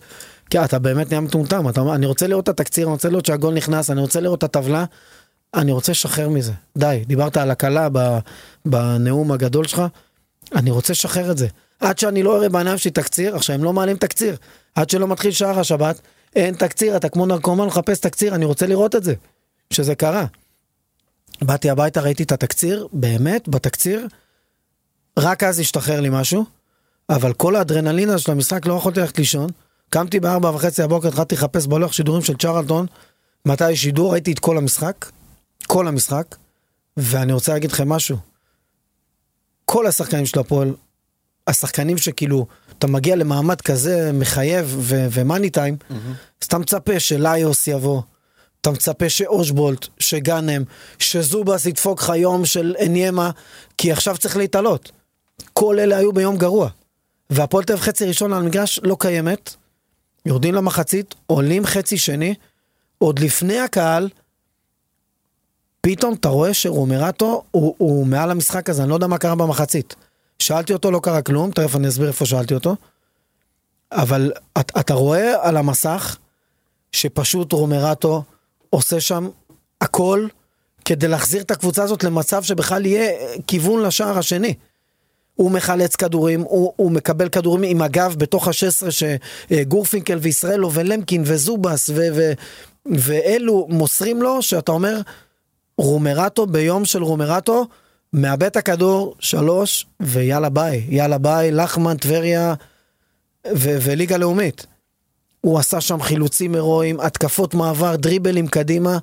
כי 0.50 0.64
אתה 0.64 0.78
באמת 0.78 1.08
נהיה 1.10 1.20
מטומטם, 1.20 1.68
אני 1.94 2.06
רוצה 2.06 2.26
לראות 2.26 2.44
את 2.44 2.48
התקציר, 2.48 2.86
אני 2.86 2.92
רוצה 2.92 3.08
לראות 3.08 3.26
שהגול 3.26 3.54
נכנס, 3.54 3.90
אני 3.90 4.00
רוצה 4.00 4.20
לראות 4.20 4.38
את 4.38 4.42
הטבלה, 4.42 4.84
אני 5.54 5.72
רוצה 5.72 5.92
לשחרר 5.92 6.28
מזה. 6.28 6.52
די, 6.78 7.02
דיברת 7.06 7.36
על 7.36 7.50
הקלה 7.50 7.88
בנאום 8.64 9.32
הגדול 9.32 9.66
שלך, 9.66 9.82
אני 10.54 10.70
רוצה 10.70 10.92
לשחרר 10.92 11.30
את 11.30 11.38
זה. 11.38 11.46
עד 11.80 11.98
שאני 11.98 12.22
לא 12.22 12.36
אראה 12.36 12.48
בעיניים 12.48 12.78
שלי 12.78 12.90
תקציר, 12.90 13.36
עכשיו 13.36 13.54
הם 13.54 13.64
לא 13.64 13.72
מעלים 13.72 13.96
תקציר. 13.96 14.36
עד 14.74 14.90
שלא 14.90 15.08
מתחיל 15.08 15.30
שער 15.30 15.60
השבת, 15.60 16.00
אין 16.36 16.54
תקציר, 16.54 16.96
אתה 16.96 17.08
כמו 17.08 17.26
נרקומן 17.26 17.66
מחפש 17.66 17.98
תקציר, 18.00 18.34
אני 18.34 18.44
רוצה 18.44 18.66
לראות 18.66 18.94
את 18.94 19.04
זה. 19.04 19.14
שזה 19.70 19.94
קרה. 19.94 20.26
באתי 21.42 21.70
הביתה, 21.70 22.00
ראיתי 22.00 22.22
את 22.22 22.32
התקציר, 22.32 22.88
באמת, 22.92 23.48
בתקציר, 23.48 24.06
רק 25.18 25.42
אז 25.42 25.58
השתחרר 25.60 26.00
לי 26.00 26.08
משהו, 26.12 26.44
אבל 27.08 27.32
כל 27.32 27.56
האדרנלין 27.56 28.08
הזה 28.10 28.18
של 28.18 28.32
המשחק 28.32 28.66
לא 28.66 28.74
יכולתי 28.74 29.00
ללכת 29.00 29.18
לישון. 29.18 29.50
קמתי 29.90 30.20
בארבע 30.20 30.50
וחצי 30.50 30.82
הבוקר, 30.82 31.08
התחלתי 31.08 31.34
לחפש 31.34 31.66
בלוח 31.66 31.92
שידורים 31.92 32.22
של 32.22 32.36
צ'רלטון, 32.36 32.86
מתי 33.46 33.70
יש 33.70 33.82
שידור, 33.82 34.12
ראיתי 34.12 34.32
את 34.32 34.38
כל 34.38 34.58
המשחק, 34.58 35.10
כל 35.66 35.88
המשחק, 35.88 36.36
ואני 36.96 37.32
רוצה 37.32 37.52
להגיד 37.52 37.72
לכם 37.72 37.88
משהו. 37.88 38.16
כל 39.64 39.86
השחקנים 39.86 40.26
של 40.26 40.40
הפועל, 40.40 40.74
השחקנים 41.46 41.98
שכאילו, 41.98 42.46
אתה 42.78 42.86
מגיע 42.86 43.16
למעמד 43.16 43.60
כזה 43.60 44.10
מחייב 44.14 44.76
ומאני 44.86 45.50
טיים, 45.50 45.76
אז 46.42 46.46
אתה 46.46 46.58
מצפה 46.58 47.00
שליוס 47.00 47.66
יבוא, 47.66 48.02
אתה 48.64 48.72
מצפה 48.72 49.08
שאושבולט, 49.08 49.86
שגאנם, 49.98 50.62
שזובס 50.98 51.66
ידפוק 51.66 52.02
לך 52.02 52.12
יום 52.16 52.44
של 52.44 52.74
אניימה, 52.84 53.30
כי 53.78 53.92
עכשיו 53.92 54.18
צריך 54.18 54.36
להתעלות. 54.36 54.92
כל 55.52 55.78
אלה 55.78 55.96
היו 55.96 56.12
ביום 56.12 56.36
גרוע. 56.36 56.68
והפועל 57.30 57.64
תל 57.64 57.72
אביב 57.72 57.84
חצי 57.84 58.04
ראשון 58.04 58.32
על 58.32 58.42
המגרש 58.42 58.80
לא 58.82 58.96
קיימת. 59.00 59.54
יורדים 60.26 60.54
למחצית, 60.54 61.14
עולים 61.26 61.66
חצי 61.66 61.98
שני, 61.98 62.34
עוד 62.98 63.18
לפני 63.18 63.58
הקהל, 63.58 64.08
פתאום 65.80 66.14
אתה 66.14 66.28
רואה 66.28 66.54
שרומרטו 66.54 67.42
הוא, 67.50 67.74
הוא 67.78 68.06
מעל 68.06 68.30
המשחק 68.30 68.70
הזה, 68.70 68.82
אני 68.82 68.90
לא 68.90 68.94
יודע 68.94 69.06
מה 69.06 69.18
קרה 69.18 69.34
במחצית. 69.34 69.94
שאלתי 70.38 70.72
אותו, 70.72 70.90
לא 70.90 71.00
קרה 71.02 71.22
כלום, 71.22 71.50
תכף 71.50 71.76
אני 71.76 71.88
אסביר 71.88 72.08
איפה 72.08 72.26
שאלתי 72.26 72.54
אותו. 72.54 72.76
אבל 73.92 74.32
את, 74.60 74.72
אתה 74.80 74.94
רואה 74.94 75.48
על 75.48 75.56
המסך 75.56 76.16
שפשוט 76.92 77.52
רומרטו 77.52 78.22
עושה 78.74 79.00
שם 79.00 79.28
הכל 79.80 80.26
כדי 80.84 81.08
להחזיר 81.08 81.42
את 81.42 81.50
הקבוצה 81.50 81.82
הזאת 81.82 82.04
למצב 82.04 82.42
שבכלל 82.42 82.86
יהיה 82.86 83.10
כיוון 83.46 83.82
לשער 83.82 84.18
השני. 84.18 84.54
הוא 85.34 85.50
מחלץ 85.50 85.96
כדורים, 85.96 86.40
הוא, 86.40 86.72
הוא 86.76 86.92
מקבל 86.92 87.28
כדורים 87.28 87.62
עם 87.62 87.82
הגב 87.82 88.14
בתוך 88.18 88.48
ה-16 88.48 88.90
שגורפינקל 88.90 90.18
וישראלו 90.22 90.72
ולמקין 90.72 91.22
וזובס 91.26 91.90
ו, 91.90 92.06
ו, 92.14 92.32
ואלו 92.86 93.66
מוסרים 93.70 94.22
לו, 94.22 94.42
שאתה 94.42 94.72
אומר, 94.72 95.00
רומרטו 95.78 96.46
ביום 96.46 96.84
של 96.84 97.02
רומרטו, 97.02 97.66
מאבד 98.12 98.46
את 98.46 98.56
הכדור, 98.56 99.14
שלוש, 99.20 99.86
ויאללה 100.00 100.48
ביי, 100.48 100.84
יאללה 100.88 101.18
ביי, 101.18 101.50
לחמן, 101.50 101.96
טבריה 101.96 102.54
ו- 103.46 103.78
וליגה 103.82 104.16
לאומית. 104.16 104.66
הוא 105.44 105.58
עשה 105.58 105.80
שם 105.80 106.02
חילוצים 106.02 106.54
הירואיים, 106.54 107.00
התקפות 107.00 107.54
מעבר, 107.54 107.96
דריבלים 107.96 108.48
קדימה, 108.48 108.98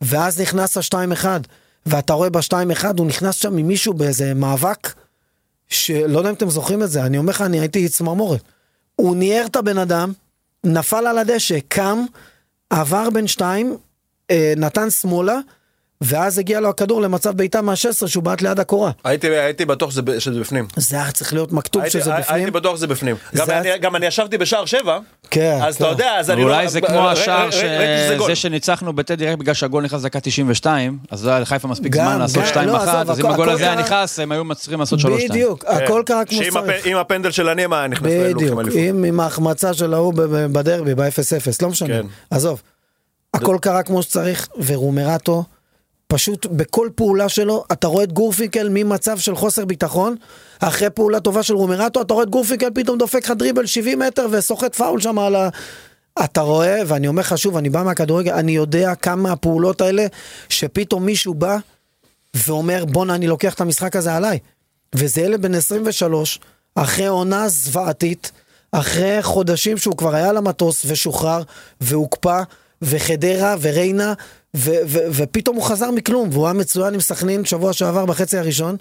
ואז 0.00 0.40
נכנס 0.40 0.76
ה-2-1. 0.76 1.26
ואתה 1.86 2.12
רואה 2.12 2.30
ב-2-1, 2.30 2.84
הוא 2.98 3.06
נכנס 3.06 3.34
שם 3.34 3.56
עם 3.56 3.68
מישהו 3.68 3.94
באיזה 3.94 4.34
מאבק, 4.34 4.92
שלא 5.68 6.18
יודע 6.18 6.30
אם 6.30 6.34
אתם 6.34 6.50
זוכרים 6.50 6.82
את 6.82 6.90
זה, 6.90 7.06
אני 7.06 7.18
אומר 7.18 7.30
לך, 7.30 7.42
אני 7.42 7.60
הייתי 7.60 7.88
צמרמורת. 7.88 8.40
הוא 8.96 9.16
ניער 9.16 9.46
את 9.46 9.56
הבן 9.56 9.78
אדם, 9.78 10.12
נפל 10.64 11.06
על 11.06 11.18
הדשא, 11.18 11.58
קם, 11.68 12.04
עבר 12.70 13.10
בין 13.10 13.26
שתיים, 13.26 13.76
אה, 14.30 14.54
נתן 14.56 14.90
שמאלה, 14.90 15.38
ואז 16.04 16.38
הגיע 16.38 16.60
לו 16.60 16.68
הכדור 16.68 17.02
למצב 17.02 17.36
בעיטה 17.36 17.62
מה-16 17.62 18.06
שהוא 18.06 18.22
בעט 18.24 18.42
ליד 18.42 18.60
הקורה. 18.60 18.90
הייתי, 19.04 19.26
הייתי 19.28 19.64
בטוח 19.64 19.90
שזה, 19.90 20.00
שזה 20.18 20.40
בפנים. 20.40 20.66
זה 20.76 20.96
היה 20.96 21.10
צריך 21.10 21.32
להיות 21.32 21.52
מכתוב 21.52 21.82
הייתי, 21.82 22.00
שזה 22.00 22.10
בפנים. 22.10 22.36
הייתי 22.36 22.50
בטוח 22.50 22.76
שזה 22.76 22.86
בפנים. 22.86 23.16
גם, 23.34 23.46
זה- 23.46 23.58
אני, 23.58 23.78
גם 23.78 23.96
אני 23.96 24.06
ישבתי 24.06 24.38
בשער 24.38 24.64
שבע, 24.64 24.98
כן, 25.30 25.58
אז 25.62 25.76
כן. 25.76 25.84
אתה 25.84 25.92
יודע, 25.92 26.12
אז 26.18 26.30
אני 26.30 26.40
לא... 26.40 26.46
ואולי 26.46 26.68
זה 26.68 26.80
כמו 26.80 27.08
השער, 27.08 27.50
שזה 27.50 28.34
שניצחנו 28.34 28.92
בטדי 28.92 29.26
רק 29.26 29.38
בגלל 29.38 29.54
שהגול 29.54 29.84
נכנס 29.84 30.02
דקה 30.02 30.20
92, 30.20 30.98
אז 31.10 31.24
לא 31.26 31.30
היה 31.30 31.40
לחיפה 31.40 31.68
מספיק 31.68 31.92
גם, 31.92 32.04
זמן 32.04 32.18
לעשות 32.18 32.42
גם, 32.54 32.64
2-1, 32.64 32.66
לא, 32.66 32.78
אז 33.12 33.20
אם 33.20 33.26
הגול 33.26 33.50
הזה 33.50 33.64
היה 33.64 33.74
נכנס, 33.74 34.18
הם 34.18 34.32
היו 34.32 34.54
צריכים 34.54 34.80
לעשות 34.80 35.00
3-2. 35.00 35.04
בדיוק, 35.28 35.64
הכל 35.68 36.02
קרה 36.06 36.24
כמו 36.24 36.38
שאם 36.38 36.50
שצריך. 36.50 36.80
הפ- 36.80 36.86
אם 36.86 36.96
הפנדל 36.96 37.30
של 37.30 37.48
הנימה 37.48 37.78
היה 37.78 37.88
נכנס, 37.88 38.12
בדיוק. 38.34 38.60
עם, 39.04 39.20
ההחמצה 39.20 39.74
של 39.74 39.94
ההוא 39.94 40.14
בדרבי, 40.52 40.94
ב-0-0, 40.94 41.02
לא 41.62 41.68
משנה, 41.68 41.88
כן. 41.88 42.06
עזוב. 42.30 42.62
הכל 43.34 43.56
קרה 43.60 43.82
כמו 43.82 44.02
שצריך, 44.02 44.48
ורומרטו, 44.66 45.44
פשוט 46.06 46.46
בכל 46.46 46.88
פעולה 46.94 47.28
שלו, 47.28 47.64
אתה 47.72 47.86
רואה 47.86 48.04
את 48.04 48.12
גורפינקל 48.12 48.68
ממצב 48.70 49.18
של 49.18 49.36
חוסר 49.36 49.64
ביטחון, 49.64 50.16
אחרי 50.60 50.90
פעולה 50.90 51.20
טובה 51.20 51.42
של 51.42 51.54
רומרטו, 51.54 52.02
אתה 52.02 52.14
רואה 52.14 52.24
את 52.24 52.30
גורפינקל 52.30 52.70
פתאום 52.74 52.98
דופק 52.98 53.24
לך 53.24 53.30
דריבל 53.30 53.66
70 53.66 53.98
מטר 53.98 54.26
וסוחט 54.30 54.74
פאול 54.74 55.00
שם 55.00 55.18
על 55.18 55.34
ה... 55.36 55.48
אתה 56.24 56.40
רואה, 56.40 56.82
ואני 56.86 57.08
אומר 57.08 57.20
לך 57.20 57.38
שוב, 57.38 57.56
אני 57.56 57.70
בא 57.70 57.82
מהכדורגל, 57.82 58.32
אני 58.32 58.52
יודע 58.52 58.94
כמה 58.94 59.32
הפעולות 59.32 59.80
האלה, 59.80 60.06
שפתאום 60.48 61.06
מישהו 61.06 61.34
בא 61.34 61.56
ואומר, 62.34 62.84
בואנה, 62.84 63.14
אני 63.14 63.26
לוקח 63.26 63.54
את 63.54 63.60
המשחק 63.60 63.96
הזה 63.96 64.14
עליי. 64.14 64.38
וזה 64.94 65.20
ילד 65.20 65.42
בן 65.42 65.54
23, 65.54 66.40
אחרי 66.74 67.06
עונה 67.06 67.48
זוועתית, 67.48 68.32
אחרי 68.72 69.22
חודשים 69.22 69.78
שהוא 69.78 69.96
כבר 69.96 70.14
היה 70.14 70.28
על 70.28 70.36
המטוס 70.36 70.82
ושוחרר, 70.86 71.42
והוקפא, 71.80 72.42
וחדרה, 72.82 73.54
וריינה, 73.60 74.14
ו- 74.56 74.70
ו- 74.86 74.98
ופתאום 75.12 75.56
הוא 75.56 75.64
חזר 75.64 75.90
מכלום, 75.90 76.28
והוא 76.32 76.44
היה 76.46 76.52
מצוין 76.52 76.94
עם 76.94 77.00
סכנין 77.00 77.44
שבוע 77.44 77.72
שעבר 77.72 78.06
בחצי 78.06 78.38
הראשון. 78.38 78.76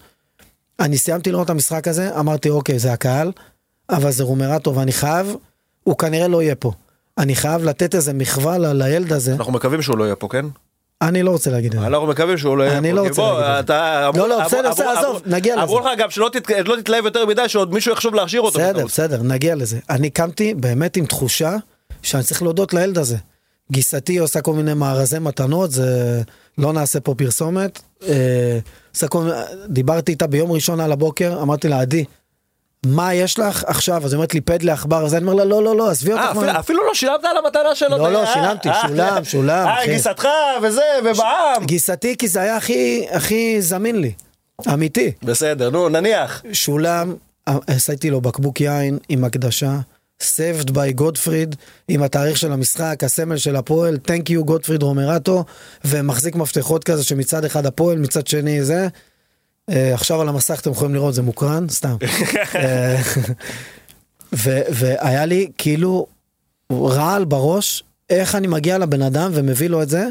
אני 0.79 0.97
סיימתי 0.97 1.31
לראות 1.31 1.45
את 1.45 1.49
המשחק 1.49 1.88
הזה, 1.88 2.19
אמרתי, 2.19 2.49
אוקיי, 2.49 2.79
זה 2.79 2.93
הקהל, 2.93 3.31
אבל 3.89 4.12
זה 4.12 4.23
רומרטו, 4.23 4.75
ואני 4.75 4.91
חייב, 4.91 5.36
הוא 5.83 5.97
כנראה 5.97 6.27
לא 6.27 6.41
יהיה 6.43 6.55
פה. 6.55 6.71
אני 7.17 7.36
חייב 7.36 7.63
לתת 7.63 7.95
איזה 7.95 8.13
מחווה 8.13 8.57
ל- 8.57 8.73
לילד 8.83 9.13
הזה. 9.13 9.33
אנחנו 9.33 9.53
מקווים 9.53 9.81
שהוא 9.81 9.97
לא 9.97 10.03
יהיה 10.03 10.15
פה, 10.15 10.27
כן? 10.31 10.45
אני 11.01 11.23
לא 11.23 11.31
רוצה 11.31 11.51
להגיד 11.51 11.73
את 11.73 11.79
זה. 11.81 11.88
אנחנו 11.88 12.07
מקווים 12.07 12.38
שהוא 12.38 12.57
לא 12.57 12.63
יהיה 12.63 12.71
פה. 12.73 12.77
אני 12.77 12.91
לא 12.93 13.01
רוצה 13.07 13.21
להגיד 13.21 13.59
את 13.59 13.67
זה. 13.67 14.07
אמרו- 14.07 14.17
לא, 14.19 14.29
לא, 14.29 14.36
אמרו- 14.36 14.45
בסדר, 14.47 14.59
אמרו- 14.59 14.71
בסדר, 14.71 14.91
אמרו- 14.91 14.99
עזוב, 14.99 15.21
נגיע 15.25 15.53
אמרו 15.63 15.79
לזה. 15.79 15.89
לך 15.89 15.99
גם 15.99 16.09
שלא 16.09 16.29
תת- 16.33 16.49
לא 16.65 16.75
תתלהב 16.81 17.05
יותר 17.05 17.25
מדי, 17.25 17.49
שעוד 17.49 17.73
מישהו 17.73 17.91
יחשוב 17.93 18.15
להשאיר 18.15 18.41
אותו. 18.41 18.59
בסדר. 18.59 18.86
בסדר, 18.86 19.21
נגיע 19.23 19.55
לזה. 19.55 19.79
אני 19.89 20.09
קמתי 20.09 20.53
באמת 20.53 20.97
עם 20.97 21.05
תחושה 21.05 21.55
שאני 22.01 22.23
צריך 22.23 22.41
להודות 22.41 22.73
לילד 22.73 22.97
הזה. 22.97 23.17
גיסתי 23.73 24.17
עושה 24.17 24.41
כל 24.41 24.53
מיני 24.53 24.73
מארזי 24.73 25.19
מתנות, 25.19 25.71
זה... 25.71 26.21
לא 26.57 26.73
נעשה 26.73 26.99
פה 26.99 27.15
פרסומת. 27.17 27.79
אה, 28.07 28.59
עושה 28.93 29.07
כל... 29.07 29.19
מיני- 29.23 29.36
דיברתי 29.69 30.12
איתה 30.12 30.27
ביום 30.27 30.51
ראשון 30.51 30.79
על 30.79 30.91
הבוקר, 30.91 31.39
אמרתי 31.41 31.67
לה, 31.67 31.79
עדי, 31.79 32.03
מה 32.86 33.13
יש 33.13 33.39
לך 33.39 33.63
עכשיו? 33.67 34.05
אז 34.05 34.13
היא 34.13 34.17
אומרת 34.17 34.33
לי, 34.33 34.41
פד 34.41 34.63
לעכבר, 34.63 35.05
אז 35.05 35.13
אני 35.15 35.23
אומר 35.23 35.33
לה, 35.33 35.45
לא, 35.45 35.63
לא, 35.63 35.75
לא, 35.77 35.89
עזבי 35.89 36.12
אה, 36.13 36.17
אותך. 36.17 36.38
אפילו- 36.38 36.53
מה-" 36.53 36.59
אפילו 36.59 36.83
לא 36.88 36.93
שילמת 36.93 37.23
על 37.25 37.38
המתנה 37.38 37.75
שלו. 37.75 37.97
לא, 37.97 38.12
לא, 38.12 38.23
אה, 38.23 38.33
שילמתי, 38.33 38.69
אה, 38.69 38.81
שולם, 38.88 39.23
שולם, 39.23 39.67
אה. 39.67 39.86
גיסתך 39.88 40.27
וזה, 40.63 40.81
ובעם. 41.05 41.65
גיסתי, 41.65 42.17
כי 42.17 42.27
זה 42.27 42.41
היה 42.41 42.57
הכי, 42.57 43.05
הכי 43.12 43.62
זמין 43.62 44.01
לי. 44.01 44.12
אמיתי. 44.73 45.12
בסדר, 45.23 45.69
נו, 45.69 45.89
נניח. 45.89 46.43
שולם, 46.53 47.15
עשיתי 47.67 48.09
לו 48.09 48.21
בקבוק 48.21 48.62
יין 48.62 48.97
עם 49.09 49.23
הקדשה, 49.23 49.77
saved 50.23 50.69
by 50.69 50.91
גודפריד, 50.95 51.55
עם 51.88 52.03
התאריך 52.03 52.38
של 52.38 52.51
המשחק, 52.51 53.03
הסמל 53.03 53.38
של 53.38 53.55
הפועל, 53.55 53.97
thank 54.07 54.29
you 54.29 54.41
גודפריד 54.41 54.83
רומרטו, 54.83 55.43
ומחזיק 55.86 56.36
מפתחות 56.36 56.83
כזה 56.83 57.03
שמצד 57.03 57.45
אחד 57.45 57.65
הפועל, 57.65 57.97
מצד 57.97 58.27
שני 58.27 58.63
זה. 58.63 58.88
אה, 59.69 59.93
עכשיו 59.93 60.21
על 60.21 60.29
המסך 60.29 60.59
אתם 60.59 60.71
יכולים 60.71 60.95
לראות, 60.95 61.13
זה 61.13 61.21
מוקרן, 61.21 61.69
סתם. 61.69 61.95
אה, 62.55 63.01
והיה 64.69 65.25
לי 65.25 65.51
כאילו 65.57 66.07
רעל 66.71 67.25
בראש, 67.25 67.83
איך 68.09 68.36
אני 68.36 68.47
מגיע 68.47 68.77
לבן 68.77 69.01
אדם 69.01 69.31
ומביא 69.33 69.67
לו 69.67 69.81
את 69.81 69.89
זה. 69.89 70.07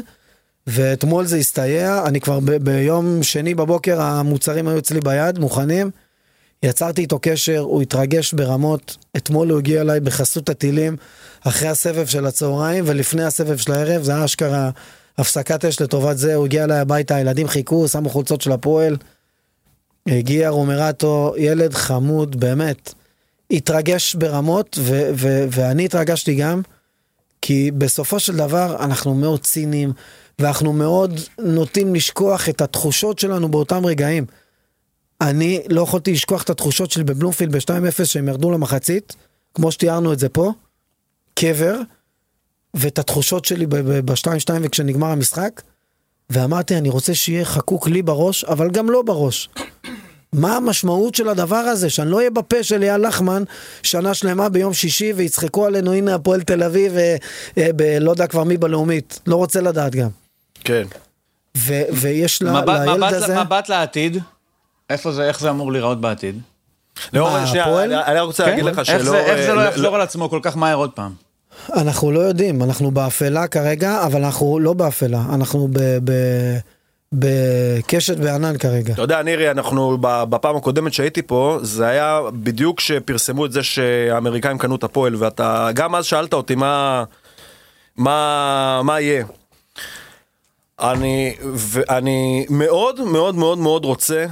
ואתמול 0.67 1.25
זה 1.25 1.37
הסתייע, 1.37 2.03
אני 2.05 2.21
כבר 2.21 2.39
ביום 2.61 3.23
שני 3.23 3.55
בבוקר 3.55 4.01
המוצרים 4.01 4.67
היו 4.67 4.77
אצלי 4.77 4.99
ביד, 5.01 5.39
מוכנים. 5.39 5.91
יצרתי 6.63 7.01
איתו 7.01 7.19
קשר, 7.21 7.59
הוא 7.59 7.81
התרגש 7.81 8.33
ברמות. 8.33 8.97
אתמול 9.17 9.49
הוא 9.49 9.59
הגיע 9.59 9.81
אליי 9.81 9.99
בחסות 9.99 10.49
הטילים, 10.49 10.97
אחרי 11.41 11.67
הסבב 11.67 12.05
של 12.05 12.25
הצהריים 12.25 12.83
ולפני 12.87 13.23
הסבב 13.23 13.57
של 13.57 13.71
הערב, 13.71 14.03
זה 14.03 14.15
היה 14.15 14.25
אשכרה 14.25 14.69
הפסקת 15.17 15.65
אש 15.65 15.81
לטובת 15.81 16.17
זה, 16.17 16.35
הוא 16.35 16.45
הגיע 16.45 16.63
אליי 16.63 16.79
הביתה, 16.79 17.15
הילדים 17.15 17.47
חיכו, 17.47 17.87
שמו 17.87 18.09
חולצות 18.09 18.41
של 18.41 18.51
הפועל. 18.51 18.97
הגיע 20.07 20.49
רומרטו, 20.49 21.33
ילד 21.37 21.73
חמוד, 21.73 22.39
באמת. 22.39 22.93
התרגש 23.51 24.15
ברמות, 24.15 24.77
ו- 24.81 25.11
ו- 25.15 25.45
ואני 25.51 25.85
התרגשתי 25.85 26.35
גם, 26.35 26.61
כי 27.41 27.71
בסופו 27.71 28.19
של 28.19 28.35
דבר 28.35 28.75
אנחנו 28.79 29.13
מאוד 29.13 29.39
ציניים, 29.39 29.93
ואנחנו 30.39 30.73
מאוד 30.73 31.19
נוטים 31.39 31.95
לשכוח 31.95 32.49
את 32.49 32.61
התחושות 32.61 33.19
שלנו 33.19 33.49
באותם 33.49 33.85
רגעים. 33.85 34.25
אני 35.23 35.61
לא 35.69 35.81
יכולתי 35.81 36.11
לשכוח 36.13 36.43
את 36.43 36.49
התחושות 36.49 36.91
שלי 36.91 37.03
בבלומפילד 37.03 37.55
ב-2-0 37.55 38.05
שהם 38.05 38.27
ירדו 38.27 38.51
למחצית, 38.51 39.15
כמו 39.53 39.71
שתיארנו 39.71 40.13
את 40.13 40.19
זה 40.19 40.29
פה, 40.29 40.51
קבר, 41.35 41.75
ואת 42.73 42.99
התחושות 42.99 43.45
שלי 43.45 43.65
ב-2-2 43.67 44.25
וכשנגמר 44.61 45.07
המשחק, 45.07 45.61
ואמרתי, 46.29 46.77
אני 46.77 46.89
רוצה 46.89 47.15
שיהיה 47.15 47.45
חקוק 47.45 47.87
לי 47.87 48.01
בראש, 48.01 48.43
אבל 48.43 48.69
גם 48.71 48.89
לא 48.89 49.01
בראש. 49.01 49.49
מה 50.33 50.55
המשמעות 50.57 51.15
של 51.15 51.29
הדבר 51.29 51.55
הזה, 51.55 51.89
שאני 51.89 52.11
לא 52.11 52.17
אהיה 52.17 52.29
בפה 52.29 52.63
של 52.63 52.83
אייל 52.83 53.07
לחמן 53.07 53.43
שנה 53.83 54.13
שלמה 54.13 54.49
ביום 54.49 54.73
שישי 54.73 55.13
ויצחקו 55.13 55.65
עלינו, 55.65 55.93
הנה 55.93 56.15
הפועל 56.15 56.41
תל 56.41 56.63
אביב, 56.63 56.97
אה, 56.97 57.15
אה, 57.57 57.67
ב- 57.75 57.97
לא 57.99 58.11
יודע 58.11 58.27
כבר 58.27 58.43
מי 58.43 58.57
בלאומית, 58.57 59.19
לא 59.27 59.35
רוצה 59.35 59.61
לדעת 59.61 59.95
גם. 59.95 60.09
כן. 60.63 60.83
ו- 61.57 61.81
ויש 61.93 62.41
ל- 62.41 62.49
מבט- 62.49 62.67
לילד 62.69 62.97
מבט- 62.97 63.13
הזה... 63.13 63.43
מבט 63.43 63.69
לעתיד, 63.69 64.17
איפה 64.89 65.11
זה, 65.11 65.23
איך 65.27 65.39
זה 65.39 65.49
אמור 65.49 65.71
להיראות 65.71 66.01
בעתיד? 66.01 66.39
לאורן, 67.13 67.41
מה, 67.41 67.47
שנייה, 67.47 67.65
הפועל? 67.65 67.93
אני- 67.93 68.19
רוצה 68.19 68.45
להגיד 68.45 68.63
כן? 68.65 68.69
לך 68.71 68.77
איך 68.79 68.85
שלא... 68.87 69.03
זה- 69.11 69.19
איך 69.19 69.41
זה 69.47 69.53
לא 69.53 69.61
אה, 69.61 69.67
יחזור 69.67 69.95
על 69.95 70.01
עצמו 70.01 70.29
כל 70.29 70.39
כך 70.41 70.57
מהר 70.57 70.75
עוד 70.75 70.91
פעם? 70.91 71.11
אנחנו 71.73 72.11
לא 72.11 72.19
יודעים, 72.19 72.63
אנחנו 72.63 72.91
באפלה 72.91 73.47
כרגע, 73.47 74.05
אבל 74.05 74.23
אנחנו 74.23 74.59
לא 74.59 74.73
באפלה, 74.73 75.21
אנחנו 75.33 75.67
ב- 75.73 75.97
ב- 76.11 76.57
בקשת 77.13 78.17
בענן 78.17 78.57
כרגע. 78.57 78.93
אתה 78.93 79.01
יודע, 79.01 79.21
נירי, 79.21 79.51
אנחנו 79.51 79.97
ב- 80.01 80.23
בפעם 80.29 80.55
הקודמת 80.55 80.93
שהייתי 80.93 81.21
פה, 81.21 81.57
זה 81.61 81.87
היה 81.87 82.19
בדיוק 82.33 82.77
כשפרסמו 82.77 83.45
את 83.45 83.51
זה 83.51 83.63
שהאמריקאים 83.63 84.57
קנו 84.57 84.75
את 84.75 84.83
הפועל, 84.83 85.15
ואתה 85.15 85.69
גם 85.73 85.95
אז 85.95 86.05
שאלת 86.05 86.33
אותי 86.33 86.55
מה, 86.55 87.03
מה, 87.97 88.81
מה 88.83 88.99
יהיה. 88.99 89.25
אני, 90.81 91.35
ואני 91.55 92.45
מאוד 92.49 93.01
מאוד 93.01 93.35
מאוד 93.35 93.57
מאוד 93.57 93.85
רוצה 93.85 94.25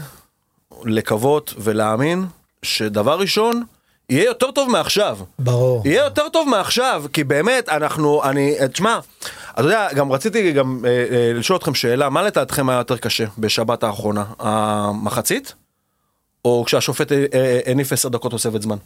לקוות 0.86 1.54
ולהאמין 1.58 2.26
שדבר 2.64 3.20
ראשון, 3.20 3.64
יהיה 4.10 4.26
יותר 4.26 4.52
טוב 4.52 4.70
מעכשיו. 4.70 5.18
ברור. 5.40 5.82
יהיה 5.86 6.04
יותר 6.04 6.30
טוב 6.34 6.50
מעכשיו, 6.50 7.04
כי 7.14 7.24
באמת, 7.24 7.70
אנחנו, 7.70 8.24
אני, 8.24 8.56
תשמע, 8.74 9.00
אתה 9.54 9.62
יודע, 9.62 9.88
גם 9.96 10.12
רציתי 10.12 10.52
גם 10.52 10.80
אה, 10.86 10.90
אה, 10.90 11.34
לשאול 11.34 11.58
אתכם 11.58 11.74
שאלה, 11.74 12.10
מה 12.10 12.22
לדעתכם 12.22 12.70
היה 12.70 12.78
יותר 12.78 12.98
קשה 12.98 13.26
בשבת 13.38 13.84
האחרונה? 13.84 14.24
המחצית? 14.40 15.54
או 16.46 16.64
כשהשופט 16.66 17.12
אה, 17.12 17.26
אה, 17.34 17.60
הניף 17.66 17.92
עשר 17.94 18.10
דקות 18.10 18.32
תוספת 18.32 18.62
זמן? 18.62 18.78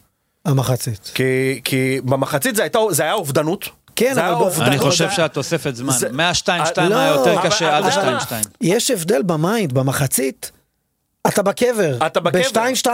המחצית. 0.46 1.12
כי, 1.14 1.62
כי 1.64 2.00
במחצית 2.04 2.56
זה, 2.56 2.62
הייתה, 2.62 2.80
זה 2.90 3.04
היה 3.04 3.14
אובדנות. 3.14 3.70
כן, 3.96 4.18
אבל 4.20 4.34
אובדנות. 4.34 4.68
אני 4.68 4.78
חושב 4.80 5.12
שהתוספת 5.12 5.76
זמן, 5.76 5.94
זה- 5.94 6.12
מה-2-2 6.12 6.50
לא, 6.90 6.96
היה 6.96 7.10
יותר 7.12 7.34
אבל- 7.34 7.50
קשה 7.50 7.78
עד 7.78 7.84
אבל- 7.86 8.16
ה-2-2. 8.16 8.34
יש 8.62 8.92
הבדל 8.92 9.22
ב 9.26 9.34
mind, 9.34 9.74
במחצית, 9.74 10.52
אתה 11.28 11.42
בקבר. 11.42 11.98
אתה 12.06 12.20
בקבר. 12.20 12.42
ב-2-2, 12.54 12.90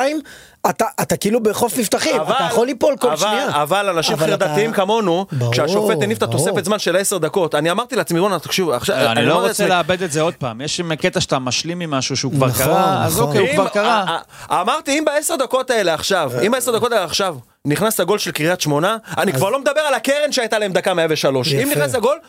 אתה, 0.69 0.85
אתה 1.01 1.17
כאילו 1.17 1.43
בחוף 1.43 1.77
מבטחים, 1.77 2.15
אתה 2.21 2.47
יכול 2.51 2.67
ליפול 2.67 2.95
כל 2.99 3.07
אבל, 3.07 3.17
שנייה. 3.17 3.61
אבל 3.61 3.89
אנשים 3.89 4.13
אבל 4.13 4.33
אתה- 4.33 4.45
חרדתיים 4.45 4.71
כמונו, 4.73 5.25
ברור, 5.31 5.51
כשהשופט 5.53 5.97
הניף 6.01 6.17
את. 6.17 6.23
התוספת 6.23 6.65
זמן 6.65 6.79
של 6.79 6.95
עשר 6.95 7.17
דקות, 7.17 7.55
אני 7.55 7.71
אמרתי 7.71 7.95
לעצמי, 7.95 8.19
בואנה, 8.19 8.39
תקשיבו, 8.39 8.73
עכשיו, 8.73 8.95
אני 9.11 9.25
לא 9.25 9.33
אומר 9.33 9.47
רוצה 9.47 9.63
לעצמי, 9.63 9.67
לאבד 9.77 10.03
את 10.03 10.11
זה 10.11 10.21
עוד 10.21 10.33
פעם, 10.33 10.61
יש 10.61 10.77
שם 10.77 10.95
קטע 10.95 11.21
שאתה 11.21 11.39
משלים 11.39 11.79
ממשהו 11.79 12.17
שהוא 12.17 12.31
כבר 12.33 12.47
נכון, 12.47 12.65
קרה, 12.65 13.05
אז 13.05 13.13
נכון. 13.15 13.27
אוקיי, 13.27 13.41
הוא 13.41 13.49
אם- 13.49 13.53
כבר 13.55 13.67
קרה. 13.67 14.17
אמרתי, 14.51 14.99
אם 14.99 15.05
בעשר 15.05 15.35
דקות 15.35 15.69
האלה 15.69 15.93
עכשיו, 15.93 16.31
אם 16.45 16.51
בעשר 16.51 16.71
דקות 16.77 16.91
האלה 16.91 17.03
עכשיו, 17.05 17.35
נכנס 17.67 17.99
הגול 17.99 18.17
של 18.19 18.31
קריית 18.31 18.61
שמונה, 18.61 18.97
אני 19.17 19.33
כבר 19.33 19.49
לא 19.49 19.61
מדבר 19.61 19.81
על 19.81 19.93
הקרן 19.93 20.31
שהייתה 20.31 20.59
להם 20.59 20.73
דקה 20.73 20.93
103. 20.93 21.53
אם 21.53 21.59
יפה. 21.59 21.69
נכנס 21.71 21.95
הגול, 21.95 22.19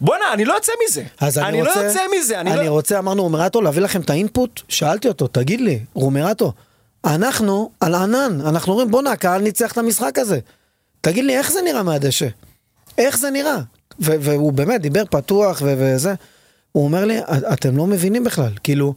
בואנה, 0.00 0.24
אני 0.32 0.44
לא 0.44 0.54
יוצא 0.54 0.72
מזה. 0.84 1.02
אז 1.20 1.38
אני, 1.38 1.48
אני 1.48 1.62
רוצה, 1.62 1.82
לא 1.82 1.86
יוצא 1.86 2.00
מזה, 2.18 2.40
אני 2.40 2.52
אני 2.52 2.66
לא... 2.66 2.70
רוצה, 2.70 2.98
אמרנו 2.98 3.22
רומרטו, 3.22 3.62
להביא 3.62 3.82
לכם 3.82 4.00
את 4.00 4.10
האינפוט, 4.10 4.60
שאלתי 4.68 5.08
אותו, 5.08 5.26
תגיד 5.26 5.60
לי, 5.60 5.78
רומרטו, 5.94 6.52
אנחנו 7.04 7.70
על 7.80 7.94
ענן, 7.94 8.40
אנחנו 8.40 8.72
אומרים 8.72 8.90
בואנה, 8.90 9.12
הקהל 9.12 9.42
ניצח 9.42 9.72
את 9.72 9.78
המשחק 9.78 10.18
הזה. 10.18 10.38
תגיד 11.00 11.24
לי, 11.24 11.38
איך 11.38 11.52
זה 11.52 11.60
נראה 11.62 11.82
מהדשא? 11.82 12.26
איך 12.98 13.18
זה 13.18 13.30
נראה? 13.30 13.56
והוא 13.98 14.52
באמת 14.52 14.80
דיבר 14.80 15.02
פתוח 15.10 15.62
וזה. 15.66 16.14
הוא 16.72 16.84
אומר 16.84 17.04
לי, 17.04 17.18
אתם 17.52 17.76
לא 17.76 17.86
מבינים 17.86 18.24
בכלל, 18.24 18.52
כאילו, 18.62 18.94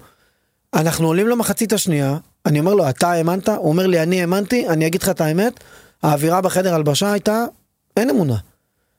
אנחנו 0.74 1.08
עולים 1.08 1.28
למחצית 1.28 1.74
השנייה, 1.74 2.18
אני 2.46 2.60
אומר 2.60 2.74
לו, 2.74 2.90
אתה 2.90 3.12
האמנת? 3.12 3.50
הוא 3.50 3.70
אומר 3.70 3.88
לי, 3.88 4.04
אני 4.04 4.22
האמנתי, 4.22 4.68
אני 4.68 4.88
אגיד 4.88 5.02
לך 5.02 5.10
את 5.10 5.22
האמת, 5.22 5.60
האווירה 6.04 6.42
בחדר 6.42 6.76
הלבשה 6.76 7.12
הייתה, 7.12 7.46
אין 7.98 8.10
אמונה. 8.10 8.36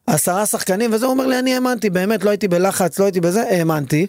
עשרה 0.07 0.47
שחקנים 0.47 0.91
וזה, 0.93 1.07
אומר 1.07 1.27
לי, 1.27 1.39
אני 1.39 1.55
האמנתי, 1.55 1.91
באמת, 1.91 2.25
לא 2.25 2.31
הייתי 2.31 2.49
בלחץ, 2.49 2.99
לא 2.99 3.05
הייתי 3.05 3.21
בזה, 3.21 3.43
האמנתי. 3.43 4.07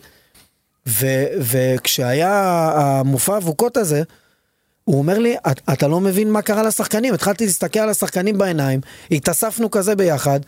ו- 0.88 1.26
וכשהיה 1.40 2.32
המופע 2.76 3.38
אבוקות 3.38 3.78
הזה, 3.78 4.04
הוא 4.84 4.98
אומר 4.98 5.20
לי, 5.20 5.36
"את- 5.52 5.62
אתה 5.74 5.88
לא 5.88 6.00
מבין 6.02 6.32
מה 6.32 6.42
קרה 6.42 6.64
לשחקנים. 6.64 7.14
התחלתי 7.14 7.46
להסתכל 7.46 7.80
על 7.80 7.90
השחקנים 7.90 8.38
בעיניים, 8.38 8.80
התאספנו 9.12 9.72
כזה 9.72 9.96
ביחד, 9.96 10.40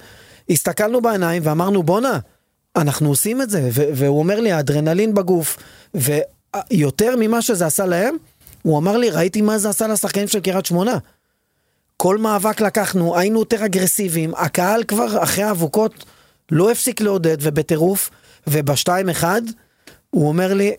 הסתכלנו 0.49 1.01
בעיניים 1.01 1.41
ואמרנו, 1.45 1.83
בואנה, 1.83 2.19
אנחנו 2.75 3.09
עושים 3.09 3.41
את 3.41 3.49
זה. 3.49 3.69
ו- 3.71 3.83
והוא 3.93 4.19
אומר 4.19 4.39
לי, 4.39 4.51
האדרנלין 4.51 5.13
בגוף, 5.13 5.57
ויותר 5.93 7.15
ממה 7.19 7.41
שזה 7.41 7.65
עשה 7.65 7.85
להם, 7.85 8.15
הוא 8.61 8.77
אמר 8.77 8.97
לי, 8.97 9.09
ראיתי 9.09 9.41
מה 9.41 9.57
זה 9.57 9.69
עשה 9.69 9.87
לשחקנים 9.87 10.27
של 10.27 10.39
קריית 10.39 10.65
שמונה. 10.65 10.97
כל 11.97 12.17
מאבק 12.17 12.61
לקחנו, 12.61 13.17
היינו 13.17 13.39
יותר 13.39 13.65
אגרסיביים, 13.65 14.33
הקהל 14.35 14.83
כבר 14.83 15.23
אחרי 15.23 15.43
האבוקות 15.43 16.05
לא 16.51 16.71
הפסיק 16.71 17.01
לעודד 17.01 17.37
ובטירוף, 17.41 18.09
ובשתיים 18.47 19.09
אחד 19.09 19.41
הוא 20.09 20.27
אומר 20.27 20.53
לי, 20.53 20.71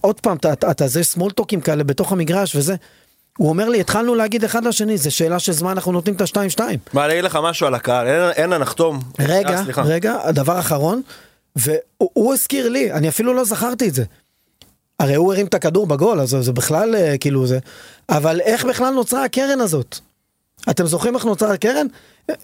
עוד 0.00 0.20
פעם, 0.20 0.36
אתה- 0.36 0.52
אתה 0.70 0.86
זה 0.86 1.04
סמולטוקים 1.04 1.60
כאלה 1.60 1.84
בתוך 1.84 2.12
המגרש 2.12 2.56
וזה, 2.56 2.74
הוא 3.38 3.48
אומר 3.48 3.68
לי, 3.68 3.80
התחלנו 3.80 4.14
להגיד 4.14 4.44
אחד 4.44 4.64
לשני, 4.64 4.98
זה 4.98 5.10
שאלה 5.10 5.38
של 5.38 5.52
זמן, 5.52 5.70
אנחנו 5.70 5.92
נותנים 5.92 6.14
את 6.16 6.20
השתיים 6.20 6.50
שתיים. 6.50 6.78
מה, 6.92 7.04
אני 7.04 7.12
אגיד 7.12 7.24
לך 7.24 7.38
משהו 7.42 7.66
על 7.66 7.74
הקהל, 7.74 8.06
אין- 8.06 8.30
אין 8.30 8.50
לה 8.50 8.58
נחתום. 8.58 9.00
רגע, 9.18 9.50
אה, 9.58 9.64
סליחה. 9.64 9.82
רגע, 9.82 10.14
הדבר 10.22 10.56
האחרון, 10.56 11.02
והוא 11.56 11.70
הוא 12.12 12.32
הזכיר 12.34 12.68
לי, 12.68 12.92
אני 12.92 13.08
אפילו 13.08 13.34
לא 13.34 13.44
זכרתי 13.44 13.88
את 13.88 13.94
זה. 13.94 14.04
הרי 15.00 15.14
הוא 15.14 15.32
הרים 15.32 15.46
את 15.46 15.54
הכדור 15.54 15.86
בגול, 15.86 16.20
אז 16.20 16.36
זה 16.40 16.52
בכלל 16.52 16.94
אה, 16.94 17.18
כאילו 17.18 17.46
זה, 17.46 17.58
אבל 18.08 18.40
איך 18.40 18.64
בכלל 18.64 18.94
נוצרה 18.94 19.24
הקרן 19.24 19.60
הזאת? 19.60 19.98
אתם 20.70 20.86
זוכרים 20.86 21.14
איך 21.14 21.24
נוצרה 21.24 21.52
הקרן? 21.54 21.86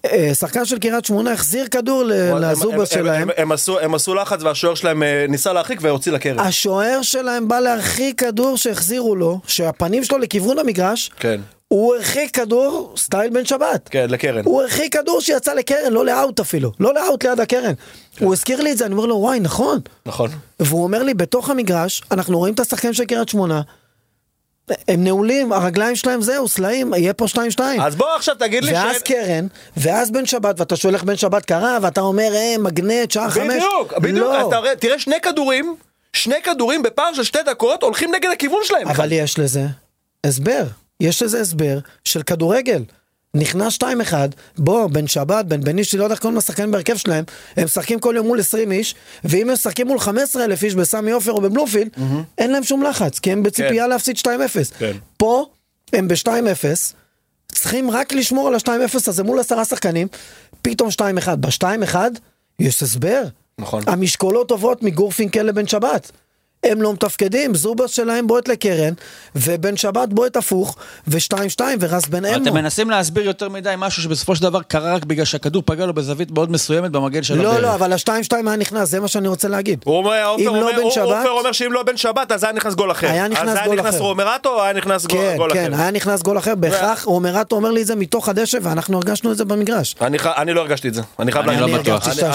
אה, 0.07 0.31
שחקן 0.35 0.65
של 0.65 0.79
קריית 0.79 1.05
שמונה 1.05 1.33
החזיר 1.33 1.67
כדור 1.69 2.03
ל- 2.05 2.13
הם- 2.13 2.37
לזובס 2.43 2.93
הם- 2.93 2.99
שלהם, 3.03 3.23
הם- 3.23 3.29
הם 3.37 3.53
עשו- 3.53 3.81
הם 3.81 3.95
עשו 3.95 4.15
לחץ 4.15 4.43
והשוער 4.43 4.75
שלהם 4.75 5.03
אה, 5.03 5.27
ניסה 5.29 5.53
להרחיק 5.53 5.79
והוציא 5.83 6.13
לקרן. 6.13 6.39
השוער 6.39 7.03
שלהם 7.03 7.49
בא 7.49 7.61
להרחיק 7.61 8.21
כדור 8.21 8.57
שהחזירו 8.57 9.17
לו, 9.17 9.41
שהפנים 9.47 10.05
שלו 10.05 10.19
לכיוון 10.19 10.59
המגרש, 10.59 11.11
כן. 11.21 11.41
הוא 11.69 11.95
הרחיק 11.95 12.37
כדור 12.37 12.93
סטייל 12.97 13.31
בן 13.31 13.45
שבת. 13.45 13.89
כן, 13.91 14.07
לקרן. 14.11 14.43
הוא 14.45 14.63
הרחיק 14.63 14.93
כדור 14.97 15.21
שיצא 15.21 15.55
לקרן, 15.55 15.93
לא 15.93 16.07
לאאוט 16.07 16.41
אפילו, 16.41 16.73
לא 16.81 16.95
לאאוט 16.95 17.25
ליד 17.25 17.41
הקרן. 17.41 17.73
הוא 18.21 18.33
הזכיר 18.33 18.61
לי 18.61 18.73
את 18.73 18.79
זה, 18.79 18.87
אני 18.87 18.95
אומר 18.95 19.07
לו, 19.07 19.17
וואי, 19.17 19.41
נכון. 19.41 19.79
נכון. 20.07 20.31
והוא 20.61 20.83
אומר 20.83 21.03
לי, 21.03 21.15
בתוך 21.15 21.51
המגרש, 21.51 22.03
אנחנו 22.11 22.39
רואים 22.39 22.55
את 22.55 22.61
השחקנים 22.61 22.95
של 22.95 23.05
קריית 23.05 23.29
שמונה, 23.29 23.61
הם 24.89 25.05
נעולים, 25.05 25.53
הרגליים 25.53 25.97
שלהם 25.97 26.23
זהו, 26.23 26.49
סלעים, 26.49 26.95
יהיה 26.95 27.13
פה 27.13 27.27
2-2. 27.29 27.37
אז 27.83 27.97
בוא 27.97 28.07
עכשיו 28.17 28.35
תגיד 28.35 28.65
לי 28.65 28.73
ואז 28.73 28.91
שאין- 28.93 29.03
קרן, 29.27 29.47
ואז 29.77 30.11
בן 30.11 30.27
שבת, 30.27 30.61
ואתה 30.61 30.77
שואל 30.77 30.95
איך 30.95 31.05
בן 31.05 31.17
שבת 31.17 31.45
קרה, 31.45 31.79
ואתה 31.83 32.01
אומר, 32.01 32.31
אה, 32.35 32.55
מגנט, 32.59 33.11
שעה 33.11 33.31
חמש. 33.31 33.45
בדיוק, 33.55 33.93
בדיוק, 33.99 34.19
לא. 34.27 34.41
אז 34.41 34.47
תראה- 34.51 34.77
תראה 34.77 34.99
שני 34.99 35.21
כדורים, 35.23 35.77
שני 36.13 36.43
כדורים 36.45 36.83
בפער 36.83 37.13
של 37.15 37.23
שתי 37.25 37.39
דקות 37.47 37.83
הולכים 37.83 38.15
נגד 38.15 38.31
הכיוון 38.33 38.61
שלהם. 38.65 38.89
אבל 38.89 39.13
יש 39.13 39.39
לזה 39.39 39.63
הסבר, 40.27 40.63
יש 41.01 41.23
לזה 41.23 41.41
הסבר 41.41 41.79
של 42.05 42.23
כדורגל. 42.23 42.83
נכנס 43.35 43.79
2-1, 43.83 43.85
בוא, 44.59 44.87
בן 44.87 45.07
שבת, 45.07 45.45
בן 45.45 45.61
בן 45.65 45.79
איש, 45.79 45.95
לא 45.95 46.05
יודע 46.05 46.15
איך 46.15 46.21
קוראים 46.21 46.39
לשחקנים 46.39 46.71
בהרכב 46.71 46.97
שלהם, 46.97 47.25
הם 47.57 47.65
משחקים 47.65 48.01
כל 48.01 48.15
יום 48.17 48.27
מול 48.27 48.41
20 48.41 48.73
איש, 48.73 48.95
ואם 49.25 49.49
הם 49.49 49.55
משחקים 49.55 49.87
מול 49.87 49.99
15 49.99 50.45
אלף 50.45 50.63
איש 50.63 50.75
בסמי 50.75 51.11
עופר 51.11 51.33
או 51.33 51.41
בבלומפילד, 51.41 51.91
אין 52.39 52.53
להם 52.53 52.65
שום 52.65 52.83
לחץ, 52.83 53.19
כי 53.19 53.33
הם 53.33 53.43
בציפייה 53.43 53.85
כן. 53.85 53.91
להפסיד 53.91 54.17
2-0. 54.17 54.29
כן. 54.79 54.93
פה, 55.17 55.47
הם 55.93 56.09
ב-2-0, 56.09 56.65
צריכים 57.53 57.91
רק 57.91 58.13
לשמור 58.13 58.49
על 58.49 58.55
ה-2-0 58.55 58.97
הזה 59.07 59.23
מול 59.23 59.41
עשרה 59.41 59.65
שחקנים, 59.65 60.09
פתאום 60.63 60.89
2-1. 60.89 61.35
ב-2-1 61.37 61.97
יש 62.59 62.83
הסבר. 62.83 63.23
נכון. 63.59 63.83
המשקולות 63.87 64.51
עוברות 64.51 64.83
מגורפינקל 64.83 65.43
לבן 65.43 65.67
שבת. 65.67 66.13
הם 66.65 66.83
לא 66.83 66.93
מתפקדים, 66.93 67.55
זובר 67.55 67.87
שלהם 67.87 68.27
בועט 68.27 68.49
לקרן, 68.49 68.93
ובן 69.37 69.77
שבת 69.77 70.09
בועט 70.09 70.37
הפוך, 70.37 70.77
ושתיים-שתיים, 71.09 71.79
ורס 71.81 72.07
בן 72.07 72.25
אמו. 72.25 72.43
אתם 72.43 72.55
מנסים 72.55 72.91
להסביר 72.91 73.25
יותר 73.25 73.49
מדי 73.49 73.75
משהו 73.79 74.03
שבסופו 74.03 74.37
של 74.37 74.43
דבר 74.43 74.63
קרה 74.63 74.95
רק 74.95 75.05
בגלל 75.05 75.25
שהכדור 75.25 75.63
פגע 75.67 75.87
לו 75.87 75.95
בזווית 75.95 76.31
מאוד 76.31 76.51
מסוימת 76.51 76.91
במגן 76.91 77.23
שלו. 77.23 77.43
לא, 77.43 77.51
בערך. 77.51 77.63
לא, 77.63 77.75
אבל 77.75 77.93
השתיים-שתיים 77.93 78.49
היה 78.49 78.57
נכנס, 78.57 78.89
זה 78.89 79.01
מה 79.01 79.09
שאני 79.09 79.29
רוצה 79.29 79.49
להגיד. 79.49 79.81
הוא 79.85 79.97
אומר, 79.97 80.27
אופר 80.27 80.45
לא 80.45 80.51
אומר, 80.51 80.79
לא 80.79 80.91
שבת, 80.91 81.27
אומר 81.27 81.53
שאם 81.53 81.73
לא 81.73 81.83
בן 81.83 81.97
שבת, 81.97 82.33
אז 82.33 82.45
היה 82.45 82.53
נכנס 82.53 82.75
גול 82.75 82.91
אחר. 82.91 83.11
היה 83.11 83.29
נכנס 83.29 83.45
גול 83.45 83.55
אחר. 83.55 83.63
אז 83.63 83.67
היה 83.69 83.77
נכנס 83.83 84.01
רומרטו, 84.01 84.49
או 84.49 84.63
היה 84.63 84.73
נכנס 84.73 85.07
כן, 85.07 85.35
גול 85.37 85.53
כן, 85.53 85.59
אחר? 85.59 85.71
כן, 85.71 85.77
כן, 85.77 85.81
היה 85.81 85.91
נכנס 85.91 86.23
גול 86.23 86.39
אחר, 86.39 86.55
בהכרח 86.55 87.05
רומרטו 87.05 87.57
אומר 87.57 87.71
לי 87.71 87.83
את 87.83 87.87
זה 87.87 87.97
מתוך 87.97 88.29
הדשא, 88.29 88.59
ואנחנו 88.63 88.97
הרגשנו 88.97 89.33
את 89.33 89.37
זה 89.37 89.45
במגרש. 89.45 89.95
אני, 90.01 90.19
אני 90.37 90.55
לא 90.55 90.61
הרגשתי 90.61 90.89
את 90.89 90.95
זה. 90.95 91.03
אני 91.19 91.33
חייב 91.33 91.47
להגיד. 91.47 91.63
אני 91.63 91.73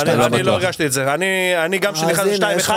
לא, 0.07 0.27
לא, 0.29 0.41
לא 0.41 0.51
הרגשתי 0.51 0.85
את 0.85 0.91
זה. 0.91 1.13
אני 1.65 1.77
גם 1.77 1.93
כשנכנס 1.93 2.39
2-1... 2.67 2.71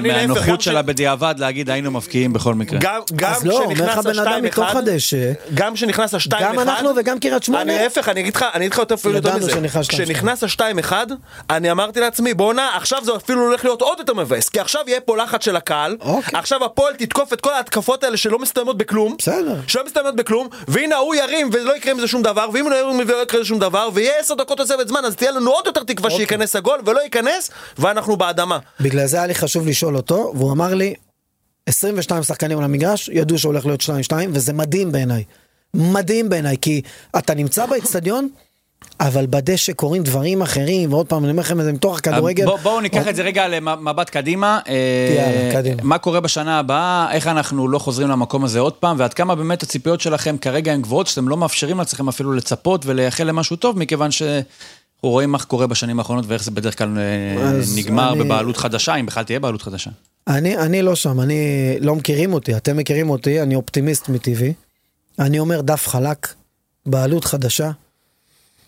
מהנוחות 0.00 0.60
שלה 0.60 0.82
בדיעבד 0.82 1.34
להגיד 1.38 1.70
היינו 1.70 1.90
מבקיעים 1.90 2.32
בכל 2.32 2.54
מקרה. 2.54 2.78
גם 3.16 3.32
אז 3.34 3.44
לא, 3.44 3.64
אומר 3.64 3.72
לך 3.72 3.98
כשנכנס 3.98 4.06
בן 4.06 4.18
אדם 4.18 4.42
מתוך 4.42 4.74
הדשא, 4.76 5.32
גם 5.54 5.74
כשנכנס 5.74 6.14
השתיים 6.14 6.42
גם 6.42 6.58
אחד, 6.58 6.68
אנחנו 6.68 6.90
וגם 6.96 7.18
קריית 7.18 7.42
שמונה. 7.42 7.62
אני 7.62 7.74
להפך, 7.74 8.08
אני 8.08 8.20
אגיד 8.20 8.36
לך, 8.36 8.44
אני 8.54 8.64
אגיד 8.64 8.72
לך 8.72 8.78
יותר 8.78 8.94
אפילו 8.94 9.14
יותר 9.14 9.36
מזה. 9.36 9.52
כשנכנס 9.88 10.44
השתיים 10.44 10.78
אחד, 10.78 11.06
אני 11.50 11.70
אמרתי 11.70 12.00
לעצמי, 12.00 12.34
בואנה, 12.34 12.76
עכשיו 12.76 13.04
זה 13.04 13.16
אפילו 13.16 13.40
הולך 13.40 13.64
להיות 13.64 13.82
עוד 13.82 13.98
יותר 13.98 14.14
מבאס, 14.14 14.48
כי 14.48 14.60
עכשיו 14.60 14.80
יהיה 14.86 15.00
פה 15.00 15.16
לחץ 15.16 15.44
של 15.44 15.56
הקהל, 15.56 15.96
אוקיי. 16.00 16.38
עכשיו 16.38 16.64
הפועל 16.64 16.94
תתקוף 16.94 17.32
את 17.32 17.40
כל 17.40 17.52
ההתקפות 17.52 18.04
האלה 18.04 18.16
שלא 18.16 18.38
מסתיימות 18.38 18.78
בכלום, 18.78 19.14
בסדר. 19.18 19.56
שלא 19.66 19.84
מסתיימות 19.86 20.16
בכלום, 20.16 20.48
והנה 20.68 20.96
ההוא 20.96 21.14
ירים 21.14 21.50
ולא 21.52 21.76
יקרה 21.76 21.92
עם 21.92 22.00
זה 22.00 22.08
שום 22.08 22.22
דבר, 22.22 22.48
ואם 22.52 22.64
הוא 22.64 22.70
לא 22.70 22.76
ירים 22.76 23.00
ולא 23.08 23.22
יקרה 23.22 23.38
עם 23.38 23.44
זה 23.44 23.48
שום 23.48 23.58
דבר, 23.58 23.88
ויהיה 23.94 24.12
עשר 24.20 24.34
דקות 24.34 24.56
תוספת 24.58 24.88
זמן, 24.88 25.00
אז 25.04 25.16
תהיה 25.16 25.30
לנו 25.30 25.50
עוד 25.50 25.66
יותר 25.66 25.82
תקווה 25.82 26.10
אוקיי. 26.10 26.16
שייכנס 26.16 26.56
הגול, 26.56 26.78
ולא 26.86 27.00
ייכנס, 27.00 27.50
ואנחנו 27.78 28.16
באדמה. 28.16 28.58
בגלל 28.80 29.06
זה 29.06 29.16
היה 29.16 29.26
לי 29.26 29.34
חשוב 29.34 29.66
לשאול 29.66 29.81
אותו, 29.86 30.32
והוא 30.36 30.52
אמר 30.52 30.74
לי, 30.74 30.94
22 31.66 32.22
שחקנים 32.22 32.58
על 32.58 32.64
המגרש, 32.64 33.10
ידעו 33.12 33.38
שהולך 33.38 33.66
להיות 33.66 33.80
2-2, 33.80 34.12
וזה 34.32 34.52
מדהים 34.52 34.92
בעיניי. 34.92 35.24
מדהים 35.74 36.28
בעיניי, 36.28 36.56
כי 36.60 36.82
אתה 37.18 37.34
נמצא 37.34 37.66
באצטדיון, 37.66 38.28
אבל 39.00 39.26
בדשא 39.30 39.72
קורים 39.72 40.02
דברים 40.02 40.42
אחרים, 40.42 40.92
ועוד 40.92 41.06
פעם, 41.06 41.24
אני 41.24 41.30
אומר 41.30 41.42
לכם 41.42 41.60
את 41.60 41.64
זה 41.64 41.72
מתוך 41.72 41.98
הכדורגל. 41.98 42.44
בוא, 42.44 42.58
בואו 42.58 42.80
ניקח 42.80 43.08
את 43.08 43.16
זה 43.16 43.22
רגע 43.22 43.48
למבט 43.48 44.10
קדימה. 44.10 44.60
אה, 44.68 44.74
יאללה, 45.16 45.52
קדימה. 45.52 45.82
מה 45.82 45.98
קורה 45.98 46.20
בשנה 46.20 46.58
הבאה, 46.58 47.12
איך 47.12 47.26
אנחנו 47.26 47.68
לא 47.68 47.78
חוזרים 47.78 48.08
למקום 48.08 48.44
הזה 48.44 48.60
עוד 48.60 48.72
פעם, 48.72 48.96
ועד 48.98 49.14
כמה 49.14 49.34
באמת 49.34 49.62
הציפיות 49.62 50.00
שלכם 50.00 50.36
כרגע 50.38 50.72
הן 50.72 50.82
גבוהות, 50.82 51.06
שאתם 51.06 51.28
לא 51.28 51.36
מאפשרים 51.36 51.78
לעצמכם 51.78 52.08
אפילו 52.08 52.32
לצפות 52.32 52.86
ולייחל 52.86 53.24
למשהו 53.24 53.56
טוב, 53.56 53.78
מכיוון 53.78 54.10
שאנחנו 54.10 54.42
רואים 55.02 55.30
מה 55.32 55.38
קורה 55.38 55.66
בשנים 55.66 55.98
האחרונות 55.98 56.24
ואיך 56.28 56.44
זה 56.44 56.50
בדרך 56.50 56.78
כלל 56.78 56.98
אה, 56.98 57.52
נגמר 57.76 58.12
אני- 58.12 58.24
בבעלות 58.24 58.56
חדשה, 58.56 58.94
אם 58.96 59.06
בכלל 59.06 59.24
תהיה 59.24 59.40
בעלות 59.40 59.62
חדשה. 59.62 59.90
אני, 60.28 60.56
אני 60.56 60.82
לא 60.82 60.94
שם, 60.96 61.20
אני 61.20 61.36
לא 61.80 61.94
מכירים 61.96 62.32
אותי, 62.32 62.56
אתם 62.56 62.76
מכירים 62.76 63.10
אותי, 63.10 63.42
אני 63.42 63.54
אופטימיסט 63.54 64.08
מטבעי. 64.08 64.52
אני 65.18 65.38
אומר 65.38 65.60
דף 65.60 65.88
חלק, 65.88 66.28
בעלות 66.86 67.24
חדשה, 67.24 67.70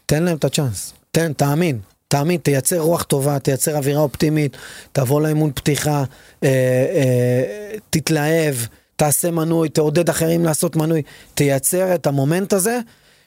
תן 0.06 0.22
להם 0.22 0.36
את 0.36 0.44
הצ'אנס. 0.44 0.92
תן, 1.10 1.32
תאמין. 1.32 1.78
תאמין, 2.08 2.36
תייצר 2.36 2.78
רוח 2.80 3.02
טובה, 3.02 3.38
תייצר 3.38 3.76
אווירה 3.76 4.00
אופטימית, 4.00 4.56
תבוא 4.92 5.20
לאימון 5.20 5.50
פתיחה, 5.54 6.04
אה, 6.44 6.48
אה, 6.48 7.42
תתלהב, 7.90 8.54
תעשה 8.96 9.30
מנוי, 9.30 9.68
תעודד 9.68 10.08
אחרים 10.08 10.44
לעשות 10.44 10.76
מנוי, 10.76 11.02
תייצר 11.34 11.94
את 11.94 12.06
המומנט 12.06 12.52
הזה, 12.52 12.78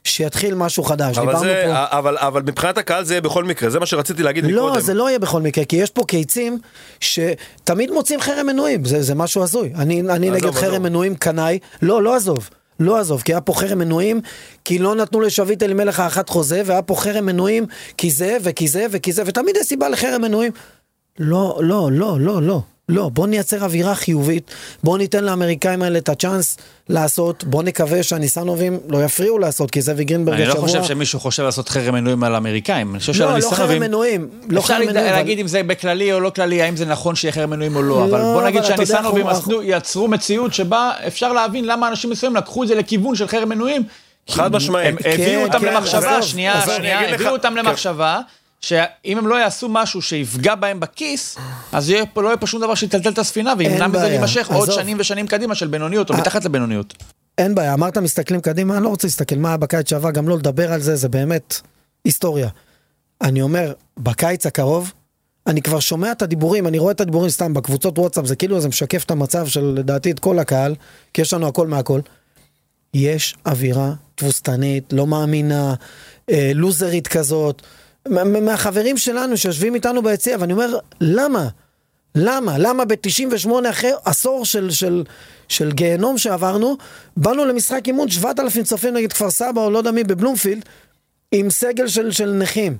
שיתחיל 0.07 0.55
משהו 0.55 0.83
חדש. 0.83 1.17
אבל, 1.17 1.27
דיברנו 1.27 1.45
זה, 1.45 1.63
פה... 1.65 1.97
אבל, 1.97 2.17
אבל 2.17 2.41
מבחינת 2.41 2.77
הקהל 2.77 3.03
זה 3.03 3.13
יהיה 3.13 3.21
בכל 3.21 3.43
מקרה, 3.43 3.69
זה 3.69 3.79
מה 3.79 3.85
שרציתי 3.85 4.23
להגיד 4.23 4.43
לא, 4.43 4.67
מקודם. 4.67 4.81
זה 4.81 4.93
לא 4.93 5.09
יהיה 5.09 5.19
בכל 5.19 5.41
מקרה, 5.41 5.65
כי 5.65 5.75
יש 5.75 5.89
פה 5.89 6.03
קיצים 6.07 6.59
שתמיד 6.99 7.91
מוצאים 7.91 8.21
חרם 8.21 8.47
מנויים, 8.47 8.85
זה, 8.85 9.01
זה 9.01 9.15
משהו 9.15 9.43
הזוי. 9.43 9.73
אני, 9.75 10.01
אני 10.01 10.29
נגד 10.29 10.43
עזוב. 10.43 10.55
חרם 10.55 10.83
מנויים 10.83 11.15
קנאי, 11.15 11.59
לא, 11.81 12.03
לא 12.03 12.15
עזוב. 12.15 12.49
לא 12.79 12.97
עזוב, 12.97 13.21
כי 13.21 13.33
היה 13.33 13.41
פה 13.41 13.53
חרם 13.53 13.77
מנויים, 13.77 14.21
כי 14.65 14.79
לא 14.79 14.95
נתנו 14.95 15.21
לשביט 15.21 15.63
אלימלך 15.63 15.99
האחת 15.99 16.29
חוזה, 16.29 16.61
והיה 16.65 16.81
פה 16.81 16.95
חרם 16.95 17.25
מנויים, 17.25 17.65
כי 17.97 18.11
זה, 18.11 18.37
וכי 18.43 18.67
זה, 18.67 18.85
וכי 18.91 19.11
זה, 19.11 19.23
ותמיד 19.25 19.57
יש 19.57 19.67
סיבה 19.67 19.89
לחרם 19.89 20.21
מנויים. 20.21 20.51
לא, 21.19 21.59
לא, 21.61 21.89
לא, 21.91 22.19
לא, 22.19 22.41
לא. 22.41 22.61
לא, 22.89 23.09
בוא 23.13 23.27
נייצר 23.27 23.63
אווירה 23.63 23.95
חיובית, 23.95 24.51
בוא 24.83 24.97
ניתן 24.97 25.23
לאמריקאים 25.23 25.81
האלה 25.81 25.97
את 25.97 26.09
הצ'אנס 26.09 26.57
לעשות, 26.89 27.43
בוא 27.43 27.63
נקווה 27.63 28.03
שהניסנובים 28.03 28.79
לא 28.89 29.03
יפריעו 29.03 29.39
לעשות, 29.39 29.71
כי 29.71 29.81
זאביק 29.81 30.07
גרינברג 30.07 30.35
אני 30.35 30.45
לא 30.45 30.51
השבוע... 30.51 30.67
חושב 30.67 30.83
שמישהו 30.83 31.19
חושב 31.19 31.43
לעשות 31.43 31.69
חרם 31.69 31.93
מנויים 31.93 32.23
על 32.23 32.35
האמריקאים. 32.35 32.91
אני 32.91 32.99
חושב 32.99 33.13
לא, 33.23 33.37
לא. 33.39 33.49
חרם 33.51 33.79
מנויים, 33.79 34.29
לא 34.49 34.59
אפשר 34.59 34.67
חרם 34.73 34.77
להגיד- 34.79 34.91
מנויים, 34.91 35.07
אבל- 35.09 35.17
להגיד 35.17 35.39
אם 35.39 35.47
זה 35.47 35.63
בכללי 35.63 36.13
או 36.13 36.19
לא 36.19 36.29
כללי, 36.29 36.61
האם 36.61 36.75
זה 36.75 36.85
נכון 36.85 37.15
שיהיה 37.15 37.31
חרם 37.31 37.49
מנויים 37.49 37.75
או 37.75 37.81
לא, 37.81 38.03
אבל 38.03 38.19
לא, 38.19 38.33
בוא 38.33 38.43
נגיד 38.43 38.63
אבל 38.63 38.73
אתה 38.73 38.81
יודע, 38.83 38.85
שהניסנובים 38.85 39.25
יצרו 39.63 40.07
מציאות 40.07 40.53
שבה 40.53 40.91
אפשר 41.07 41.33
להבין 41.33 41.65
למה 41.65 41.87
אנשים 41.87 42.09
מסוימים 42.09 42.35
לקחו 42.37 42.63
את 42.63 42.67
זה 42.67 42.75
לכיוון 42.75 43.15
של 43.15 43.27
חרם 43.27 43.49
מנויים. 43.49 43.83
חד 44.29 44.51
משמעית. 44.55 44.95
הביאו 45.05 45.41
אותם 45.43 45.59
כן, 45.59 45.73
למחשבה, 45.73 46.21
שנייה, 46.21 46.61
שנייה, 46.77 47.13
הביאו 47.13 47.31
אותם 47.31 47.49
כן. 47.49 47.55
למחשבה. 47.65 48.19
שאם 48.61 49.17
הם 49.17 49.27
לא 49.27 49.35
יעשו 49.35 49.69
משהו 49.69 50.01
שיפגע 50.01 50.55
בהם 50.55 50.79
בכיס, 50.79 51.37
אז 51.71 51.89
יהיה 51.89 52.03
לא 52.15 52.27
יהיה 52.27 52.37
פה 52.37 52.47
שום 52.47 52.61
דבר 52.61 52.75
שיטלטל 52.75 53.09
את 53.09 53.17
הספינה, 53.17 53.53
וימנע 53.57 53.87
מזה 53.87 54.09
להימשך 54.09 54.51
עוד. 54.51 54.71
שנים 54.71 54.97
ושנים 54.99 55.27
קדימה 55.27 55.55
של 55.55 55.67
בינוניות, 55.67 56.09
או 56.09 56.15
אה, 56.15 56.19
מתחת 56.21 56.45
לבינוניות. 56.45 56.93
אין 57.37 57.55
בעיה, 57.55 57.73
אמרת 57.73 57.97
מסתכלים 57.97 58.41
קדימה, 58.41 58.77
אני 58.77 58.83
לא 58.83 58.89
רוצה 58.89 59.07
להסתכל 59.07 59.35
מה 59.35 59.47
היה 59.49 59.57
בקיץ 59.57 59.89
שעבר, 59.89 60.11
גם 60.11 60.29
לא 60.29 60.37
לדבר 60.37 60.73
על 60.73 60.81
זה, 60.81 60.95
זה 60.95 61.09
באמת 61.09 61.61
היסטוריה. 62.05 62.49
אני 63.21 63.41
אומר, 63.41 63.73
בקיץ 63.97 64.45
הקרוב, 64.45 64.93
אני 65.47 65.61
כבר 65.61 65.79
שומע 65.79 66.11
את 66.11 66.21
הדיבורים, 66.21 66.67
אני 66.67 66.79
רואה 66.79 66.91
את 66.91 67.01
הדיבורים 67.01 67.29
סתם 67.29 67.53
בקבוצות 67.53 67.99
וואטסאפ, 67.99 68.25
זה 68.25 68.35
כאילו 68.35 68.61
זה 68.61 68.67
משקף 68.67 69.03
את 69.03 69.11
המצב 69.11 69.47
של 69.47 69.73
לדעתי 69.77 70.11
את 70.11 70.19
כל 70.19 70.39
הקהל, 70.39 70.75
כי 71.13 71.21
יש 71.21 71.33
לנו 71.33 71.47
הכל 71.47 71.67
מהכל. 71.67 71.99
יש 72.93 73.35
אווירה 73.45 73.93
תבוסתנית, 74.15 74.93
לא 74.93 75.07
מאמינה, 75.07 75.73
אה, 76.29 76.51
לוזרית 76.55 77.07
כזאת, 77.07 77.61
מהחברים 78.41 78.97
שלנו 78.97 79.37
שיושבים 79.37 79.75
איתנו 79.75 80.03
ביציע, 80.03 80.37
ואני 80.39 80.53
אומר, 80.53 80.77
למה? 81.01 81.47
למה? 82.15 82.57
למה 82.57 82.85
ב-98 82.85 83.49
אחרי 83.69 83.91
עשור 84.05 84.45
של, 84.45 84.71
של, 84.71 85.03
של 85.47 85.71
גיהנום 85.71 86.17
שעברנו, 86.17 86.77
באנו 87.17 87.45
למשחק 87.45 87.87
אימון 87.87 88.09
7,000 88.09 88.63
צופים 88.63 88.93
נגד 88.93 89.13
כפר 89.13 89.29
סבא 89.29 89.61
או 89.61 89.71
לא 89.71 89.77
יודע 89.77 89.91
מי 89.91 90.03
בבלומפילד, 90.03 90.65
עם 91.31 91.49
סגל 91.49 91.87
של, 91.87 92.11
של 92.11 92.31
נכים. 92.31 92.77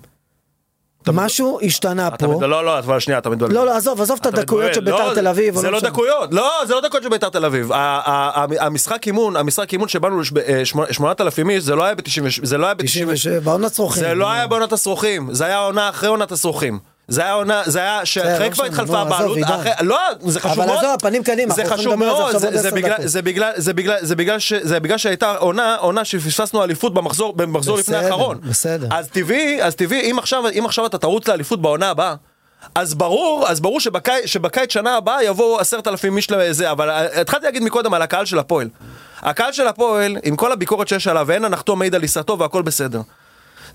משהו 1.14 1.60
השתנה 1.64 2.12
פה. 2.12 2.40
לא, 2.42 2.66
לא, 2.66 2.80
אבל 2.80 3.00
שנייה, 3.00 3.20
אתה 3.20 3.30
מתבלבל. 3.30 3.54
לא, 3.54 3.66
לא, 3.66 3.76
עזוב, 3.78 4.02
עזוב 4.02 4.18
את 4.22 4.26
הדקויות 4.26 4.74
של. 4.74 4.82
ביתר 4.82 5.10
לא, 5.10 5.16
תל 5.16 5.28
אביב. 5.28 5.56
זה 5.56 5.72
לא 5.72 5.78
משנה. 5.78 5.90
דקויות, 5.90 6.34
לא, 6.34 6.52
זה 6.68 6.74
לא 6.74 6.82
דקויות 6.82 7.04
של 7.04 7.10
ביתר 7.10 7.30
תל 7.30 7.46
אביב. 7.46 7.72
המשחק 8.60 9.08
אימון, 9.08 9.36
המשחק 9.36 9.74
אימון 9.74 9.88
שבאנו 9.88 10.20
ל-8,000 10.20 11.50
איש, 11.50 11.64
זה 11.64 11.76
לא 11.76 11.84
היה 11.84 11.96
ב-97, 11.96 12.02
זה 12.44 12.58
לא 12.58 12.66
היה 12.66 12.74
ב-97. 12.74 12.84
97, 12.86 13.52
עונת 13.52 13.72
צרוכים. 13.72 14.04
זה 14.04 14.14
לא 14.14 14.32
היה 14.32 14.48
בעונת 14.48 14.74
השרוכים, 14.74 15.34
זה 15.34 15.46
היה 15.46 15.58
עונה 15.58 15.90
אחרי 15.90 16.10
עונת 16.10 16.32
השרוכים. 16.32 16.80
זה 17.08 17.22
היה 17.22 17.34
עונה, 17.34 17.62
זה 17.66 17.80
היה 17.80 18.06
שאחרי 18.06 18.52
כבר 18.52 18.66
התחלפה 18.66 19.00
הבעלות, 19.00 19.38
לא, 19.82 19.98
זה 20.20 20.40
חשוב 20.40 20.60
אבל 20.60 20.66
מאוד, 20.66 20.78
עזוב, 20.78 21.00
פנים 21.02 21.24
קדימה, 21.24 21.54
זה 21.54 21.66
חשוב 21.66 21.96
מאוד, 21.96 22.38
זה 22.38 22.72
בגלל-. 22.72 22.96
זה 23.06 23.22
בגלל, 23.22 23.52
זה 23.56 23.74
בגלל, 24.16 24.38
זה 24.62 24.80
בגלל 24.80 24.98
שהייתה 24.98 25.36
עונה, 25.36 25.76
עונה 25.76 26.06
שפספסנו 26.06 26.64
אליפות 26.64 26.94
במחזור, 26.94 27.34
במחזור 27.34 27.78
לפני 27.78 27.98
האחרון. 27.98 28.38
בסדר. 28.42 28.88
אז 28.92 29.08
טבעי, 29.08 29.64
אז 29.64 29.76
טבעי, 29.76 30.12
אם 30.12 30.20
עכשיו, 30.20 30.44
אם 30.60 30.66
עכשיו 30.66 30.86
אתה 30.86 30.98
תרוץ 30.98 31.28
לאליפות 31.28 31.62
בעונה 31.62 31.90
הבאה, 31.90 32.16
אז 32.76 32.94
ברור, 32.94 33.46
אז 33.48 33.60
ברור 33.60 33.80
שבקיץ, 33.80 34.26
שבקיץ 34.26 34.74
שנה 34.74 34.96
הבאה 34.98 35.24
יבואו 35.24 35.60
עשרת 35.60 35.88
אלפים 35.88 36.18
איש 36.18 36.32
לזה, 36.32 36.72
אבל 36.72 36.90
אה, 36.90 37.22
התחלתי 37.22 37.46
להגיד 37.46 37.64
מקודם 37.64 37.94
על 37.94 38.02
הקהל 38.02 38.26
של 38.26 38.40
הפועל. 38.40 38.70
הקהל 39.22 39.52
של 39.52 39.68
הפועל, 39.68 40.18
עם 40.24 40.36
כל 40.36 40.52
הביקורת 40.52 40.88
שיש 40.88 41.08
עליו, 41.08 41.26
ואין 41.28 41.46
הנחתו 41.46 41.76
מעיד 41.76 41.96
על 41.96 42.02
עיסתו 42.02 42.40
והכל 42.40 42.62
בסדר. 42.62 43.02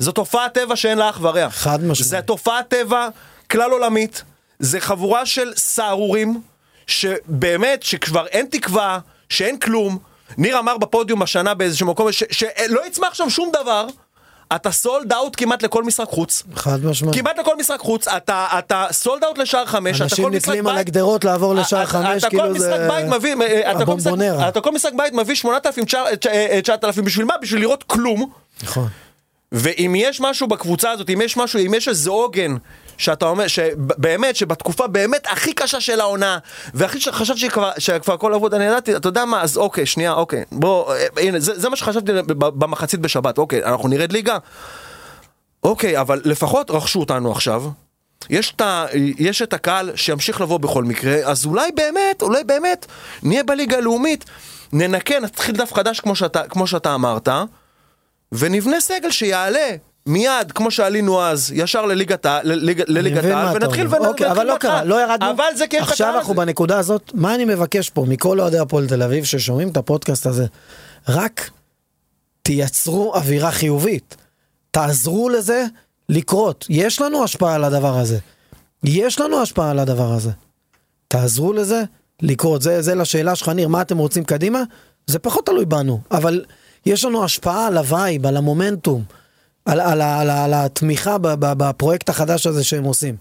זו 0.03 0.13
תופעת 0.13 0.55
טבע 0.55 0.77
שאין 0.77 0.99
לה 0.99 1.11
אח 1.11 1.19
ורע. 1.23 1.51
חד 1.51 1.85
משמעית. 1.85 2.09
זה 2.11 2.21
תופעת 2.21 2.69
טבע 2.69 3.09
כלל 3.51 3.71
עולמית, 3.71 4.23
זה 4.59 4.81
חבורה 4.81 5.27
של 5.27 5.53
סהרורים, 5.57 6.41
שבאמת, 6.87 7.83
שכבר 7.83 8.27
אין 8.27 8.47
תקווה, 8.51 8.99
שאין 9.29 9.59
כלום. 9.59 9.99
ניר 10.39 10.59
אמר 10.59 10.79
בפודיום 10.79 11.23
השנה 11.23 11.55
באיזשהו 11.55 11.87
מקום, 11.87 12.07
שלא 12.31 12.87
יצמח 12.87 13.15
שם 13.15 13.31
שום 13.31 13.53
דבר. 13.63 13.87
אתה 14.57 14.71
סולד 14.71 15.13
אאוט 15.13 15.35
כמעט 15.37 15.63
לכל 15.63 15.85
משחק 15.85 16.09
חוץ. 16.09 16.43
חד 16.55 16.85
משמעית. 16.85 17.15
כמעט 17.17 17.39
לכל 17.39 17.57
משחק 17.57 17.79
חוץ, 17.81 18.09
אתה, 18.09 18.47
אתה 18.59 18.87
סולד 18.93 19.25
אאוט 19.25 19.39
לשער 19.39 19.67
חמש, 19.67 19.97
אתה 19.97 20.05
אנשים 20.05 20.25
כל 20.25 20.31
משחק 20.31 20.49
נתלים 20.49 20.67
על 20.67 20.75
בית- 20.75 20.81
הגדרות 20.87 21.25
לעבור 21.25 21.55
לשער 21.55 21.83
אתה- 21.83 21.91
חמש, 21.91 22.25
אתה 22.25 22.31
כל 22.31 22.37
כאילו 22.37 22.59
זה 22.59 22.87
בית 22.89 23.07
מביא, 23.07 23.35
אה, 23.43 23.73
אתה 23.73 23.85
כל 23.87 23.95
משחק-. 23.95 24.13
אתה 24.49 24.61
כל 24.61 24.73
משחק 24.73 24.93
בית 24.97 25.13
מביא 25.13 25.35
8,000, 25.35 25.85
9,000, 26.63 27.05
בשביל 27.05 27.27
מה? 27.27 27.35
בשביל 27.43 27.61
לראות 27.61 27.83
כלום. 27.83 28.31
נכון. 28.63 28.89
ואם 29.53 29.95
יש 29.97 30.21
משהו 30.21 30.47
בקבוצה 30.47 30.91
הזאת, 30.91 31.11
אם 31.11 31.21
יש 31.21 31.37
משהו, 31.37 31.61
אם 31.67 31.75
יש 31.75 31.89
איזה 31.89 32.11
עוגן, 32.11 32.57
שאתה 32.99 33.27
אומר, 33.27 33.47
שבאמת, 33.47 34.37
שבתקופה 34.37 34.87
באמת 34.87 35.27
הכי 35.31 35.53
קשה 35.53 35.81
של 35.81 36.01
העונה, 36.01 36.39
והכי 36.75 37.01
שחשבתי 37.01 37.41
שכבר, 37.41 37.71
שכבר 37.79 38.15
הכל 38.15 38.35
אבוד, 38.35 38.55
אני 38.55 38.65
ידעתי, 38.65 38.97
אתה 38.97 39.09
יודע 39.09 39.25
מה, 39.25 39.43
אז 39.43 39.57
אוקיי, 39.57 39.87
שנייה, 39.87 40.13
אוקיי, 40.13 40.45
בוא, 40.53 40.95
אה, 40.95 41.07
הנה, 41.17 41.41
זה, 41.41 41.59
זה 41.61 41.69
מה 41.69 41.77
שחשבתי 41.77 42.13
במחצית 42.37 43.01
בשבת, 43.01 43.39
אוקיי, 43.39 43.65
אנחנו 43.65 43.89
נרד 43.89 44.13
ליגה? 44.13 44.39
אוקיי, 45.63 46.01
אבל 46.01 46.21
לפחות 46.25 46.71
רכשו 46.71 47.01
אותנו 47.01 47.33
עכשיו. 47.33 47.65
יש 48.31 48.53
את, 48.57 48.61
ה, 48.61 48.87
יש 49.19 49.43
את 49.43 49.53
הקהל 49.53 49.91
שימשיך 49.97 50.41
לבוא 50.41 50.59
בכל 50.59 50.85
מקרה, 50.85 51.15
אז 51.25 51.47
אולי 51.47 51.73
באמת, 51.73 52.23
אולי 52.23 52.45
באמת, 52.45 52.87
נהיה 53.23 53.45
בליגה 53.45 53.77
הלאומית, 53.77 54.25
ננקה, 54.73 55.21
נתחיל 55.21 55.57
דף 55.57 55.73
חדש 55.73 56.01
כמו 56.01 56.17
שאתה, 56.17 56.43
כמו 56.49 56.67
שאתה 56.67 56.95
אמרת, 56.95 57.29
ונבנה 58.33 58.81
סגל 58.81 59.11
שיעלה 59.11 59.69
מיד, 60.07 60.53
כמו 60.55 60.71
שעלינו 60.71 61.23
אז, 61.23 61.53
ישר 61.55 61.87
לליגת 61.87 62.27
העל, 62.27 62.53
ונתחיל 63.55 63.87
אומר. 63.87 64.01
ונ- 64.01 64.07
אוקיי, 64.07 64.31
אבל 64.31 64.39
ונתחיל 64.39 64.53
לא 64.55 64.59
קרה. 64.59 64.85
לא 64.85 65.03
ירדנו. 65.03 65.31
אבל 65.31 65.45
זה 65.57 65.67
כיף 65.67 65.83
עכשיו 65.83 66.09
קטן. 66.09 66.19
אנחנו 66.19 66.35
בנקודה 66.35 66.79
הזאת, 66.79 67.11
מה 67.15 67.35
אני 67.35 67.45
מבקש 67.45 67.91
פה 67.91 68.05
מכל 68.09 68.41
אוהדי 68.41 68.59
הפועל 68.59 68.87
תל 68.89 69.03
אביב 69.03 69.25
ששומעים 69.25 69.69
את 69.69 69.77
הפודקאסט 69.77 70.27
הזה? 70.27 70.47
רק 71.09 71.51
תייצרו 72.43 73.15
אווירה 73.15 73.51
חיובית. 73.51 74.17
תעזרו 74.71 75.29
לזה 75.29 75.65
לקרות. 76.09 76.67
יש 76.69 77.01
לנו 77.01 77.25
השפעה 77.25 77.55
על 77.55 77.65
הדבר 77.65 77.99
הזה. 77.99 78.19
יש 78.85 79.21
לנו 79.21 79.43
השפעה 79.43 79.71
על 79.71 79.79
הדבר 79.79 80.13
הזה. 80.13 80.31
תעזרו 81.09 81.53
לזה 81.53 81.83
לקרות. 82.23 82.63
זה, 82.63 82.83
זה 82.83 82.95
לשאלה 82.95 83.35
שלך, 83.35 83.49
ניר, 83.49 83.69
מה 83.69 83.83
אתם 83.83 83.99
רוצים 83.99 84.25
קדימה? 84.25 84.63
זה 85.07 85.19
פחות 85.19 85.47
תלוי 85.47 85.65
בנו, 85.65 86.01
אבל 86.11 86.45
יש 86.87 87.05
לנו 87.05 87.25
השפעה 87.25 87.67
על 87.67 87.77
ה 87.79 87.87
vibe, 87.87 88.27
על 88.27 88.37
המומנטום, 88.37 89.05
על, 89.65 89.81
על, 89.81 90.01
על, 90.03 90.03
על, 90.03 90.31
על 90.31 90.55
התמיכה 90.55 91.17
בפרויקט 91.41 92.09
החדש 92.09 92.47
הזה 92.47 92.65
שהם 92.65 92.85
עושים. 92.85 93.17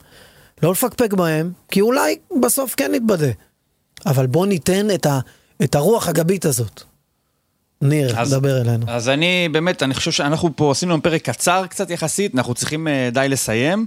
לא 0.64 0.72
לפקפק 0.72 1.14
בהם, 1.14 1.52
כי 1.72 1.82
אולי 1.82 2.18
בסוף 2.42 2.74
כן 2.78 2.92
נתבדה. 2.92 3.32
אבל 4.06 4.28
בוא 4.28 4.46
ניתן 4.46 4.92
את, 4.92 5.06
ה, 5.06 5.20
את 5.64 5.76
הרוח 5.76 6.08
הגבית 6.08 6.46
הזאת. 6.46 6.82
ניר, 7.82 8.20
אז- 8.22 8.30
דבר 8.32 8.62
אלינו. 8.62 8.86
אז 8.90 9.10
אני 9.10 9.50
באמת, 9.52 9.84
אני 9.84 9.94
חושב 9.94 10.12
שאנחנו 10.12 10.50
פה 10.56 10.72
עשינו 10.72 11.02
פרק 11.04 11.22
קצר 11.22 11.66
קצת 11.70 11.90
יחסית, 11.90 12.36
אנחנו 12.36 12.54
צריכים 12.54 12.88
אה, 12.88 13.10
די 13.14 13.26
לסיים. 13.30 13.86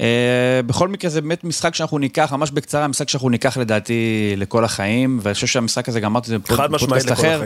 אה, 0.00 0.60
בכל 0.66 0.88
מקרה 0.88 1.10
זה 1.10 1.20
באמת 1.20 1.44
משחק 1.44 1.74
שאנחנו 1.74 1.98
ניקח, 1.98 2.32
ממש 2.32 2.50
בקצרה, 2.50 2.88
משחק 2.88 3.08
שאנחנו 3.08 3.28
ניקח 3.28 3.56
לדעתי 3.56 4.32
לכל 4.36 4.64
החיים, 4.64 5.18
ואני 5.22 5.34
חושב 5.34 5.46
שהמשחק 5.46 5.88
הזה, 5.88 6.00
גם 6.00 6.10
אמרתי 6.10 6.24
את 6.24 6.28
זה 6.28 6.38
בפודקאסט 6.38 7.12
אחר. 7.12 7.42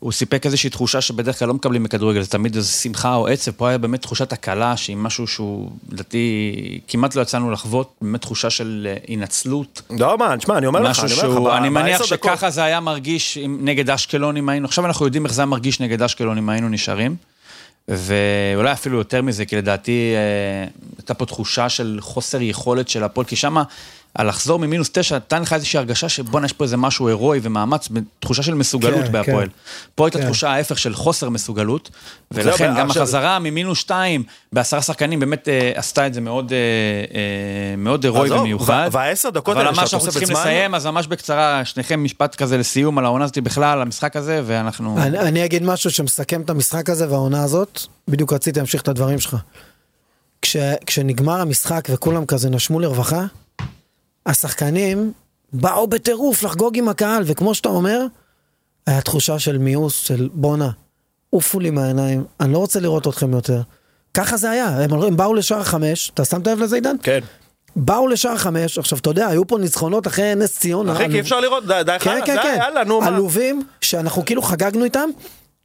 הוא 0.00 0.12
סיפק 0.12 0.46
איזושהי 0.46 0.70
תחושה 0.70 1.00
שבדרך 1.00 1.38
כלל 1.38 1.48
לא 1.48 1.54
מקבלים 1.54 1.82
בכדורגל, 1.82 2.22
זה 2.22 2.30
תמיד 2.30 2.56
איזו 2.56 2.72
שמחה 2.72 3.14
או 3.14 3.26
עצב, 3.26 3.50
פה 3.50 3.68
היה 3.68 3.78
באמת 3.78 4.02
תחושת 4.02 4.32
הקלה, 4.32 4.76
שהיא 4.76 4.96
משהו 4.96 5.26
שהוא, 5.26 5.70
לדעתי, 5.92 6.80
כמעט 6.88 7.14
לא 7.14 7.22
יצאנו 7.22 7.50
לחוות, 7.50 7.92
באמת 8.02 8.20
תחושה 8.20 8.50
של 8.50 8.88
אה, 8.90 9.14
הנצלות. 9.14 9.82
לא, 9.90 10.18
מה, 10.18 10.36
תשמע, 10.36 10.58
אני 10.58 10.66
אומר 10.66 10.80
לך, 10.80 11.04
אני 11.04 11.12
אומר 11.12 11.50
לך, 11.50 11.56
אני 11.56 11.68
מניח 11.68 12.04
שככה 12.04 12.50
זה 12.50 12.64
היה 12.64 12.80
מרגיש 12.80 13.38
נגד 13.48 13.90
אשקלון 13.90 14.36
אם 14.36 14.48
היינו, 14.48 14.66
עכשיו 14.66 14.86
אנחנו 14.86 15.06
יודעים 15.06 15.24
איך 15.24 15.34
זה 15.34 15.42
היה 15.42 15.46
מרגיש 15.46 15.80
נגד 15.80 16.02
אשקלון 16.02 16.38
אם 16.38 16.48
היינו 16.48 16.68
נשארים. 16.68 17.16
ואולי 17.88 18.72
אפילו 18.72 18.98
יותר 18.98 19.22
מזה, 19.22 19.44
כי 19.44 19.56
לדעתי 19.56 20.12
אה, 20.16 20.68
הייתה 20.98 21.14
פה 21.14 21.26
תחושה 21.26 21.68
של 21.68 21.98
חוסר 22.00 22.42
יכולת 22.42 22.88
של 22.88 23.04
הפועל, 23.04 23.26
כי 23.26 23.36
שמה 23.36 23.62
על 24.14 24.28
לחזור 24.28 24.58
ממינוס 24.58 24.90
תשע, 24.92 25.16
נתן 25.16 25.42
לך 25.42 25.52
איזושהי 25.52 25.78
הרגשה 25.78 26.08
שבואנה, 26.08 26.46
יש 26.46 26.52
פה 26.52 26.64
איזה 26.64 26.76
משהו 26.76 27.08
הירואי 27.08 27.40
ומאמץ, 27.42 27.88
תחושה 28.20 28.42
של 28.42 28.54
מסוגלות 28.54 29.04
כן, 29.04 29.12
בהפועל. 29.12 29.46
כן. 29.46 29.52
פה 29.94 30.06
הייתה 30.06 30.18
כן. 30.18 30.24
תחושה 30.26 30.50
ההפך 30.50 30.78
של 30.78 30.94
חוסר 30.94 31.28
מסוגלות, 31.28 31.90
ולכן 32.30 32.74
גם 32.78 32.86
עכשיו- 32.88 33.02
החזרה 33.02 33.38
ממינוס 33.38 33.78
שתיים 33.78 34.22
בעשרה 34.52 34.82
שחקנים 34.82 35.20
באמת 35.20 35.48
אה, 35.48 35.72
עשתה 35.74 36.06
את 36.06 36.14
זה 36.14 36.20
מאוד, 36.20 36.52
אה, 36.52 36.56
אה, 37.14 37.76
מאוד 37.76 38.04
הירואי 38.04 38.30
ומיוחד. 38.30 38.88
וה- 38.92 39.00
והעשר 39.00 39.30
דקות 39.30 39.56
אבל 39.56 39.66
האלה 39.66 39.70
ממש 39.76 39.90
של 39.90 39.96
אנחנו 39.96 39.98
התוספת 39.98 40.12
צריכים 40.12 40.36
זמן- 40.36 40.40
לסיים, 40.40 40.74
אז 40.74 40.86
ממש 40.86 41.06
בקצרה, 41.06 41.64
שניכם 41.64 42.04
משפט 42.04 42.34
כזה 42.34 42.58
לסיום 42.58 42.98
על 42.98 43.04
העונה 43.04 43.24
הזאת 43.24 43.38
בכלל, 43.38 43.64
על 43.72 43.82
המשחק 43.82 44.16
הזה, 44.16 44.42
ואנחנו... 44.46 44.98
אני, 45.02 45.18
אני 45.18 45.44
אגיד 45.44 45.62
משהו 45.62 45.90
שמסכם 45.90 46.40
את 46.40 46.50
המשחק 46.50 46.90
הזה 46.90 47.10
והעונה 47.10 47.42
הזאת, 47.44 47.80
בדיוק 48.08 48.32
רציתי 48.32 48.58
להמשיך 48.58 48.82
את 48.82 48.88
הדברים 48.88 49.18
שלך. 49.20 49.36
כש, 50.42 50.56
כשנגמר 50.86 51.40
המשחק 51.40 51.88
וכולם 51.90 52.26
כזה 52.26 52.50
נשמו 52.50 52.80
לרווחה, 52.80 53.24
השחקנים 54.30 55.12
באו 55.52 55.86
בטירוף 55.86 56.42
לחגוג 56.42 56.78
עם 56.78 56.88
הקהל, 56.88 57.22
וכמו 57.26 57.54
שאתה 57.54 57.68
אומר, 57.68 58.00
היה 58.86 59.00
תחושה 59.00 59.38
של 59.38 59.58
מיאוס, 59.58 60.00
של 60.00 60.28
בואנה, 60.32 60.70
עופו 61.30 61.60
לי 61.60 61.70
מהעיניים, 61.70 62.24
אני 62.40 62.52
לא 62.52 62.58
רוצה 62.58 62.80
לראות 62.80 63.08
אתכם 63.08 63.32
יותר. 63.32 63.60
ככה 64.14 64.36
זה 64.36 64.50
היה, 64.50 64.66
הם, 64.68 64.92
הם 64.92 65.16
באו 65.16 65.34
לשער 65.34 65.62
חמש, 65.64 66.10
אתה 66.14 66.24
שמת 66.24 66.46
לב 66.46 66.60
לזה 66.60 66.76
עידן? 66.76 66.96
כן. 67.02 67.18
באו 67.76 68.08
לשער 68.08 68.36
חמש, 68.36 68.78
עכשיו 68.78 68.98
אתה 68.98 69.10
יודע, 69.10 69.26
היו 69.28 69.46
פה 69.46 69.58
ניצחונות 69.58 70.06
אחרי 70.06 70.34
נס 70.34 70.58
ציונה. 70.58 70.92
אחי, 70.92 70.98
כי 70.98 71.04
עלוב- 71.04 71.16
אפשר 71.20 71.40
לראות, 71.40 71.66
די, 71.66 71.80
די, 71.86 71.96
כן, 72.00 72.18
כן, 72.26 72.36
כן. 72.42 72.56
יאללה, 72.58 72.84
נו, 72.84 73.00
מה. 73.00 73.06
עלובים, 73.06 73.62
שאנחנו 73.80 74.24
כאילו 74.24 74.42
חגגנו 74.42 74.84
איתם, 74.84 75.08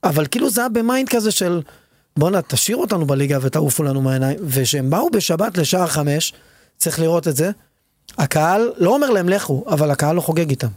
אבל 0.04 0.26
כאילו 0.32 0.50
זה 0.50 0.62
היה 0.62 0.70
ב 0.70 0.78
mind 0.78 1.10
כזה 1.10 1.32
של 1.32 1.62
בואנה, 2.18 2.42
תשאיר 2.42 2.78
אותנו 2.78 3.06
בליגה 3.06 3.38
ותעופו 3.42 3.84
לנו 3.84 4.02
מהעיניים. 4.02 4.40
וכשהם 4.44 4.90
באו 4.90 5.10
בשבת 5.10 5.58
לשער 5.58 5.88
חמש, 5.88 6.34
צריך 6.78 7.00
לראות 7.00 7.28
את 7.28 7.36
זה, 7.36 7.52
הקהל 8.18 8.72
לא 8.78 8.94
אומר 8.94 9.10
להם 9.10 9.30
לכו, 9.30 9.64
אבל 9.68 9.92
הקהל 9.92 10.16
לא 10.16 10.22
חוגג 10.22 10.50
איתם. 10.50 10.68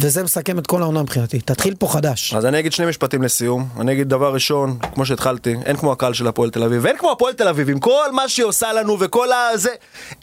וזה 0.00 0.22
מסכם 0.22 0.58
את 0.58 0.66
כל 0.66 0.82
העונה 0.82 1.02
מבחינתי. 1.02 1.40
תתחיל 1.40 1.74
פה 1.74 1.88
חדש. 1.88 2.34
אז 2.34 2.46
אני 2.46 2.58
אגיד 2.58 2.72
שני 2.72 2.86
משפטים 2.86 3.22
לסיום. 3.22 3.68
אני 3.80 3.92
אגיד 3.92 4.08
דבר 4.08 4.34
ראשון, 4.34 4.78
כמו 4.94 5.06
שהתחלתי, 5.06 5.56
אין 5.64 5.76
כמו 5.76 5.92
הקהל 5.92 6.12
של 6.14 6.26
הפועל 6.26 6.50
תל 6.50 6.62
אביב, 6.62 6.84
ואין 6.84 6.96
כמו 6.98 7.12
הפועל 7.12 7.32
תל 7.32 7.48
אביב, 7.48 7.70
עם 7.70 7.78
כל 7.78 8.12
מה 8.12 8.28
שהיא 8.28 8.46
עושה 8.46 8.72
לנו 8.72 8.96
וכל 9.00 9.28
הזה, 9.32 9.70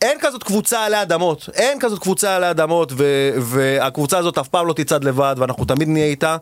אין 0.02 0.18
כזאת 0.22 0.44
קבוצה 0.44 0.86
עלי 0.86 1.02
אדמות, 1.02 1.50
אין 1.54 1.80
כזאת 1.80 2.00
קבוצה 2.00 2.36
עלי 2.36 2.52
אדמות, 2.52 2.92
ו- 2.96 3.32
והקבוצה 3.42 4.18
הזאת 4.18 4.38
אף 4.38 4.48
פעם 4.48 4.68
לא 4.68 4.74
תצעד 4.74 5.04
לבד, 5.04 5.36
ואנחנו 5.38 5.66
תמיד 5.66 5.88
נהיה 5.88 6.06
איתה. 6.06 6.38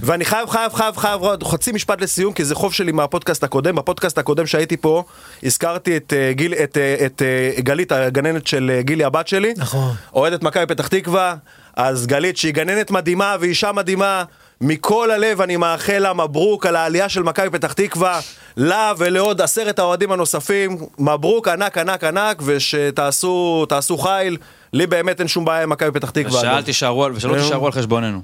ואני 0.00 0.24
חייב, 0.24 0.48
חייב, 0.48 0.72
חייב, 0.72 0.96
חייב, 0.96 1.20
חצי 1.44 1.72
משפט 1.72 2.00
לסיום, 2.00 2.32
כי 2.32 2.44
זה 2.44 2.54
חוב 2.54 2.72
שלי 2.72 2.92
מהפודקאסט 2.92 3.44
הקודם. 3.44 3.76
בפודקאסט 3.76 4.18
הקודם 4.18 4.46
שהייתי 4.46 4.76
פה, 4.76 5.04
הזכרתי 5.42 5.96
את, 5.96 6.12
אה, 6.16 6.32
גיל, 6.32 6.54
את, 6.54 6.78
אה, 6.78 7.06
את 7.06 7.22
אה, 7.22 7.60
גלית, 7.62 7.92
הגננת 7.92 8.46
של 8.46 8.80
גילי 8.80 9.04
הבת 9.04 9.28
שלי. 9.28 9.54
נכון. 9.56 9.94
אוהדת 10.14 10.42
מכבי 10.42 10.66
פתח 10.66 10.88
תקווה, 10.88 11.34
אז 11.76 12.06
גלית 12.06 12.36
שהיא 12.36 12.54
גננת 12.54 12.90
מדהימה 12.90 13.36
ואישה 13.40 13.72
מדהימה, 13.72 14.24
מכל 14.60 15.10
הלב 15.10 15.40
אני 15.40 15.56
מאחל 15.56 15.98
לה 15.98 16.12
מברוק 16.12 16.66
על 16.66 16.76
העלייה 16.76 17.08
של 17.08 17.22
מכבי 17.22 17.50
פתח 17.50 17.72
תקווה, 17.72 18.20
לה 18.56 18.92
ולעוד 18.98 19.40
עשרת 19.40 19.78
האוהדים 19.78 20.12
הנוספים, 20.12 20.76
מברוק 20.98 21.48
ענק 21.48 21.78
ענק 21.78 22.04
ענק 22.04 22.42
ושתעשו 22.44 23.66
תעשו 23.68 23.98
חיל, 23.98 24.36
לי 24.72 24.86
באמת 24.86 25.20
אין 25.20 25.28
שום 25.28 25.44
בעיה 25.44 25.62
עם 25.62 25.70
מכבי 25.70 25.90
פתח 25.90 26.10
תקווה. 26.10 26.38
ושאל. 26.38 26.62
תישארו 26.62 27.04
על- 27.04 27.12
ושלא. 27.14 27.38
תישארו 27.38 27.66
על 27.66 27.72
חשבוננו. 27.72 28.20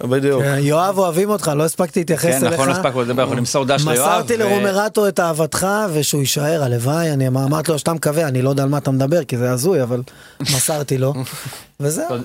בדיוק. 0.00 0.42
אה, 0.42 0.58
יואב, 0.58 0.98
אוהבים 0.98 1.30
אותך, 1.30 1.50
לא 1.56 1.64
הספקתי 1.64 2.00
להתייחס 2.00 2.24
כן, 2.24 2.46
אליך. 2.46 2.52
נכון, 2.52 2.68
לא 2.68 2.72
הספקנו 2.72 3.02
לדבר, 3.02 3.22
אנחנו 3.22 3.36
נמסור 3.36 3.64
דש 3.64 3.84
ליואב. 3.84 4.08
מסרתי 4.08 4.36
לרומרטו 4.36 5.08
את 5.08 5.20
אהבתך 5.20 5.66
ושהוא 5.92 6.20
יישאר, 6.20 6.62
הלוואי, 6.64 7.10
אני 7.12 7.28
אמרתי 7.28 7.72
לו 7.72 7.78
שאתה 7.78 7.92
מקווה, 7.92 8.28
אני 8.28 8.42
לא 8.42 8.50
יודע 8.50 8.62
על 8.62 8.68
מה 8.68 8.78
אתה 8.78 8.90
מדבר 8.90 9.24
כי 9.24 9.36
זה 9.36 9.50
הזוי, 9.52 9.82
אבל 9.82 10.02
מסרתי 10.40 10.98
לו. 10.98 11.14
וזהו. 11.80 12.16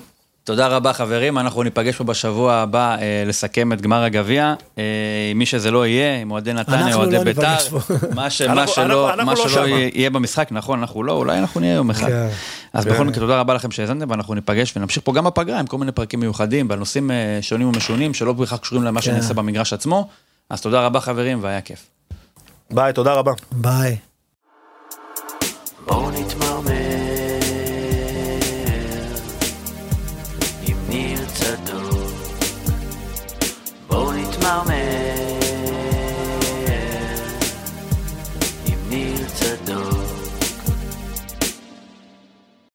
תודה- 0.48 0.66
רבה 0.68 0.92
חברים, 0.92 1.38
אנחנו 1.38 1.62
ניפגש 1.62 1.96
פה 1.96 2.04
בשבוע 2.04 2.54
הבא 2.54 2.96
אה, 3.00 3.22
לסכם 3.26 3.72
את 3.72 3.80
גמר 3.80 4.02
הגביע. 4.04 4.54
אה, 4.78 4.82
מי 5.34 5.46
שזה 5.46 5.70
לא 5.70 5.86
יהיה, 5.86 6.20
עם 6.20 6.30
אוהדי 6.30 6.52
נתניה, 6.52 6.94
אוהדי 6.94 7.16
לא 7.16 7.24
בית"ר. 7.24 7.42
מה 8.14 8.30
ש- 8.30 8.42
מה 8.42 8.66
שלא 8.66 8.82
אנחנו- 8.82 9.06
מה 9.06 9.12
אנחנו 9.12 9.30
לא 9.30 9.36
שלא 9.36 9.48
שמה. 9.48 9.68
יהיה 9.68 9.90
יהיה 9.94 10.10
במשחק, 10.10 10.48
נכון, 10.50 10.78
אנחנו 10.78 11.02
לא, 11.02 11.12
אולי 11.12 11.38
אנחנו 11.38 11.60
נהיה 11.60 11.74
יום 11.74 11.90
אחד. 11.90 12.06
כן. 12.08 12.28
אז 12.72 12.84
בכל 12.84 13.04
מקרה, 13.04 13.20
תודה 13.20 13.40
רבה 13.40 13.54
לכם 13.54 13.70
שהאזנתם, 13.70 14.10
ואנחנו 14.10 14.34
ניפגש 14.34 14.76
ונמשיך 14.76 15.02
פה 15.04 15.12
גם 15.12 15.24
בפגרה 15.24 15.58
עם 15.60 15.66
כל 15.66 15.78
מיני 15.78 15.92
פרקים 15.92 16.20
מיוחדים, 16.20 16.68
בנושאים 16.68 17.10
אה, 17.10 17.38
שונים 17.40 17.68
ומשונים, 17.68 18.14
שלא 18.14 18.32
בהכרח 18.32 18.58
קשורים 18.58 18.84
למה 18.84 19.00
כן. 19.00 19.06
שנעשה 19.06 19.34
במגרש 19.34 19.72
עצמו. 19.72 20.08
אז 20.50 20.60
תודה 20.60 20.80
רבה 20.86 21.00
חברים, 21.00 21.38
והיה 21.42 21.60
כיף. 21.60 21.86
ביי, 22.70 22.92
תודה 22.92 23.12
רבה. 23.12 23.32
ביי. 23.52 23.96
בואו 25.86 26.10
נתמרמר 26.10 26.77
moment. 34.48 34.77